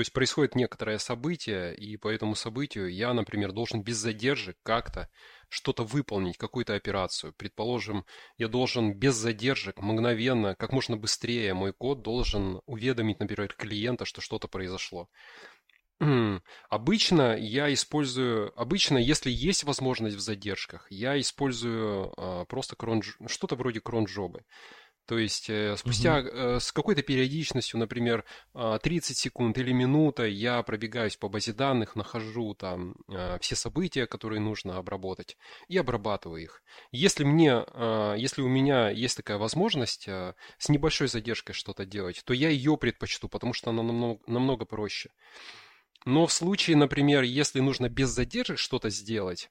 То 0.00 0.02
есть 0.02 0.14
происходит 0.14 0.54
некоторое 0.54 0.96
событие, 0.96 1.76
и 1.76 1.98
по 1.98 2.08
этому 2.08 2.34
событию 2.34 2.90
я, 2.90 3.12
например, 3.12 3.52
должен 3.52 3.82
без 3.82 3.98
задержек 3.98 4.56
как-то 4.62 5.10
что-то 5.50 5.84
выполнить, 5.84 6.38
какую-то 6.38 6.74
операцию. 6.74 7.34
Предположим, 7.36 8.06
я 8.38 8.48
должен 8.48 8.94
без 8.94 9.14
задержек, 9.16 9.78
мгновенно, 9.78 10.54
как 10.54 10.72
можно 10.72 10.96
быстрее 10.96 11.52
мой 11.52 11.74
код 11.74 12.00
должен 12.00 12.62
уведомить, 12.64 13.20
например, 13.20 13.52
клиента, 13.52 14.06
что 14.06 14.22
что-то 14.22 14.48
произошло. 14.48 15.10
Обычно 16.70 17.36
я 17.36 17.70
использую, 17.70 18.58
обычно, 18.58 18.96
если 18.96 19.30
есть 19.30 19.64
возможность 19.64 20.16
в 20.16 20.20
задержках, 20.20 20.86
я 20.88 21.20
использую 21.20 22.10
а, 22.16 22.46
просто 22.46 22.74
крон, 22.74 23.02
что-то 23.26 23.54
вроде 23.54 23.82
кронджобы. 23.82 24.44
То 25.10 25.18
есть 25.18 25.50
э, 25.50 25.76
спустя 25.76 26.20
угу. 26.20 26.60
с 26.60 26.70
какой-то 26.70 27.02
периодичностью, 27.02 27.80
например, 27.80 28.24
30 28.54 29.10
а, 29.10 29.20
секунд 29.20 29.58
или 29.58 29.72
минута, 29.72 30.24
я 30.24 30.62
пробегаюсь 30.62 31.16
по 31.16 31.28
базе 31.28 31.52
данных, 31.52 31.96
нахожу 31.96 32.54
там 32.54 32.94
а, 33.08 33.36
все 33.40 33.56
события, 33.56 34.06
которые 34.06 34.38
нужно 34.38 34.78
обработать, 34.78 35.36
и 35.66 35.76
обрабатываю 35.76 36.40
их. 36.40 36.62
Если 36.92 37.24
мне, 37.24 37.64
если 38.16 38.42
у 38.42 38.46
меня 38.46 38.88
есть 38.90 39.16
такая 39.16 39.36
возможность 39.36 40.06
с 40.06 40.68
небольшой 40.68 41.08
задержкой 41.08 41.56
что-то 41.56 41.84
делать, 41.84 42.22
то 42.24 42.32
я 42.32 42.48
ее 42.48 42.76
предпочту, 42.76 43.28
потому 43.28 43.52
что 43.52 43.70
она 43.70 43.82
намного, 43.82 44.20
намного 44.28 44.64
проще. 44.64 45.10
Но 46.04 46.28
в 46.28 46.32
случае, 46.32 46.76
например, 46.76 47.24
если 47.24 47.58
нужно 47.58 47.88
без 47.88 48.10
задержек 48.10 48.60
что-то 48.60 48.90
сделать, 48.90 49.50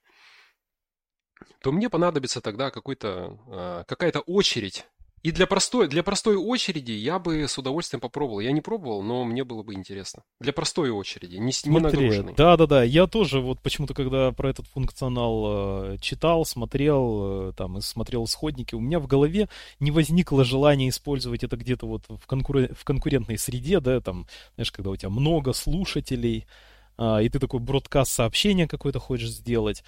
то 1.61 1.73
мне 1.73 1.89
понадобится 1.89 2.39
тогда 2.39 2.71
какой-то, 2.71 3.83
какая-то 3.89 4.21
очередь 4.21 4.85
и 5.21 5.31
для 5.31 5.47
простой, 5.47 5.87
для 5.87 6.03
простой 6.03 6.35
очереди 6.35 6.91
я 6.91 7.19
бы 7.19 7.47
с 7.47 7.57
удовольствием 7.57 7.99
попробовал. 7.99 8.39
Я 8.39 8.51
не 8.51 8.61
пробовал, 8.61 9.03
но 9.03 9.25
мне 9.25 9.43
было 9.43 9.63
бы 9.63 9.73
интересно. 9.73 10.23
Для 10.39 10.53
простой 10.53 10.89
очереди, 10.89 11.35
не, 11.35 11.51
не 11.65 11.79
нагруженной. 11.79 12.33
Да-да-да, 12.35 12.83
я 12.83 13.07
тоже 13.07 13.41
вот 13.41 13.59
почему-то, 13.61 13.93
когда 13.93 14.31
про 14.31 14.49
этот 14.49 14.67
функционал 14.67 15.93
э, 15.93 15.97
читал, 15.99 16.45
смотрел, 16.45 17.49
э, 17.49 17.53
там, 17.53 17.81
смотрел 17.81 18.25
исходники, 18.25 18.75
у 18.75 18.79
меня 18.79 18.99
в 18.99 19.07
голове 19.07 19.49
не 19.79 19.91
возникло 19.91 20.43
желания 20.43 20.89
использовать 20.89 21.43
это 21.43 21.57
где-то 21.57 21.85
вот 21.85 22.03
в, 22.07 22.25
конкурен... 22.25 22.73
в 22.73 22.83
конкурентной 22.83 23.37
среде, 23.37 23.79
да, 23.79 23.99
там, 23.99 24.27
знаешь, 24.55 24.71
когда 24.71 24.89
у 24.89 24.95
тебя 24.95 25.09
много 25.09 25.53
слушателей, 25.53 26.47
э, 26.97 27.23
и 27.23 27.29
ты 27.29 27.39
такой 27.39 27.59
бродкаст 27.59 28.11
сообщения 28.11 28.67
какой-то 28.67 28.99
хочешь 28.99 29.31
сделать. 29.31 29.83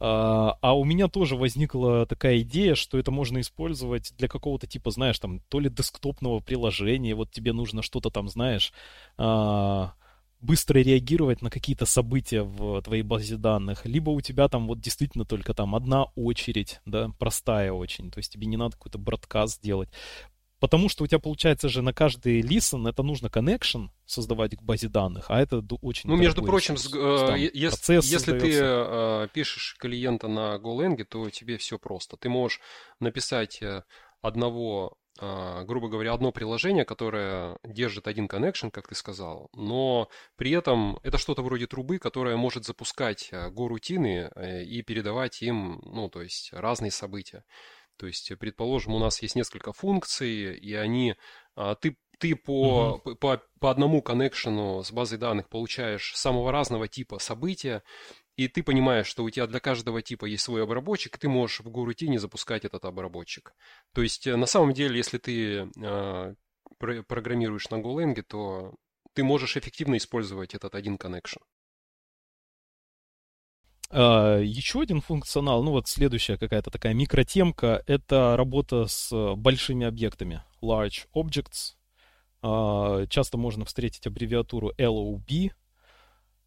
А, 0.00 0.56
а 0.60 0.76
у 0.76 0.84
меня 0.84 1.08
тоже 1.08 1.36
возникла 1.36 2.04
такая 2.06 2.40
идея, 2.40 2.74
что 2.74 2.98
это 2.98 3.10
можно 3.10 3.40
использовать 3.40 4.12
для 4.16 4.28
какого-то 4.28 4.66
типа, 4.66 4.90
знаешь, 4.90 5.18
там, 5.18 5.40
то 5.48 5.60
ли 5.60 5.70
десктопного 5.70 6.40
приложения, 6.40 7.14
вот 7.14 7.30
тебе 7.30 7.52
нужно 7.52 7.82
что-то 7.82 8.10
там, 8.10 8.28
знаешь, 8.28 8.72
а, 9.16 9.94
быстро 10.40 10.80
реагировать 10.80 11.42
на 11.42 11.50
какие-то 11.50 11.86
события 11.86 12.42
в 12.42 12.82
твоей 12.82 13.02
базе 13.02 13.36
данных, 13.36 13.86
либо 13.86 14.10
у 14.10 14.20
тебя 14.20 14.48
там 14.48 14.66
вот 14.66 14.80
действительно 14.80 15.24
только 15.24 15.54
там 15.54 15.74
одна 15.74 16.04
очередь, 16.16 16.80
да, 16.84 17.10
простая 17.18 17.72
очень, 17.72 18.10
то 18.10 18.18
есть 18.18 18.32
тебе 18.32 18.46
не 18.46 18.56
надо 18.56 18.72
какой-то 18.72 18.98
бродкаст 18.98 19.62
делать. 19.62 19.88
Потому 20.64 20.88
что 20.88 21.04
у 21.04 21.06
тебя 21.06 21.18
получается 21.18 21.68
же 21.68 21.82
на 21.82 21.92
каждый 21.92 22.40
listen 22.40 22.88
это 22.88 23.02
нужно 23.02 23.26
connection 23.26 23.88
создавать 24.06 24.56
к 24.56 24.62
базе 24.62 24.88
данных, 24.88 25.26
а 25.28 25.38
это 25.38 25.62
очень 25.82 26.08
Ну, 26.08 26.16
между 26.16 26.42
прочим, 26.42 26.78
с, 26.78 26.86
э, 26.90 27.50
если, 27.52 27.96
если 27.96 28.38
ты 28.38 28.60
э, 28.62 29.28
пишешь 29.34 29.76
клиента 29.78 30.26
на 30.26 30.56
GoLang, 30.56 31.04
то 31.04 31.28
тебе 31.28 31.58
все 31.58 31.78
просто. 31.78 32.16
Ты 32.16 32.30
можешь 32.30 32.62
написать 32.98 33.60
э, 33.60 33.82
одного, 34.22 34.96
э, 35.20 35.64
грубо 35.64 35.90
говоря, 35.90 36.14
одно 36.14 36.32
приложение, 36.32 36.86
которое 36.86 37.58
держит 37.62 38.08
один 38.08 38.24
connection, 38.24 38.70
как 38.70 38.88
ты 38.88 38.94
сказал, 38.94 39.50
но 39.52 40.08
при 40.36 40.50
этом 40.52 40.98
это 41.02 41.18
что-то 41.18 41.42
вроде 41.42 41.66
трубы, 41.66 41.98
которая 41.98 42.38
может 42.38 42.64
запускать 42.64 43.28
э, 43.32 43.50
go-рутины 43.50 44.30
э, 44.34 44.64
и 44.64 44.80
передавать 44.80 45.42
им, 45.42 45.82
ну, 45.84 46.08
то 46.08 46.22
есть 46.22 46.54
разные 46.54 46.90
события. 46.90 47.44
То 47.96 48.06
есть, 48.06 48.32
предположим, 48.38 48.94
у 48.94 48.98
нас 48.98 49.22
есть 49.22 49.36
несколько 49.36 49.72
функций, 49.72 50.56
и 50.56 50.74
они... 50.74 51.14
А, 51.56 51.74
ты, 51.74 51.96
ты 52.18 52.34
по, 52.36 53.00
угу. 53.04 53.16
по, 53.16 53.42
по 53.60 53.70
одному 53.70 54.02
коннекшену 54.02 54.82
с 54.82 54.92
базой 54.92 55.18
данных 55.18 55.48
получаешь 55.48 56.12
самого 56.14 56.52
разного 56.52 56.88
типа 56.88 57.18
события, 57.18 57.82
и 58.36 58.48
ты 58.48 58.62
понимаешь, 58.62 59.06
что 59.06 59.22
у 59.22 59.30
тебя 59.30 59.46
для 59.46 59.60
каждого 59.60 60.02
типа 60.02 60.24
есть 60.24 60.42
свой 60.42 60.64
обработчик, 60.64 61.16
и 61.16 61.20
ты 61.20 61.28
можешь 61.28 61.60
в 61.60 61.68
GoRoutine 61.68 62.18
запускать 62.18 62.64
этот 62.64 62.84
обработчик. 62.84 63.52
То 63.94 64.02
есть, 64.02 64.26
э, 64.26 64.36
на 64.36 64.46
самом 64.46 64.72
деле, 64.72 64.96
если 64.96 65.18
ты 65.18 65.70
э, 65.80 66.34
программируешь 66.78 67.70
на 67.70 67.76
GoLang, 67.76 68.20
то 68.22 68.74
ты 69.12 69.22
можешь 69.22 69.56
эффективно 69.56 69.96
использовать 69.96 70.54
этот 70.54 70.74
один 70.74 70.96
connection. 70.96 71.42
Uh, 73.90 74.42
еще 74.44 74.80
один 74.80 75.00
функционал, 75.00 75.62
ну 75.62 75.70
вот 75.70 75.86
следующая 75.86 76.36
какая-то 76.36 76.70
такая 76.70 76.94
микротемка, 76.94 77.82
это 77.86 78.34
работа 78.36 78.86
с 78.86 79.34
большими 79.36 79.86
объектами, 79.86 80.42
large 80.62 81.06
objects. 81.14 81.74
Uh, 82.42 83.06
часто 83.08 83.38
можно 83.38 83.64
встретить 83.64 84.06
аббревиатуру 84.06 84.72
LOB, 84.78 85.52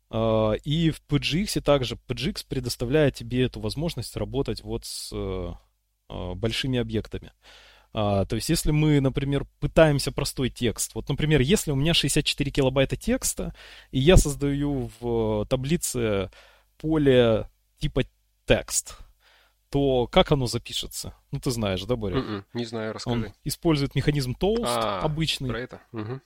а, 0.09 0.53
и 0.63 0.91
в 0.91 1.01
PGX 1.09 1.61
также 1.61 1.95
PGX 2.07 2.45
предоставляет 2.47 3.15
тебе 3.15 3.43
эту 3.43 3.59
возможность 3.59 4.15
работать 4.15 4.63
вот 4.63 4.85
с 4.85 5.11
а, 5.13 5.55
большими 6.35 6.79
объектами. 6.79 7.31
А, 7.93 8.25
то 8.25 8.35
есть, 8.35 8.49
если 8.49 8.71
мы, 8.71 9.01
например, 9.01 9.45
пытаемся 9.59 10.11
простой 10.11 10.49
текст, 10.49 10.93
вот, 10.95 11.09
например, 11.09 11.41
если 11.41 11.71
у 11.71 11.75
меня 11.75 11.93
64 11.93 12.51
килобайта 12.51 12.95
текста, 12.95 13.53
и 13.91 13.99
я 13.99 14.17
создаю 14.17 14.91
в 14.99 15.45
таблице 15.49 16.29
поле 16.77 17.49
типа 17.77 18.03
текст, 18.45 18.97
то 19.69 20.07
как 20.07 20.31
оно 20.31 20.47
запишется? 20.47 21.13
Ну, 21.31 21.39
ты 21.39 21.51
знаешь, 21.51 21.83
да, 21.83 21.95
Боря? 21.95 22.15
Mm-mm, 22.15 22.27
м-м, 22.27 22.45
не 22.53 22.65
знаю, 22.65 22.93
расскажи. 22.93 23.25
Он 23.27 23.33
использует 23.43 23.95
механизм 23.95 24.35
toast 24.39 24.63
а, 24.65 25.01
обычный. 25.01 25.49
Про 25.49 25.59
это? 25.59 25.81
Угу. 25.91 26.21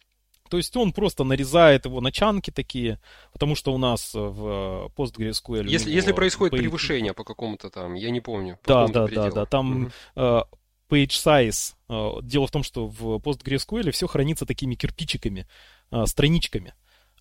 То 0.51 0.57
есть 0.57 0.75
он 0.75 0.91
просто 0.91 1.23
нарезает 1.23 1.85
его 1.85 2.01
на 2.01 2.11
чанки 2.11 2.51
такие, 2.51 2.99
потому 3.31 3.55
что 3.55 3.73
у 3.73 3.77
нас 3.77 4.13
в 4.13 4.91
PostgreSQL... 4.97 5.65
Если, 5.67 5.89
если 5.89 6.11
происходит 6.11 6.53
page... 6.53 6.57
превышение 6.59 7.13
по 7.13 7.23
какому-то 7.23 7.69
там, 7.69 7.93
я 7.93 8.09
не 8.11 8.19
помню. 8.19 8.59
Да, 8.65 8.87
да, 8.87 9.07
да, 9.07 9.31
да, 9.31 9.45
там 9.45 9.83
угу. 9.83 9.91
uh, 10.17 10.45
page 10.89 11.11
size. 11.11 11.73
Uh, 11.87 12.21
дело 12.21 12.47
в 12.47 12.51
том, 12.51 12.63
что 12.63 12.87
в 12.87 13.15
PostgreSQL 13.19 13.91
все 13.91 14.07
хранится 14.07 14.45
такими 14.45 14.75
кирпичиками, 14.75 15.47
uh, 15.89 16.05
страничками. 16.05 16.73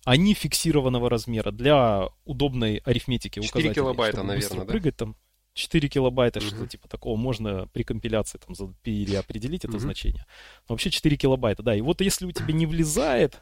Они 0.03 0.33
фиксированного 0.33 1.09
размера 1.09 1.51
для 1.51 2.09
удобной 2.25 2.77
арифметики 2.85 3.41
4 3.41 3.73
килобайта, 3.73 4.23
наверное, 4.23 4.59
да? 4.59 4.65
прыгать 4.65 4.97
там. 4.97 5.15
4 5.53 5.89
килобайта, 5.89 6.39
uh-huh. 6.39 6.47
что-то 6.47 6.67
типа 6.67 6.87
такого, 6.87 7.17
можно 7.17 7.67
при 7.73 7.83
компиляции 7.83 8.39
там 8.39 8.73
переопределить 8.83 9.65
это 9.65 9.75
uh-huh. 9.75 9.79
значение. 9.79 10.25
Но 10.67 10.73
вообще 10.73 10.89
4 10.89 11.17
килобайта, 11.17 11.61
да. 11.61 11.75
И 11.75 11.81
вот 11.81 12.01
если 12.01 12.25
у 12.25 12.31
тебя 12.31 12.53
не 12.53 12.65
влезает 12.65 13.41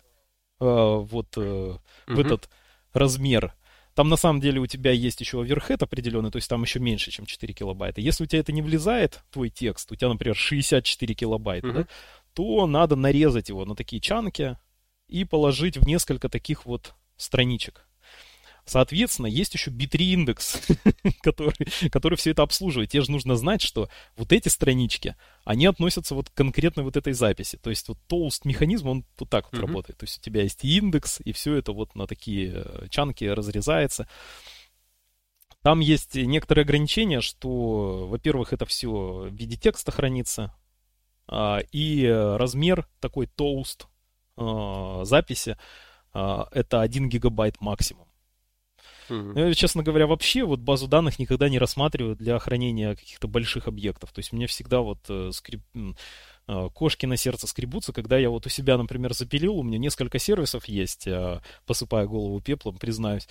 э, 0.59 0.65
вот 0.65 1.37
э, 1.37 1.39
uh-huh. 1.39 1.79
в 2.07 2.19
этот 2.19 2.49
размер, 2.93 3.53
там 3.93 4.09
на 4.09 4.15
самом 4.15 4.41
деле 4.41 4.59
у 4.59 4.65
тебя 4.65 4.91
есть 4.91 5.19
еще 5.21 5.41
оверхед 5.41 5.83
определенный, 5.83 6.31
то 6.31 6.37
есть 6.37 6.49
там 6.49 6.63
еще 6.63 6.79
меньше, 6.79 7.11
чем 7.11 7.25
4 7.25 7.53
килобайта. 7.53 8.01
Если 8.01 8.23
у 8.23 8.27
тебя 8.27 8.39
это 8.39 8.51
не 8.51 8.63
влезает, 8.63 9.21
твой 9.29 9.49
текст, 9.49 9.91
у 9.91 9.95
тебя, 9.95 10.09
например, 10.09 10.35
64 10.35 11.13
килобайта, 11.13 11.67
uh-huh. 11.67 11.73
да, 11.73 11.87
то 12.33 12.65
надо 12.65 12.95
нарезать 12.95 13.49
его 13.49 13.65
на 13.65 13.75
такие 13.75 14.01
чанки 14.01 14.57
и 15.09 15.25
положить 15.25 15.77
в 15.77 15.85
несколько 15.85 16.29
таких 16.29 16.65
вот 16.65 16.93
страничек. 17.17 17.85
Соответственно, 18.69 19.25
есть 19.25 19.55
еще 19.55 19.71
B3 19.71 19.97
индекс, 19.97 20.61
который, 21.21 21.89
который 21.89 22.15
все 22.15 22.31
это 22.31 22.43
обслуживает. 22.43 22.91
Тебе 22.91 23.01
же 23.01 23.11
нужно 23.11 23.35
знать, 23.35 23.63
что 23.63 23.89
вот 24.15 24.31
эти 24.31 24.47
странички, 24.47 25.15
они 25.43 25.65
относятся 25.65 26.13
вот 26.13 26.29
конкретно 26.29 26.83
вот 26.83 26.95
этой 26.95 27.13
записи. 27.13 27.57
То 27.57 27.71
есть 27.71 27.87
вот 27.87 27.97
толст 28.05 28.45
механизм, 28.45 28.87
он 28.87 29.05
вот 29.17 29.27
так 29.27 29.51
вот 29.51 29.59
uh-huh. 29.59 29.65
работает. 29.65 29.97
То 29.97 30.03
есть 30.03 30.19
у 30.19 30.21
тебя 30.21 30.43
есть 30.43 30.63
индекс, 30.63 31.19
и 31.25 31.31
все 31.31 31.55
это 31.55 31.71
вот 31.71 31.95
на 31.95 32.05
такие 32.05 32.63
э, 32.63 32.87
чанки 32.91 33.23
разрезается. 33.23 34.07
Там 35.63 35.79
есть 35.79 36.13
некоторые 36.13 36.61
ограничения, 36.61 37.21
что, 37.21 38.07
во-первых, 38.07 38.53
это 38.53 38.67
все 38.67 38.89
в 38.89 39.33
виде 39.33 39.57
текста 39.57 39.91
хранится, 39.91 40.55
а, 41.27 41.59
и 41.71 42.05
размер 42.07 42.87
такой 42.99 43.25
толст 43.25 43.87
а, 44.39 45.05
записи 45.05 45.57
а, 46.13 46.47
это 46.51 46.81
1 46.81 47.09
гигабайт 47.09 47.61
максимум. 47.61 48.07
Mm-hmm. 49.09 49.47
Я, 49.47 49.53
честно 49.53 49.83
говоря, 49.83 50.07
вообще 50.07 50.43
вот 50.43 50.59
базу 50.59 50.87
данных 50.87 51.19
никогда 51.19 51.49
не 51.49 51.59
рассматриваю 51.59 52.15
для 52.15 52.37
хранения 52.39 52.95
каких-то 52.95 53.27
больших 53.27 53.67
объектов. 53.67 54.11
То 54.11 54.19
есть 54.19 54.31
мне 54.31 54.47
всегда 54.47 54.81
вот 54.81 54.99
э, 55.09 55.31
скрип... 55.33 55.61
э, 56.47 56.69
кошки 56.73 57.05
на 57.05 57.17
сердце 57.17 57.47
скребутся, 57.47 57.91
когда 57.91 58.17
я 58.17 58.29
вот 58.29 58.45
у 58.45 58.49
себя, 58.49 58.77
например, 58.77 59.13
запилил, 59.13 59.55
у 59.57 59.63
меня 59.63 59.79
несколько 59.79 60.19
сервисов 60.19 60.65
есть, 60.65 61.07
э, 61.07 61.41
посыпая 61.65 62.05
голову 62.05 62.39
пеплом, 62.39 62.77
признаюсь, 62.77 63.27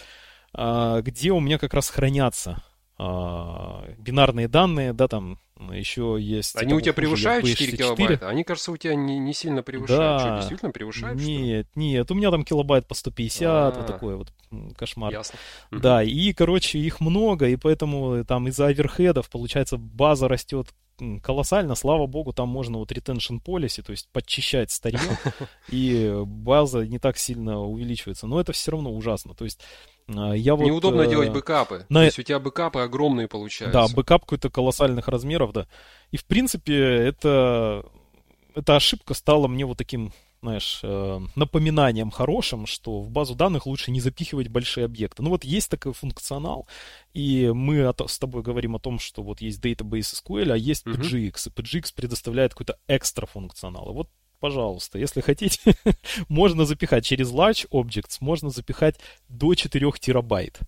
э, 0.53 1.01
где 1.05 1.31
у 1.31 1.41
меня 1.41 1.59
как 1.59 1.75
раз 1.75 1.89
хранятся 1.91 2.51
а, 2.53 2.78
бинарные 2.99 4.49
данные, 4.49 4.93
да, 4.93 5.07
там 5.07 5.39
еще 5.73 6.17
есть... 6.19 6.57
Они 6.57 6.75
у 6.75 6.81
тебя 6.81 6.93
превышают 6.93 7.47
4 7.47 7.77
килобайта? 7.77 8.29
Они, 8.29 8.45
кажется, 8.45 8.73
у 8.73 8.77
тебя 8.77 8.95
не, 8.95 9.19
не 9.19 9.33
сильно 9.33 9.63
превышают. 9.63 10.01
Да. 10.01 10.19
Что, 10.19 10.37
действительно 10.37 10.73
превышают? 10.73 11.21
Нет, 11.21 11.67
что? 11.71 11.81
нет, 11.81 12.11
у 12.11 12.15
меня 12.15 12.31
там 12.31 12.45
килобайт 12.45 12.87
по 12.87 12.95
150, 12.95 13.49
А-а-а. 13.49 13.71
вот 13.77 13.87
такой 13.87 14.17
вот 14.17 14.33
кошмар. 14.77 15.13
Ясно. 15.13 15.39
Да, 15.71 16.03
и, 16.03 16.33
короче, 16.33 16.79
их 16.79 17.01
много, 17.01 17.49
и 17.49 17.57
поэтому 17.57 18.25
там 18.25 18.49
из-за 18.49 18.67
оверхедов, 18.67 19.31
получается, 19.31 19.77
база 19.77 20.29
растет 20.29 20.69
колоссально, 21.23 21.75
слава 21.77 22.07
богу, 22.07 22.33
там 22.33 22.49
можно 22.49 22.79
вот 22.79 22.91
retention 22.91 23.41
policy, 23.45 23.83
то 23.83 23.93
есть 23.93 24.09
подчищать 24.13 24.71
старье, 24.71 25.01
и 25.69 26.13
база 26.25 26.87
не 26.87 26.99
так 26.99 27.19
сильно 27.19 27.61
увеличивается, 27.61 28.27
но 28.27 28.41
это 28.41 28.53
все 28.53 28.73
равно 28.73 28.93
ужасно, 28.93 29.35
то 29.35 29.45
есть 29.45 29.61
а, 29.61 29.98
я 30.09 30.55
вот, 30.55 30.65
Неудобно 30.65 31.03
э, 31.03 31.11
делать 31.11 31.31
бэкапы. 31.31 31.87
На... 31.91 32.01
То 32.01 32.05
есть 32.07 32.19
у 32.19 32.23
тебя 32.23 32.39
бэкапы 32.39 32.81
огромные 32.81 33.29
получаются. 33.29 33.79
Да, 33.79 33.95
бэкап 33.95 34.23
какой-то 34.23 34.49
колоссальных 34.49 35.07
размеров, 35.09 35.53
да. 35.53 35.67
И 36.11 36.17
в 36.17 36.25
принципе 36.25 36.75
это, 36.75 37.85
эта 38.55 38.77
ошибка 38.77 39.13
стала 39.13 39.49
мне 39.49 39.67
вот 39.67 39.77
таким, 39.77 40.13
знаешь, 40.41 40.81
э, 40.83 41.21
напоминанием 41.35 42.11
хорошим, 42.11 42.67
что 42.67 43.03
в 43.03 43.11
базу 43.11 43.35
данных 43.35 43.67
лучше 43.67 43.91
не 43.91 44.01
запихивать 44.01 44.49
большие 44.49 44.87
объекты. 44.87 45.23
Ну 45.23 45.29
вот 45.29 45.45
есть 45.45 45.71
такой 45.71 45.93
функционал, 45.93 46.67
и 47.13 47.51
мы 47.55 47.93
с 48.07 48.19
тобой 48.19 48.43
говорим 48.43 48.77
о 48.77 48.81
том, 48.81 48.99
что 48.99 49.23
вот 49.23 49.43
есть 49.43 49.63
Database 49.63 50.23
SQL, 50.25 50.53
а 50.53 50.57
есть 50.57 50.87
PGX, 50.87 51.33
uh-huh. 51.33 51.53
и 51.55 51.61
PGX 51.61 51.93
предоставляет 51.95 52.53
какой-то 52.53 52.79
экстра 52.89 53.27
функционал. 53.27 53.91
И 53.91 53.95
вот 53.95 54.09
пожалуйста, 54.41 54.99
если 54.99 55.21
хотите, 55.21 55.75
можно 56.29 56.65
запихать 56.65 57.05
через 57.05 57.31
Large 57.33 57.69
Objects, 57.71 58.19
можно 58.21 58.51
запихать 58.51 58.97
до 59.29 59.55
4 59.55 59.93
терабайт. 59.99 60.61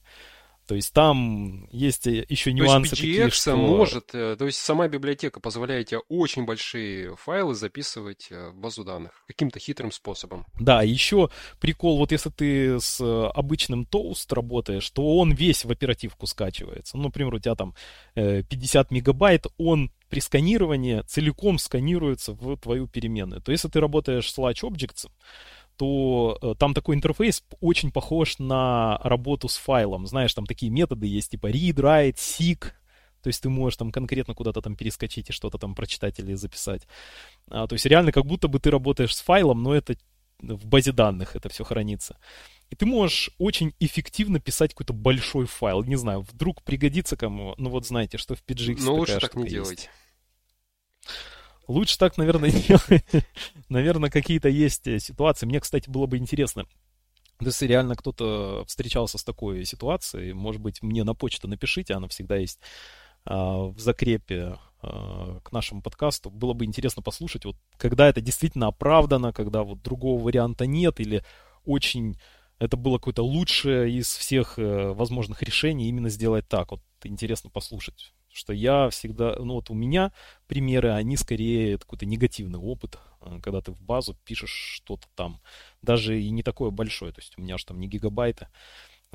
То 0.70 0.76
есть 0.76 0.92
там 0.92 1.66
есть 1.72 2.06
э, 2.06 2.24
еще 2.28 2.52
нюансы 2.52 2.94
то 2.94 3.02
есть 3.02 3.18
PGX 3.18 3.24
такие, 3.24 3.30
что... 3.30 3.56
может, 3.56 4.14
э, 4.14 4.36
то 4.38 4.46
есть 4.46 4.58
сама 4.58 4.86
библиотека 4.86 5.40
позволяет 5.40 5.88
тебе 5.88 5.98
очень 6.08 6.44
большие 6.44 7.16
файлы 7.16 7.56
записывать 7.56 8.28
э, 8.30 8.50
в 8.50 8.54
базу 8.54 8.84
данных 8.84 9.24
каким-то 9.26 9.58
хитрым 9.58 9.90
способом. 9.90 10.46
Да, 10.60 10.82
еще 10.82 11.28
прикол, 11.58 11.98
вот 11.98 12.12
если 12.12 12.30
ты 12.30 12.78
с 12.78 13.00
обычным 13.30 13.82
Toast 13.82 14.32
работаешь, 14.32 14.88
то 14.90 15.16
он 15.16 15.32
весь 15.32 15.64
в 15.64 15.72
оперативку 15.72 16.28
скачивается. 16.28 16.96
Ну, 16.96 17.02
например, 17.02 17.34
у 17.34 17.40
тебя 17.40 17.56
там 17.56 17.74
50 18.14 18.92
мегабайт, 18.92 19.46
он 19.58 19.90
при 20.08 20.20
сканировании 20.20 21.02
целиком 21.02 21.58
сканируется 21.58 22.32
в 22.32 22.56
твою 22.58 22.86
переменную. 22.86 23.40
То 23.40 23.50
есть, 23.50 23.64
если 23.64 23.72
ты 23.72 23.80
работаешь 23.80 24.30
с 24.30 24.38
Large 24.38 24.62
Objects, 24.62 25.08
то 25.80 26.38
э, 26.42 26.54
там 26.58 26.74
такой 26.74 26.94
интерфейс 26.94 27.42
очень 27.60 27.90
похож 27.90 28.38
на 28.38 28.98
работу 29.02 29.48
с 29.48 29.56
файлом. 29.56 30.06
Знаешь, 30.06 30.34
там 30.34 30.44
такие 30.44 30.70
методы 30.70 31.06
есть, 31.06 31.30
типа 31.30 31.46
read, 31.46 31.76
write, 31.76 32.16
seek, 32.16 32.72
то 33.22 33.28
есть 33.28 33.42
ты 33.42 33.48
можешь 33.48 33.78
там 33.78 33.90
конкретно 33.90 34.34
куда-то 34.34 34.60
там 34.60 34.76
перескочить 34.76 35.30
и 35.30 35.32
что-то 35.32 35.56
там 35.56 35.74
прочитать 35.74 36.18
или 36.18 36.34
записать. 36.34 36.86
А, 37.48 37.66
то 37.66 37.72
есть 37.72 37.86
реально 37.86 38.12
как 38.12 38.26
будто 38.26 38.46
бы 38.46 38.60
ты 38.60 38.70
работаешь 38.70 39.16
с 39.16 39.22
файлом, 39.22 39.62
но 39.62 39.74
это 39.74 39.96
в 40.38 40.66
базе 40.66 40.92
данных 40.92 41.34
это 41.34 41.48
все 41.48 41.64
хранится. 41.64 42.18
И 42.68 42.76
ты 42.76 42.84
можешь 42.84 43.30
очень 43.38 43.72
эффективно 43.80 44.38
писать 44.38 44.74
какой-то 44.74 44.92
большой 44.92 45.46
файл. 45.46 45.82
Не 45.82 45.96
знаю, 45.96 46.20
вдруг 46.30 46.62
пригодится 46.62 47.16
кому. 47.16 47.54
Ну 47.56 47.70
вот 47.70 47.86
знаете, 47.86 48.18
что 48.18 48.34
в 48.34 48.44
PGX 48.44 48.82
Но 48.82 48.96
лучше 48.96 49.18
так 49.18 49.34
не 49.34 49.44
есть. 49.44 49.54
делать. 49.54 49.90
Лучше 51.70 51.98
так, 51.98 52.18
наверное, 52.18 52.50
делать. 52.68 53.04
наверное, 53.68 54.10
какие-то 54.10 54.48
есть 54.48 54.88
э, 54.88 54.98
ситуации. 54.98 55.46
Мне, 55.46 55.60
кстати, 55.60 55.88
было 55.88 56.06
бы 56.06 56.16
интересно, 56.16 56.64
если 57.40 57.66
реально 57.66 57.94
кто-то 57.94 58.64
встречался 58.66 59.18
с 59.18 59.24
такой 59.24 59.64
ситуацией, 59.64 60.32
может 60.32 60.60
быть, 60.60 60.82
мне 60.82 61.04
на 61.04 61.14
почту 61.14 61.46
напишите, 61.46 61.94
она 61.94 62.08
всегда 62.08 62.36
есть 62.36 62.58
а, 63.24 63.66
в 63.68 63.78
закрепе 63.78 64.58
а, 64.82 65.38
к 65.44 65.52
нашему 65.52 65.80
подкасту. 65.80 66.28
Было 66.28 66.54
бы 66.54 66.64
интересно 66.64 67.02
послушать, 67.02 67.44
вот 67.44 67.56
когда 67.76 68.08
это 68.08 68.20
действительно 68.20 68.66
оправдано, 68.66 69.32
когда 69.32 69.62
вот 69.62 69.80
другого 69.80 70.20
варианта 70.20 70.66
нет, 70.66 70.98
или 70.98 71.22
очень 71.64 72.18
это 72.58 72.76
было 72.76 72.98
какое-то 72.98 73.22
лучшее 73.22 73.92
из 73.92 74.08
всех 74.08 74.58
э, 74.58 74.92
возможных 74.92 75.40
решений 75.42 75.88
именно 75.88 76.08
сделать 76.08 76.48
так. 76.48 76.72
Вот 76.72 76.82
интересно 77.04 77.48
послушать 77.48 78.12
что 78.32 78.52
я 78.52 78.88
всегда, 78.90 79.36
ну 79.38 79.54
вот 79.54 79.70
у 79.70 79.74
меня 79.74 80.12
примеры, 80.46 80.90
они 80.90 81.16
скорее 81.16 81.78
какой-то 81.78 82.06
негативный 82.06 82.58
опыт 82.58 82.98
когда 83.42 83.60
ты 83.60 83.72
в 83.72 83.82
базу 83.82 84.16
пишешь 84.24 84.50
что-то 84.50 85.06
там, 85.14 85.40
даже 85.82 86.20
и 86.20 86.30
не 86.30 86.42
такое 86.42 86.70
большое, 86.70 87.12
то 87.12 87.20
есть 87.20 87.36
у 87.36 87.42
меня 87.42 87.58
же 87.58 87.66
там 87.66 87.78
не 87.78 87.88
гигабайты, 87.88 88.48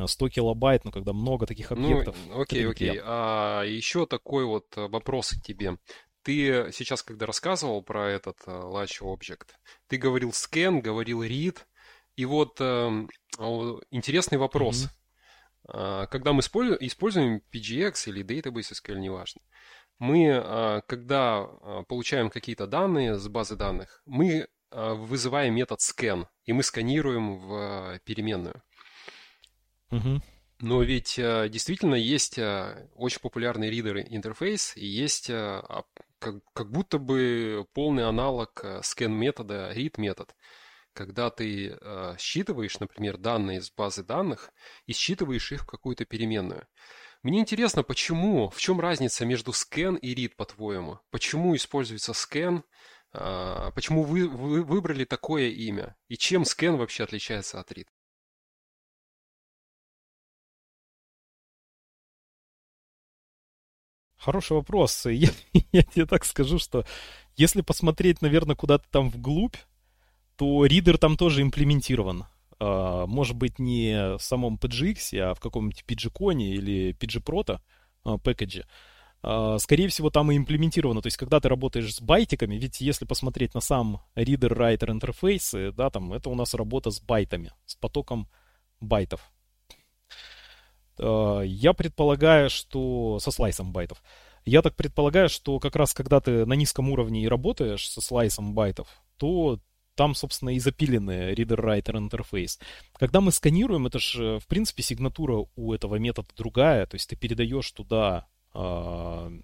100 0.03 0.29
килобайт, 0.29 0.83
но 0.83 0.91
когда 0.91 1.13
много 1.13 1.45
таких 1.45 1.71
ну, 1.71 1.77
объектов. 1.77 2.15
Ну, 2.27 2.41
окей, 2.41 2.67
окей. 2.67 2.99
А 3.03 3.63
еще 3.63 4.05
такой 4.05 4.45
вот 4.45 4.65
вопрос 4.75 5.29
к 5.31 5.41
тебе. 5.41 5.77
Ты 6.21 6.71
сейчас, 6.73 7.03
когда 7.03 7.25
рассказывал 7.25 7.81
про 7.83 8.09
этот 8.09 8.37
Latch 8.45 9.01
Object, 9.01 9.49
ты 9.87 9.97
говорил 9.97 10.31
scan, 10.31 10.81
говорил 10.81 11.23
read, 11.23 11.57
и 12.15 12.25
вот 12.25 12.57
э, 12.59 13.07
интересный 13.91 14.37
вопрос. 14.37 14.85
Mm-hmm. 14.85 14.89
Когда 15.67 16.33
мы 16.33 16.41
используем 16.41 17.41
PGX 17.51 18.09
или 18.09 18.23
Database 18.23 18.73
SQL, 18.73 18.99
неважно, 18.99 19.41
мы, 19.99 20.25
э, 20.25 20.81
когда 20.87 21.47
э, 21.47 21.83
получаем 21.87 22.29
какие-то 22.29 22.67
данные 22.67 23.15
с 23.15 23.27
базы 23.27 23.55
данных, 23.55 24.01
мы 24.05 24.47
вызываем 24.71 25.55
метод 25.55 25.79
scan, 25.79 26.27
и 26.43 26.51
мы 26.51 26.61
сканируем 26.61 27.37
в 27.37 27.99
переменную. 28.03 28.61
Mm-hmm. 29.91 30.21
Но 30.59 30.83
ведь 30.83 31.15
действительно 31.15 31.95
есть 31.95 32.37
очень 32.37 33.21
популярный 33.21 33.69
ридер 33.69 33.99
интерфейс, 33.99 34.75
и 34.75 34.85
есть 34.85 35.27
как, 35.27 36.43
как 36.51 36.71
будто 36.71 36.97
бы 36.97 37.65
полный 37.73 38.05
аналог 38.05 38.65
scan 38.81 39.09
метода 39.09 39.71
read 39.73 39.93
метод 39.95 40.35
когда 40.95 41.29
ты 41.29 41.77
э, 41.79 42.15
считываешь, 42.17 42.79
например, 42.79 43.17
данные 43.17 43.59
из 43.59 43.69
базы 43.69 44.03
данных 44.03 44.51
и 44.87 44.93
считываешь 44.93 45.51
их 45.51 45.63
в 45.63 45.67
какую-то 45.67 46.05
переменную. 46.05 46.67
Мне 47.21 47.39
интересно, 47.39 47.83
почему, 47.83 48.49
в 48.49 48.57
чем 48.59 48.79
разница 48.79 49.25
между 49.25 49.51
scan 49.51 49.99
и 49.99 50.15
read, 50.15 50.35
по-твоему? 50.37 50.99
Почему 51.11 51.55
используется 51.55 52.13
scan? 52.13 52.63
Э, 53.13 53.71
почему 53.75 54.03
вы, 54.03 54.29
вы 54.29 54.63
выбрали 54.63 55.03
такое 55.03 55.49
имя? 55.49 55.95
И 56.07 56.17
чем 56.17 56.43
scan 56.43 56.77
вообще 56.77 57.03
отличается 57.03 57.59
от 57.59 57.71
read? 57.73 57.87
Хороший 64.17 64.53
вопрос. 64.53 65.05
Я, 65.09 65.29
я 65.71 65.83
тебе 65.83 66.05
так 66.05 66.25
скажу, 66.25 66.57
что 66.57 66.85
если 67.35 67.61
посмотреть, 67.61 68.21
наверное, 68.21 68.55
куда-то 68.55 68.87
там 68.89 69.09
вглубь, 69.09 69.57
то 70.37 70.65
ридер 70.65 70.97
там 70.97 71.17
тоже 71.17 71.41
имплементирован. 71.41 72.25
Uh, 72.57 73.05
может 73.05 73.35
быть, 73.35 73.59
не 73.59 74.17
в 74.17 74.21
самом 74.21 74.55
PGX, 74.55 75.19
а 75.19 75.33
в 75.33 75.41
каком-нибудь 75.41 75.83
PGCon 75.85 76.41
или 76.41 76.93
PGProto 76.93 77.59
uh, 78.05 78.17
пэкэдже. 78.17 78.65
Uh, 79.21 79.59
скорее 79.59 79.89
всего, 79.89 80.09
там 80.09 80.31
и 80.31 80.37
имплементировано. 80.37 81.01
То 81.01 81.07
есть, 81.07 81.17
когда 81.17 81.41
ты 81.41 81.49
работаешь 81.49 81.93
с 81.93 81.99
байтиками, 81.99 82.55
ведь 82.55 82.79
если 82.79 83.03
посмотреть 83.03 83.53
на 83.53 83.59
сам 83.59 84.01
reader-writer 84.15 84.89
интерфейсы, 84.89 85.73
да, 85.73 85.89
там 85.89 86.13
это 86.13 86.29
у 86.29 86.35
нас 86.35 86.53
работа 86.53 86.91
с 86.91 87.01
байтами, 87.01 87.51
с 87.65 87.75
потоком 87.75 88.29
байтов. 88.79 89.29
Я 90.97 91.73
предполагаю, 91.73 92.49
что 92.49 93.19
со 93.19 93.29
слайсом 93.31 93.73
байтов. 93.73 94.01
Я 94.45 94.61
так 94.61 94.75
предполагаю, 94.75 95.27
что 95.27 95.59
как 95.59 95.75
раз 95.75 95.93
когда 95.93 96.21
ты 96.21 96.45
на 96.45 96.53
низком 96.53 96.89
уровне 96.89 97.23
и 97.23 97.27
работаешь 97.27 97.89
со 97.89 97.99
слайсом 97.99 98.53
байтов, 98.53 98.87
то 99.17 99.59
там, 99.95 100.13
собственно, 100.13 100.55
и 100.55 100.59
запиленный 100.59 101.33
reader-writer 101.33 101.97
интерфейс. 101.97 102.59
Когда 102.93 103.21
мы 103.21 103.31
сканируем, 103.31 103.87
это 103.87 103.99
же, 103.99 104.39
в 104.39 104.47
принципе, 104.47 104.83
сигнатура 104.83 105.45
у 105.55 105.73
этого 105.73 105.95
метода 105.95 106.27
другая, 106.35 106.85
то 106.85 106.95
есть 106.95 107.09
ты 107.09 107.15
передаешь 107.15 107.71
туда 107.71 108.27
э, 108.53 109.39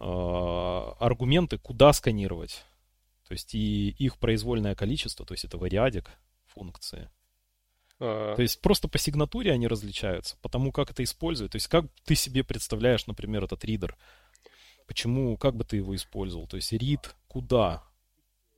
э, 0.00 0.04
аргументы, 0.04 1.58
куда 1.58 1.92
сканировать. 1.92 2.64
То 3.26 3.32
есть 3.32 3.54
и 3.54 3.90
их 3.90 4.18
произвольное 4.18 4.74
количество, 4.74 5.24
то 5.24 5.32
есть 5.32 5.44
это 5.44 5.56
variadic 5.56 6.10
функции. 6.46 7.08
А... 7.98 8.34
То 8.34 8.42
есть 8.42 8.60
просто 8.60 8.88
по 8.88 8.98
сигнатуре 8.98 9.52
они 9.52 9.68
различаются, 9.68 10.36
потому 10.42 10.72
как 10.72 10.90
это 10.90 11.04
используют. 11.04 11.52
То 11.52 11.56
есть 11.56 11.68
как 11.68 11.86
ты 12.04 12.14
себе 12.14 12.44
представляешь, 12.44 13.06
например, 13.06 13.44
этот 13.44 13.64
ридер? 13.64 13.96
Почему, 14.86 15.36
как 15.36 15.56
бы 15.56 15.64
ты 15.64 15.76
его 15.76 15.94
использовал? 15.94 16.48
То 16.48 16.56
есть 16.56 16.72
read 16.72 17.08
куда? 17.28 17.84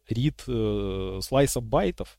Рид 0.09 0.45
э, 0.47 1.21
слайса 1.23 1.61
байтов. 1.61 2.19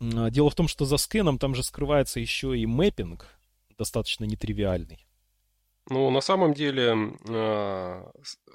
А, 0.00 0.30
дело 0.30 0.50
в 0.50 0.54
том, 0.54 0.68
что 0.68 0.84
за 0.84 0.96
скеном 0.96 1.38
там 1.38 1.54
же 1.54 1.62
скрывается 1.62 2.20
еще 2.20 2.56
и 2.56 2.66
мэппинг, 2.66 3.26
достаточно 3.78 4.24
нетривиальный. 4.24 5.06
Ну, 5.88 6.10
на 6.10 6.20
самом 6.20 6.52
деле, 6.52 7.16
э, 7.28 8.10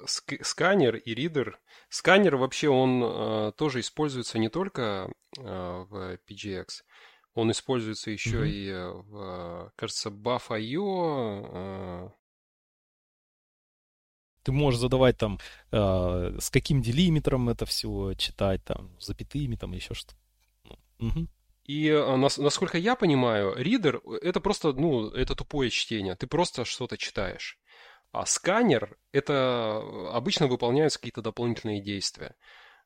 сканер 0.06 0.96
и 0.96 1.14
ридер... 1.14 1.58
Сканер 1.88 2.36
вообще, 2.36 2.68
он 2.68 3.02
э, 3.02 3.52
тоже 3.56 3.80
используется 3.80 4.38
не 4.38 4.50
только 4.50 5.10
э, 5.38 5.42
в 5.42 6.18
PGX, 6.28 6.66
он 7.34 7.50
используется 7.50 8.10
еще 8.10 8.44
mm-hmm. 8.44 8.50
и 8.50 8.70
в, 9.08 9.72
кажется, 9.76 10.10
Buff.io, 10.10 12.12
ты 14.42 14.52
можешь 14.52 14.80
задавать 14.80 15.18
там, 15.18 15.38
э, 15.70 16.36
с 16.40 16.50
каким 16.50 16.82
делиметром 16.82 17.48
это 17.48 17.66
все 17.66 18.14
читать, 18.14 18.64
там, 18.64 18.90
запятыми, 19.00 19.56
там, 19.56 19.72
еще 19.72 19.94
что-то. 19.94 20.16
Угу. 20.98 21.28
И 21.64 21.88
а, 21.90 22.16
насколько 22.16 22.78
я 22.78 22.96
понимаю, 22.96 23.54
ридер 23.56 24.00
это 24.22 24.40
просто, 24.40 24.72
ну, 24.72 25.08
это 25.08 25.34
тупое 25.34 25.70
чтение. 25.70 26.16
Ты 26.16 26.26
просто 26.26 26.64
что-то 26.64 26.96
читаешь. 26.96 27.58
А 28.10 28.26
сканер 28.26 28.98
это 29.12 29.82
обычно 30.12 30.46
выполняются 30.46 30.98
какие-то 30.98 31.22
дополнительные 31.22 31.80
действия 31.80 32.34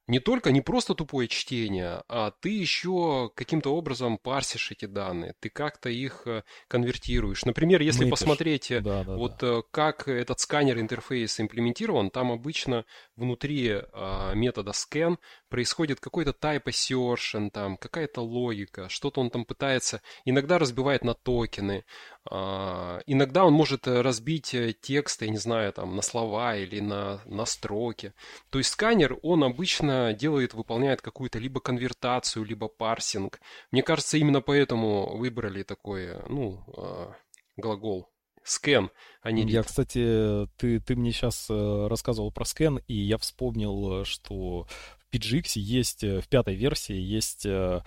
не 0.08 0.20
только, 0.20 0.52
не 0.52 0.60
просто 0.60 0.94
тупое 0.94 1.28
чтение, 1.28 2.02
а 2.08 2.30
ты 2.30 2.50
еще 2.50 3.30
каким-то 3.34 3.74
образом 3.74 4.18
парсишь 4.18 4.70
эти 4.70 4.84
данные, 4.84 5.34
ты 5.40 5.48
как-то 5.48 5.88
их 5.88 6.22
э, 6.26 6.44
конвертируешь. 6.68 7.44
Например, 7.44 7.80
если 7.80 8.04
Мэпишь. 8.04 8.10
посмотреть, 8.10 8.70
э, 8.70 8.80
да, 8.80 9.02
да, 9.02 9.16
вот 9.16 9.38
да. 9.40 9.46
Э, 9.46 9.62
как 9.70 10.06
этот 10.06 10.38
сканер 10.38 10.78
интерфейс 10.78 11.40
имплементирован, 11.40 12.10
там 12.10 12.30
обычно 12.30 12.84
внутри 13.16 13.82
а, 13.92 14.34
метода 14.34 14.72
scan 14.72 15.18
происходит 15.48 16.00
какой-то 16.00 16.30
type 16.30 16.64
assertion, 16.64 17.50
там 17.50 17.76
какая-то 17.76 18.20
логика, 18.20 18.88
что-то 18.88 19.20
он 19.20 19.30
там 19.30 19.44
пытается, 19.44 20.02
иногда 20.24 20.58
разбивает 20.58 21.04
на 21.04 21.14
токены, 21.14 21.84
а, 22.30 23.00
иногда 23.06 23.44
он 23.44 23.54
может 23.54 23.86
разбить 23.86 24.54
текст, 24.80 25.22
я 25.22 25.28
не 25.28 25.38
знаю, 25.38 25.72
там 25.72 25.96
на 25.96 26.02
слова 26.02 26.56
или 26.56 26.80
на, 26.80 27.20
на 27.24 27.46
строки. 27.46 28.12
То 28.50 28.58
есть 28.58 28.70
сканер, 28.70 29.18
он 29.22 29.44
обычно 29.44 30.12
делает, 30.12 30.54
выполняет 30.54 31.02
какую-то 31.02 31.38
либо 31.38 31.60
конвертацию, 31.60 32.44
либо 32.44 32.68
парсинг. 32.68 33.40
Мне 33.70 33.82
кажется, 33.82 34.18
именно 34.18 34.40
поэтому 34.40 35.16
выбрали 35.16 35.62
такой, 35.62 36.22
ну, 36.28 36.64
а, 36.76 37.14
глагол 37.56 38.08
scan, 38.46 38.90
а 39.22 39.30
не 39.32 39.44
read. 39.44 39.50
Я, 39.50 39.62
кстати, 39.62 40.48
ты, 40.56 40.80
ты 40.80 40.96
мне 40.96 41.12
сейчас 41.12 41.46
э, 41.50 41.86
рассказывал 41.88 42.30
про 42.30 42.44
scan, 42.44 42.82
и 42.86 42.94
я 42.94 43.18
вспомнил, 43.18 44.04
что 44.04 44.66
в 44.98 45.14
PGX 45.14 45.52
есть, 45.54 46.04
э, 46.04 46.20
в 46.20 46.28
пятой 46.28 46.54
версии 46.54 46.96
есть 46.96 47.44
э, 47.46 47.82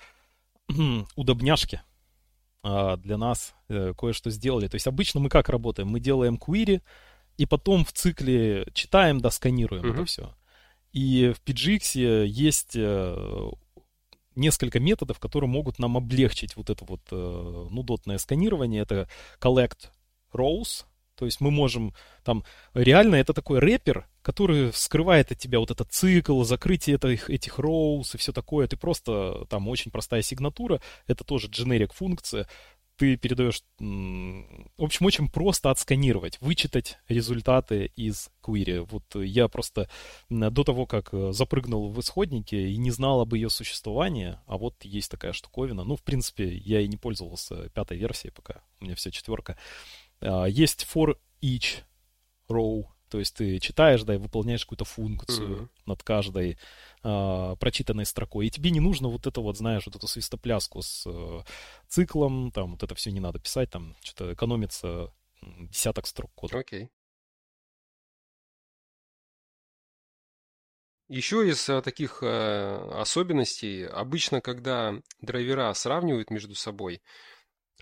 удобняшки 1.16 1.82
а, 2.62 2.98
для 2.98 3.18
нас, 3.18 3.56
кое-что 3.68 4.30
сделали. 4.30 4.68
То 4.68 4.76
есть 4.76 4.88
обычно 4.88 5.22
мы 5.22 5.30
как 5.30 5.48
работаем? 5.50 5.88
Мы 5.88 6.00
делаем 6.00 6.36
query, 6.36 6.82
и 7.38 7.46
потом 7.46 7.86
в 7.86 7.94
цикле 7.94 8.68
читаем, 8.74 9.22
да, 9.22 9.32
сканируем 9.32 9.86
uh-huh. 9.86 9.94
это 9.94 10.06
все. 10.06 10.36
И 10.92 11.34
в 11.36 11.42
PGX 11.48 12.26
есть 12.26 12.76
э, 12.76 13.52
несколько 14.36 14.80
методов, 14.80 15.20
которые 15.20 15.50
могут 15.50 15.80
нам 15.80 15.98
облегчить 15.98 16.56
вот 16.56 16.70
это 16.70 16.84
вот 16.86 17.02
э, 17.12 17.68
нудотное 17.70 18.18
сканирование. 18.18 18.82
Это 18.82 19.08
collect 19.40 19.90
rows, 20.34 20.86
то 21.16 21.26
есть 21.26 21.42
мы 21.42 21.52
можем 21.52 21.94
там 22.24 22.46
реально 22.74 23.16
это 23.16 23.34
такой 23.34 23.60
рэпер, 23.60 24.08
который 24.22 24.72
скрывает 24.72 25.32
от 25.32 25.38
тебя 25.38 25.60
вот 25.60 25.70
этот 25.70 25.92
цикл, 25.92 26.44
закрытие 26.44 26.96
этих, 26.96 27.30
этих 27.30 27.60
rows 27.60 28.12
и 28.14 28.18
все 28.18 28.32
такое. 28.32 28.68
Ты 28.68 28.78
просто 28.78 29.46
там 29.50 29.68
очень 29.68 29.92
простая 29.92 30.22
сигнатура, 30.22 30.80
это 31.08 31.24
тоже 31.26 31.48
generic 31.48 31.92
функция 31.94 32.48
ты 33.00 33.16
передаешь... 33.16 33.64
В 33.80 34.84
общем, 34.84 35.06
очень 35.06 35.30
просто 35.30 35.72
отсканировать, 35.72 36.38
вычитать 36.42 37.00
результаты 37.08 37.92
из 37.96 38.30
query. 38.44 38.86
Вот 38.92 39.16
я 39.16 39.48
просто 39.48 39.90
до 40.30 40.64
того, 40.66 40.86
как 40.86 41.14
э, 41.14 41.32
запрыгнул 41.32 41.92
в 41.92 42.00
исходники 42.02 42.56
и 42.56 42.76
не 42.76 42.92
знал 42.92 43.22
об 43.22 43.34
ее 43.34 43.50
существовании, 43.50 44.38
а 44.48 44.58
вот 44.58 44.76
есть 44.84 45.10
такая 45.10 45.32
штуковина. 45.32 45.86
Ну, 45.86 45.96
в 45.96 46.04
принципе, 46.04 46.54
я 46.54 46.82
и 46.82 46.90
не 46.90 46.98
пользовался 46.98 47.70
пятой 47.70 47.98
версией 47.98 48.34
пока, 48.34 48.62
у 48.82 48.84
меня 48.84 48.96
вся 48.96 49.12
четверка. 49.12 49.58
А, 50.22 50.46
есть 50.46 50.86
for 50.92 51.18
each 51.42 51.84
row, 52.50 52.86
то 53.10 53.20
есть 53.20 53.36
ты 53.36 53.60
читаешь, 53.60 54.04
да, 54.04 54.16
и 54.16 54.18
выполняешь 54.18 54.66
какую-то 54.66 54.86
функцию 54.86 55.50
mm-hmm. 55.50 55.70
над 55.88 56.04
каждой 56.04 56.58
э, 57.04 57.56
прочитанной 57.60 58.06
строкой. 58.06 58.48
И 58.48 58.50
тебе 58.52 58.70
не 58.72 58.80
нужно 58.80 59.08
вот 59.10 59.26
это 59.26 59.42
вот, 59.42 59.58
знаешь, 59.58 59.86
вот 59.86 59.96
эту 59.96 60.08
свистопляску 60.08 60.82
с 60.82 61.06
э, 61.08 61.42
циклом, 61.88 62.52
там 62.52 62.72
вот 62.72 62.84
это 62.84 62.94
все 62.96 63.12
не 63.12 63.20
надо 63.20 63.40
писать, 63.40 63.72
там 63.72 63.96
что-то 64.02 64.34
экономится 64.34 65.12
десяток 65.42 66.06
строк 66.06 66.32
кода. 66.36 66.60
Окей. 66.60 66.84
Okay. 66.84 66.90
Еще 71.10 71.50
из 71.50 71.68
э, 71.68 71.82
таких 71.82 72.22
э, 72.22 72.76
особенностей, 72.94 73.84
обычно, 73.84 74.42
когда 74.42 74.94
драйвера 75.22 75.74
сравнивают 75.74 76.30
между 76.30 76.54
собой, 76.54 77.02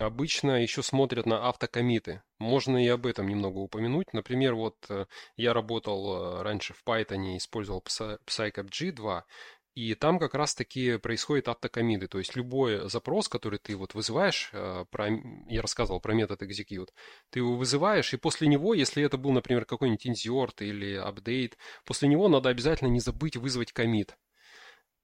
обычно 0.00 0.62
еще 0.62 0.82
смотрят 0.82 1.26
на 1.26 1.48
автокомиты. 1.48 2.22
Можно 2.38 2.84
и 2.84 2.88
об 2.88 3.06
этом 3.06 3.28
немного 3.28 3.58
упомянуть. 3.58 4.12
Например, 4.12 4.54
вот 4.54 4.76
э, 4.88 5.06
я 5.36 5.52
работал 5.52 6.42
раньше 6.42 6.74
в 6.74 6.82
Python, 6.84 7.36
использовал 7.36 7.82
PsyCap 7.82 8.68
G2, 8.70 9.22
и 9.78 9.94
там 9.94 10.18
как 10.18 10.34
раз-таки 10.34 10.96
происходит 10.96 11.46
автокомиты, 11.46 12.08
то 12.08 12.18
есть 12.18 12.34
любой 12.34 12.90
запрос, 12.90 13.28
который 13.28 13.60
ты 13.60 13.76
вот 13.76 13.94
вызываешь, 13.94 14.50
э, 14.52 14.84
про, 14.90 15.08
я 15.48 15.62
рассказывал 15.62 16.00
про 16.00 16.14
метод 16.14 16.42
execute, 16.42 16.88
ты 17.30 17.38
его 17.38 17.54
вызываешь, 17.54 18.12
и 18.12 18.16
после 18.16 18.48
него, 18.48 18.74
если 18.74 19.04
это 19.04 19.18
был, 19.18 19.30
например, 19.30 19.64
какой-нибудь 19.66 20.04
insert 20.04 20.54
или 20.64 21.00
update, 21.00 21.52
после 21.84 22.08
него 22.08 22.28
надо 22.28 22.48
обязательно 22.48 22.88
не 22.88 22.98
забыть 22.98 23.36
вызвать 23.36 23.72
комит. 23.72 24.16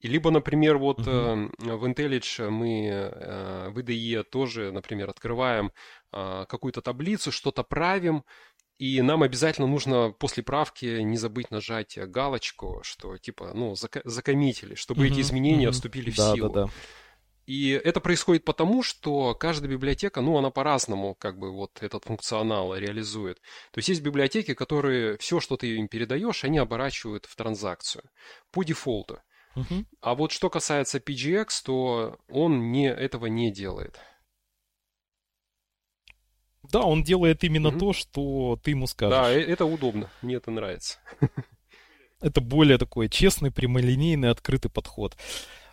И 0.05 0.09
либо, 0.09 0.31
например, 0.31 0.77
вот 0.77 0.99
uh-huh. 1.01 1.51
э, 1.63 1.77
в 1.77 1.85
IntelliJ 1.87 2.51
мы 2.51 2.89
э, 2.89 3.71
в 3.71 3.79
IDE 3.79 4.23
тоже, 4.25 4.71
например, 4.71 5.09
открываем 5.09 5.73
э, 6.13 6.45
какую-то 6.47 6.83
таблицу, 6.83 7.33
что-то 7.33 7.63
правим, 7.63 8.23
и 8.77 9.01
нам 9.01 9.23
обязательно 9.23 9.67
нужно 9.67 10.11
после 10.11 10.43
правки 10.43 11.01
не 11.01 11.17
забыть 11.17 11.51
нажать 11.51 11.97
галочку, 11.97 12.81
что 12.83 13.17
типа, 13.17 13.53
ну, 13.55 13.73
зак- 13.73 14.03
закоммитили, 14.05 14.75
чтобы 14.75 15.07
mm-hmm, 15.07 15.11
эти 15.11 15.21
изменения 15.23 15.69
mm-hmm. 15.69 15.73
вступили 15.73 16.11
в 16.11 16.17
да, 16.17 16.35
силу. 16.35 16.49
Да, 16.51 16.65
да. 16.67 16.71
И 17.47 17.71
это 17.71 18.01
происходит 18.01 18.45
потому, 18.45 18.83
что 18.83 19.35
каждая 19.35 19.71
библиотека, 19.71 20.21
ну, 20.21 20.37
она 20.37 20.51
по-разному 20.51 21.15
как 21.15 21.39
бы 21.39 21.51
вот 21.51 21.83
этот 21.83 22.05
функционал 22.05 22.77
реализует. 22.77 23.41
То 23.71 23.79
есть 23.79 23.89
есть 23.89 24.03
библиотеки, 24.03 24.53
которые 24.53 25.17
все, 25.17 25.41
что 25.41 25.57
ты 25.57 25.77
им 25.77 25.89
передаешь, 25.89 26.45
они 26.45 26.59
оборачивают 26.59 27.25
в 27.25 27.35
транзакцию 27.37 28.05
по 28.51 28.65
дефолту. 28.65 29.23
А 30.01 30.15
вот 30.15 30.33
что 30.33 30.51
касается 30.51 30.99
PGX, 30.99 31.49
то 31.65 32.19
он 32.29 32.73
не, 32.73 32.89
этого 32.89 33.27
не 33.27 33.53
делает. 33.53 33.99
Да, 36.63 36.81
он 36.81 37.03
делает 37.03 37.45
именно 37.45 37.69
mm-hmm. 37.69 37.79
то, 37.79 37.93
что 37.93 38.59
ты 38.63 38.71
ему 38.71 38.87
скажешь. 38.87 39.17
Да, 39.17 39.31
э, 39.31 39.41
это 39.41 39.65
удобно. 39.65 40.11
Мне 40.23 40.37
это 40.37 40.51
нравится. 40.51 40.99
Это 42.21 42.41
более 42.41 42.79
такой 42.79 43.11
честный, 43.11 43.51
прямолинейный, 43.51 44.31
открытый 44.31 44.71
подход. 44.71 45.15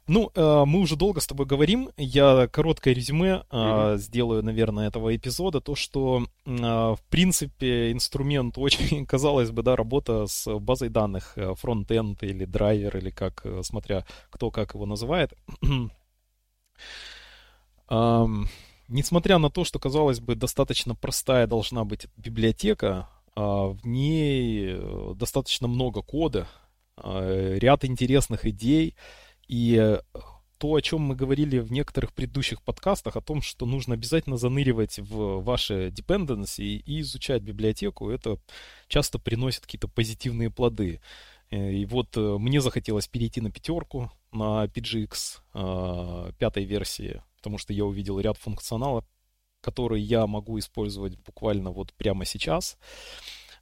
Ну, 0.08 0.32
э, 0.34 0.64
мы 0.66 0.80
уже 0.80 0.95
долго 0.95 1.20
с 1.22 1.28
тобой 1.28 1.45
говорим. 1.45 1.89
Я 1.97 2.47
короткое 2.47 2.93
резюме 2.93 3.45
mm-hmm. 3.49 3.97
сделаю, 3.97 4.43
наверное, 4.43 4.88
этого 4.88 5.16
эпизода. 5.16 5.62
То, 5.62 5.76
что, 5.76 6.26
в 6.45 6.99
принципе, 7.10 7.91
инструмент 7.91 8.58
очень, 8.58 9.06
казалось 9.08 9.52
бы, 9.52 9.64
да, 9.64 9.76
работа 9.76 10.26
с 10.28 10.52
базой 10.60 10.89
данных, 10.89 11.38
фронт-энд 11.56 12.24
или 12.24 12.45
драйвер, 12.45 12.97
или 12.97 13.10
как, 13.10 13.45
смотря 13.62 14.06
кто 14.30 14.52
как 14.52 14.74
его 14.74 14.86
называет. 14.86 15.34
Несмотря 18.93 19.38
на 19.38 19.49
то, 19.49 19.64
что, 19.64 19.80
казалось 19.80 20.20
бы, 20.20 20.36
достаточно 20.36 20.95
простая 20.95 21.47
должна 21.47 21.86
быть 21.86 22.08
библиотека, 22.18 23.08
а, 23.36 23.68
в 23.68 23.86
ней 23.88 24.74
э, 24.74 25.14
достаточно 25.16 25.68
много 25.68 26.02
кода, 26.02 26.47
а, 26.97 27.56
ряд 27.58 27.86
интересных 27.86 28.45
идей, 28.45 28.95
и 29.52 29.78
э, 29.80 29.99
то, 30.58 30.74
о 30.74 30.82
чем 30.82 31.02
мы 31.02 31.16
говорили 31.16 31.60
в 31.60 31.72
некоторых 31.72 32.14
предыдущих 32.14 32.62
подкастах, 32.62 33.16
о 33.16 33.22
том, 33.22 33.41
что 33.41 33.66
нужно 33.66 33.93
обязательно 33.93 34.38
заныривать 34.38 34.99
в 34.99 35.41
ваши 35.43 35.89
dependency 35.89 36.78
и 36.78 37.02
изучать 37.02 37.41
библиотеку, 37.43 38.10
это 38.10 38.39
часто 38.88 39.20
приносит 39.20 39.62
какие-то 39.62 39.88
позитивные 39.88 40.49
плоды. 40.49 41.02
Э, 41.49 41.72
и 41.72 41.86
вот 41.86 42.16
мне 42.16 42.62
захотелось 42.62 43.08
перейти 43.08 43.41
на 43.41 43.52
пятерку, 43.52 44.12
на 44.32 44.66
PGX 44.66 46.34
пятой 46.38 46.64
версии 46.64 47.22
потому 47.41 47.58
что 47.58 47.74
я 47.74 47.86
увидел 47.86 48.20
ряд 48.20 48.38
функционала, 48.38 49.04
который 49.62 49.99
я 49.99 50.28
могу 50.28 50.60
использовать 50.60 51.18
буквально 51.18 51.72
вот 51.72 51.91
прямо 51.93 52.24
сейчас. 52.24 52.78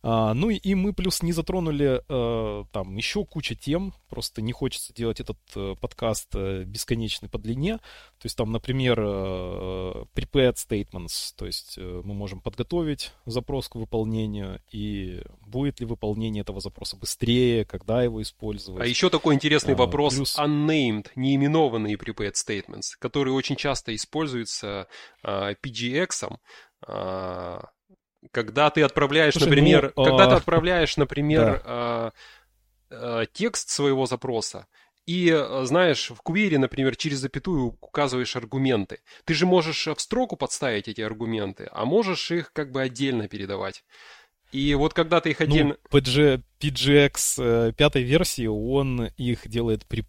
А, 0.01 0.33
ну 0.33 0.49
и, 0.49 0.75
мы 0.75 0.93
плюс 0.93 1.21
не 1.21 1.33
затронули 1.33 2.01
э, 2.07 2.65
там 2.71 2.95
еще 2.95 3.25
куча 3.25 3.55
тем, 3.55 3.93
просто 4.09 4.41
не 4.41 4.53
хочется 4.53 4.93
делать 4.93 5.19
этот 5.19 5.37
э, 5.55 5.75
подкаст 5.79 6.29
э, 6.35 6.63
бесконечный 6.63 7.27
по 7.27 7.37
длине. 7.37 7.77
То 7.77 8.25
есть 8.25 8.37
там, 8.37 8.51
например, 8.51 8.99
э, 8.99 9.03
prepared 10.15 10.55
statements, 10.55 11.33
то 11.35 11.45
есть 11.45 11.77
э, 11.77 12.01
мы 12.03 12.13
можем 12.13 12.39
подготовить 12.39 13.11
запрос 13.25 13.67
к 13.67 13.75
выполнению, 13.75 14.61
и 14.71 15.21
будет 15.45 15.81
ли 15.81 15.85
выполнение 15.85 16.41
этого 16.41 16.61
запроса 16.61 16.95
быстрее, 16.95 17.65
когда 17.65 18.01
его 18.01 18.21
использовать. 18.21 18.81
А 18.81 18.85
еще 18.85 19.09
такой 19.09 19.35
интересный 19.35 19.73
а, 19.73 19.77
вопрос, 19.77 20.15
плюс... 20.15 20.37
unnamed, 20.37 21.07
неименованные 21.15 21.95
prepared 21.95 22.35
statements, 22.35 22.91
которые 22.99 23.33
очень 23.33 23.57
часто 23.57 23.93
используются 23.93 24.87
э, 25.23 25.55
PGX, 25.61 26.37
э, 26.87 27.59
когда 28.31 28.69
ты 28.69 28.81
отправляешь, 28.81 29.33
Слушай, 29.33 29.49
например, 29.49 29.93
ну, 29.95 30.03
когда 30.03 30.25
а... 30.25 30.27
ты 30.27 30.35
отправляешь, 30.35 30.97
например, 30.97 31.61
да. 31.65 32.13
э, 32.89 33.21
э, 33.21 33.25
текст 33.33 33.69
своего 33.69 34.05
запроса, 34.05 34.67
и, 35.05 35.35
знаешь, 35.63 36.11
в 36.11 36.21
квире, 36.21 36.59
например, 36.59 36.95
через 36.95 37.17
запятую 37.17 37.75
указываешь 37.81 38.35
аргументы. 38.35 39.01
Ты 39.25 39.33
же 39.33 39.47
можешь 39.47 39.87
в 39.87 39.99
строку 39.99 40.35
подставить 40.35 40.87
эти 40.87 41.01
аргументы, 41.01 41.67
а 41.71 41.85
можешь 41.85 42.29
их 42.29 42.53
как 42.53 42.71
бы 42.71 42.83
отдельно 42.83 43.27
передавать. 43.27 43.83
И 44.51 44.75
вот 44.75 44.93
когда 44.93 45.19
ты 45.19 45.31
их 45.31 45.41
отдельно... 45.41 45.77
Ну, 45.91 45.99
PG, 45.99 46.43
PGX 46.59 47.15
э, 47.37 47.73
пятой 47.73 48.03
версии, 48.03 48.45
он 48.45 49.05
их 49.17 49.47
делает 49.47 49.85
при 49.85 50.01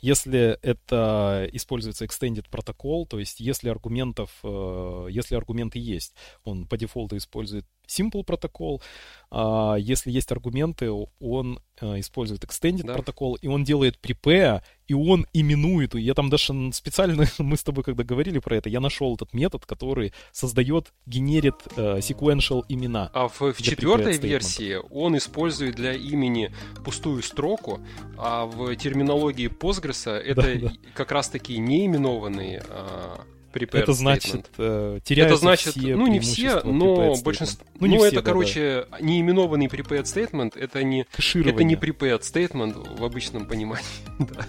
если 0.00 0.58
это 0.62 1.48
используется 1.52 2.04
extended 2.04 2.44
протокол, 2.50 3.06
то 3.06 3.18
есть 3.18 3.40
если 3.40 3.68
аргументов, 3.68 4.30
э, 4.42 5.06
если 5.10 5.34
аргументы 5.34 5.78
есть, 5.78 6.14
он 6.44 6.66
по 6.66 6.76
дефолту 6.76 7.16
использует 7.16 7.64
simple 7.88 8.22
протокол, 8.22 8.82
а 9.30 9.76
если 9.76 10.10
есть 10.10 10.30
аргументы, 10.30 10.90
он 10.90 11.60
э, 11.80 12.00
использует 12.00 12.44
extended 12.44 12.84
да. 12.84 12.94
протокол, 12.94 13.36
и 13.36 13.48
он 13.48 13.64
делает 13.64 13.98
prepare, 14.00 14.62
и 14.86 14.94
он 14.94 15.26
именует, 15.32 15.94
я 15.94 16.14
там 16.14 16.28
даже 16.28 16.72
специально, 16.72 17.24
мы 17.38 17.56
с 17.56 17.62
тобой 17.62 17.84
когда 17.84 18.04
говорили 18.04 18.38
про 18.38 18.56
это, 18.56 18.68
я 18.68 18.80
нашел 18.80 19.14
этот 19.14 19.32
метод, 19.32 19.64
который 19.64 20.12
создает, 20.32 20.92
генерит 21.06 21.56
sequential 21.76 22.64
имена. 22.68 23.10
А 23.14 23.28
в, 23.28 23.40
в 23.40 23.62
четвертой 23.62 24.18
версии 24.18 24.76
он 24.90 25.16
использует 25.16 25.76
для 25.76 25.87
имени 25.94 26.52
пустую 26.84 27.22
строку, 27.22 27.80
а 28.16 28.46
в 28.46 28.74
терминологии 28.76 29.48
Postgres 29.48 30.10
это 30.10 30.42
да, 30.42 30.68
да. 30.68 30.72
как 30.94 31.12
раз-таки 31.12 31.58
неименованные 31.58 32.62
а, 32.68 33.24
prepared 33.52 33.82
Это 33.82 33.92
значит, 33.92 34.50
э, 34.58 35.00
теряются 35.04 35.34
Это 35.34 35.40
значит, 35.40 35.74
все 35.74 35.96
ну 35.96 36.06
не 36.06 36.20
все, 36.20 36.60
но 36.62 37.14
большинство... 37.22 37.66
Ну, 37.80 37.86
не 37.86 37.94
ну 37.94 38.00
все, 38.00 38.08
это, 38.08 38.16
да, 38.16 38.22
короче, 38.22 38.86
да. 38.90 39.00
неименованный 39.00 39.66
prepared 39.66 40.04
statement, 40.04 40.58
это 40.58 40.82
не, 40.82 41.06
это 41.16 41.64
не 41.64 41.74
prepared 41.74 42.20
statement 42.20 42.96
в 42.98 43.04
обычном 43.04 43.46
понимании. 43.46 43.84
да. 44.18 44.46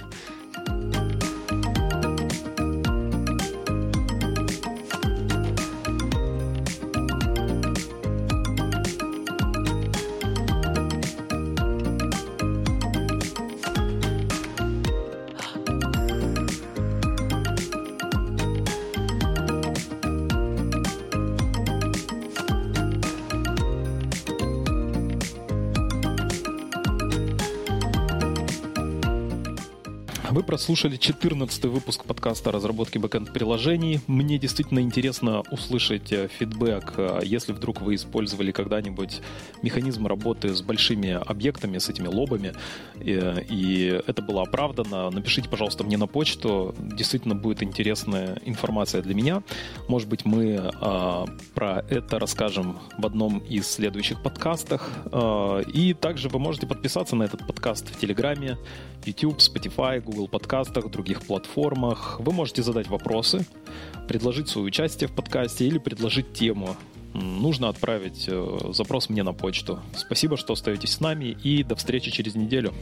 Прослушали 30.49 30.95
14 30.95 31.65
выпуск 31.65 32.05
подкаста 32.05 32.49
о 32.49 32.53
разработке 32.53 32.97
бэкэнд-приложений. 32.97 34.01
Мне 34.07 34.39
действительно 34.39 34.79
интересно 34.79 35.43
услышать 35.51 36.11
э, 36.11 36.27
фидбэк, 36.27 36.93
э, 36.97 37.19
если 37.23 37.53
вдруг 37.53 37.81
вы 37.81 37.93
использовали 37.93 38.51
когда-нибудь 38.51 39.21
механизм 39.61 40.07
работы 40.07 40.55
с 40.55 40.63
большими 40.63 41.11
объектами, 41.11 41.77
с 41.77 41.87
этими 41.87 42.07
лобами, 42.07 42.53
и, 42.99 43.45
и 43.47 44.01
это 44.07 44.23
было 44.23 44.41
оправдано. 44.41 45.11
Напишите, 45.11 45.47
пожалуйста, 45.47 45.83
мне 45.83 45.97
на 45.97 46.07
почту. 46.07 46.73
Действительно 46.79 47.35
будет 47.35 47.61
интересная 47.61 48.41
информация 48.43 49.03
для 49.03 49.13
меня. 49.13 49.43
Может 49.87 50.09
быть, 50.09 50.25
мы 50.25 50.71
а, 50.81 51.27
про 51.53 51.85
это 51.89 52.17
расскажем 52.17 52.79
в 52.97 53.05
одном 53.05 53.37
из 53.37 53.67
следующих 53.67 54.23
подкастах. 54.23 54.89
А, 55.11 55.59
и 55.59 55.93
также 55.93 56.27
вы 56.27 56.39
можете 56.39 56.65
подписаться 56.65 57.15
на 57.15 57.21
этот 57.21 57.45
подкаст 57.45 57.87
в 57.87 57.99
Телеграме, 57.99 58.57
YouTube, 59.05 59.37
Spotify, 59.37 60.01
Google 60.01 60.27
подкастах, 60.39 60.89
других 60.89 61.21
платформах. 61.21 62.19
Вы 62.19 62.31
можете 62.31 62.63
задать 62.63 62.87
вопросы, 62.87 63.45
предложить 64.07 64.47
свое 64.47 64.67
участие 64.67 65.07
в 65.07 65.11
подкасте 65.11 65.67
или 65.67 65.77
предложить 65.77 66.33
тему. 66.33 66.75
Нужно 67.13 67.69
отправить 67.69 68.25
э, 68.27 68.71
запрос 68.71 69.09
мне 69.09 69.23
на 69.23 69.33
почту. 69.33 69.79
Спасибо, 69.95 70.37
что 70.37 70.53
остаетесь 70.53 70.93
с 70.93 70.99
нами 71.01 71.37
и 71.43 71.63
до 71.63 71.75
встречи 71.75 72.11
через 72.11 72.35
неделю. 72.35 72.73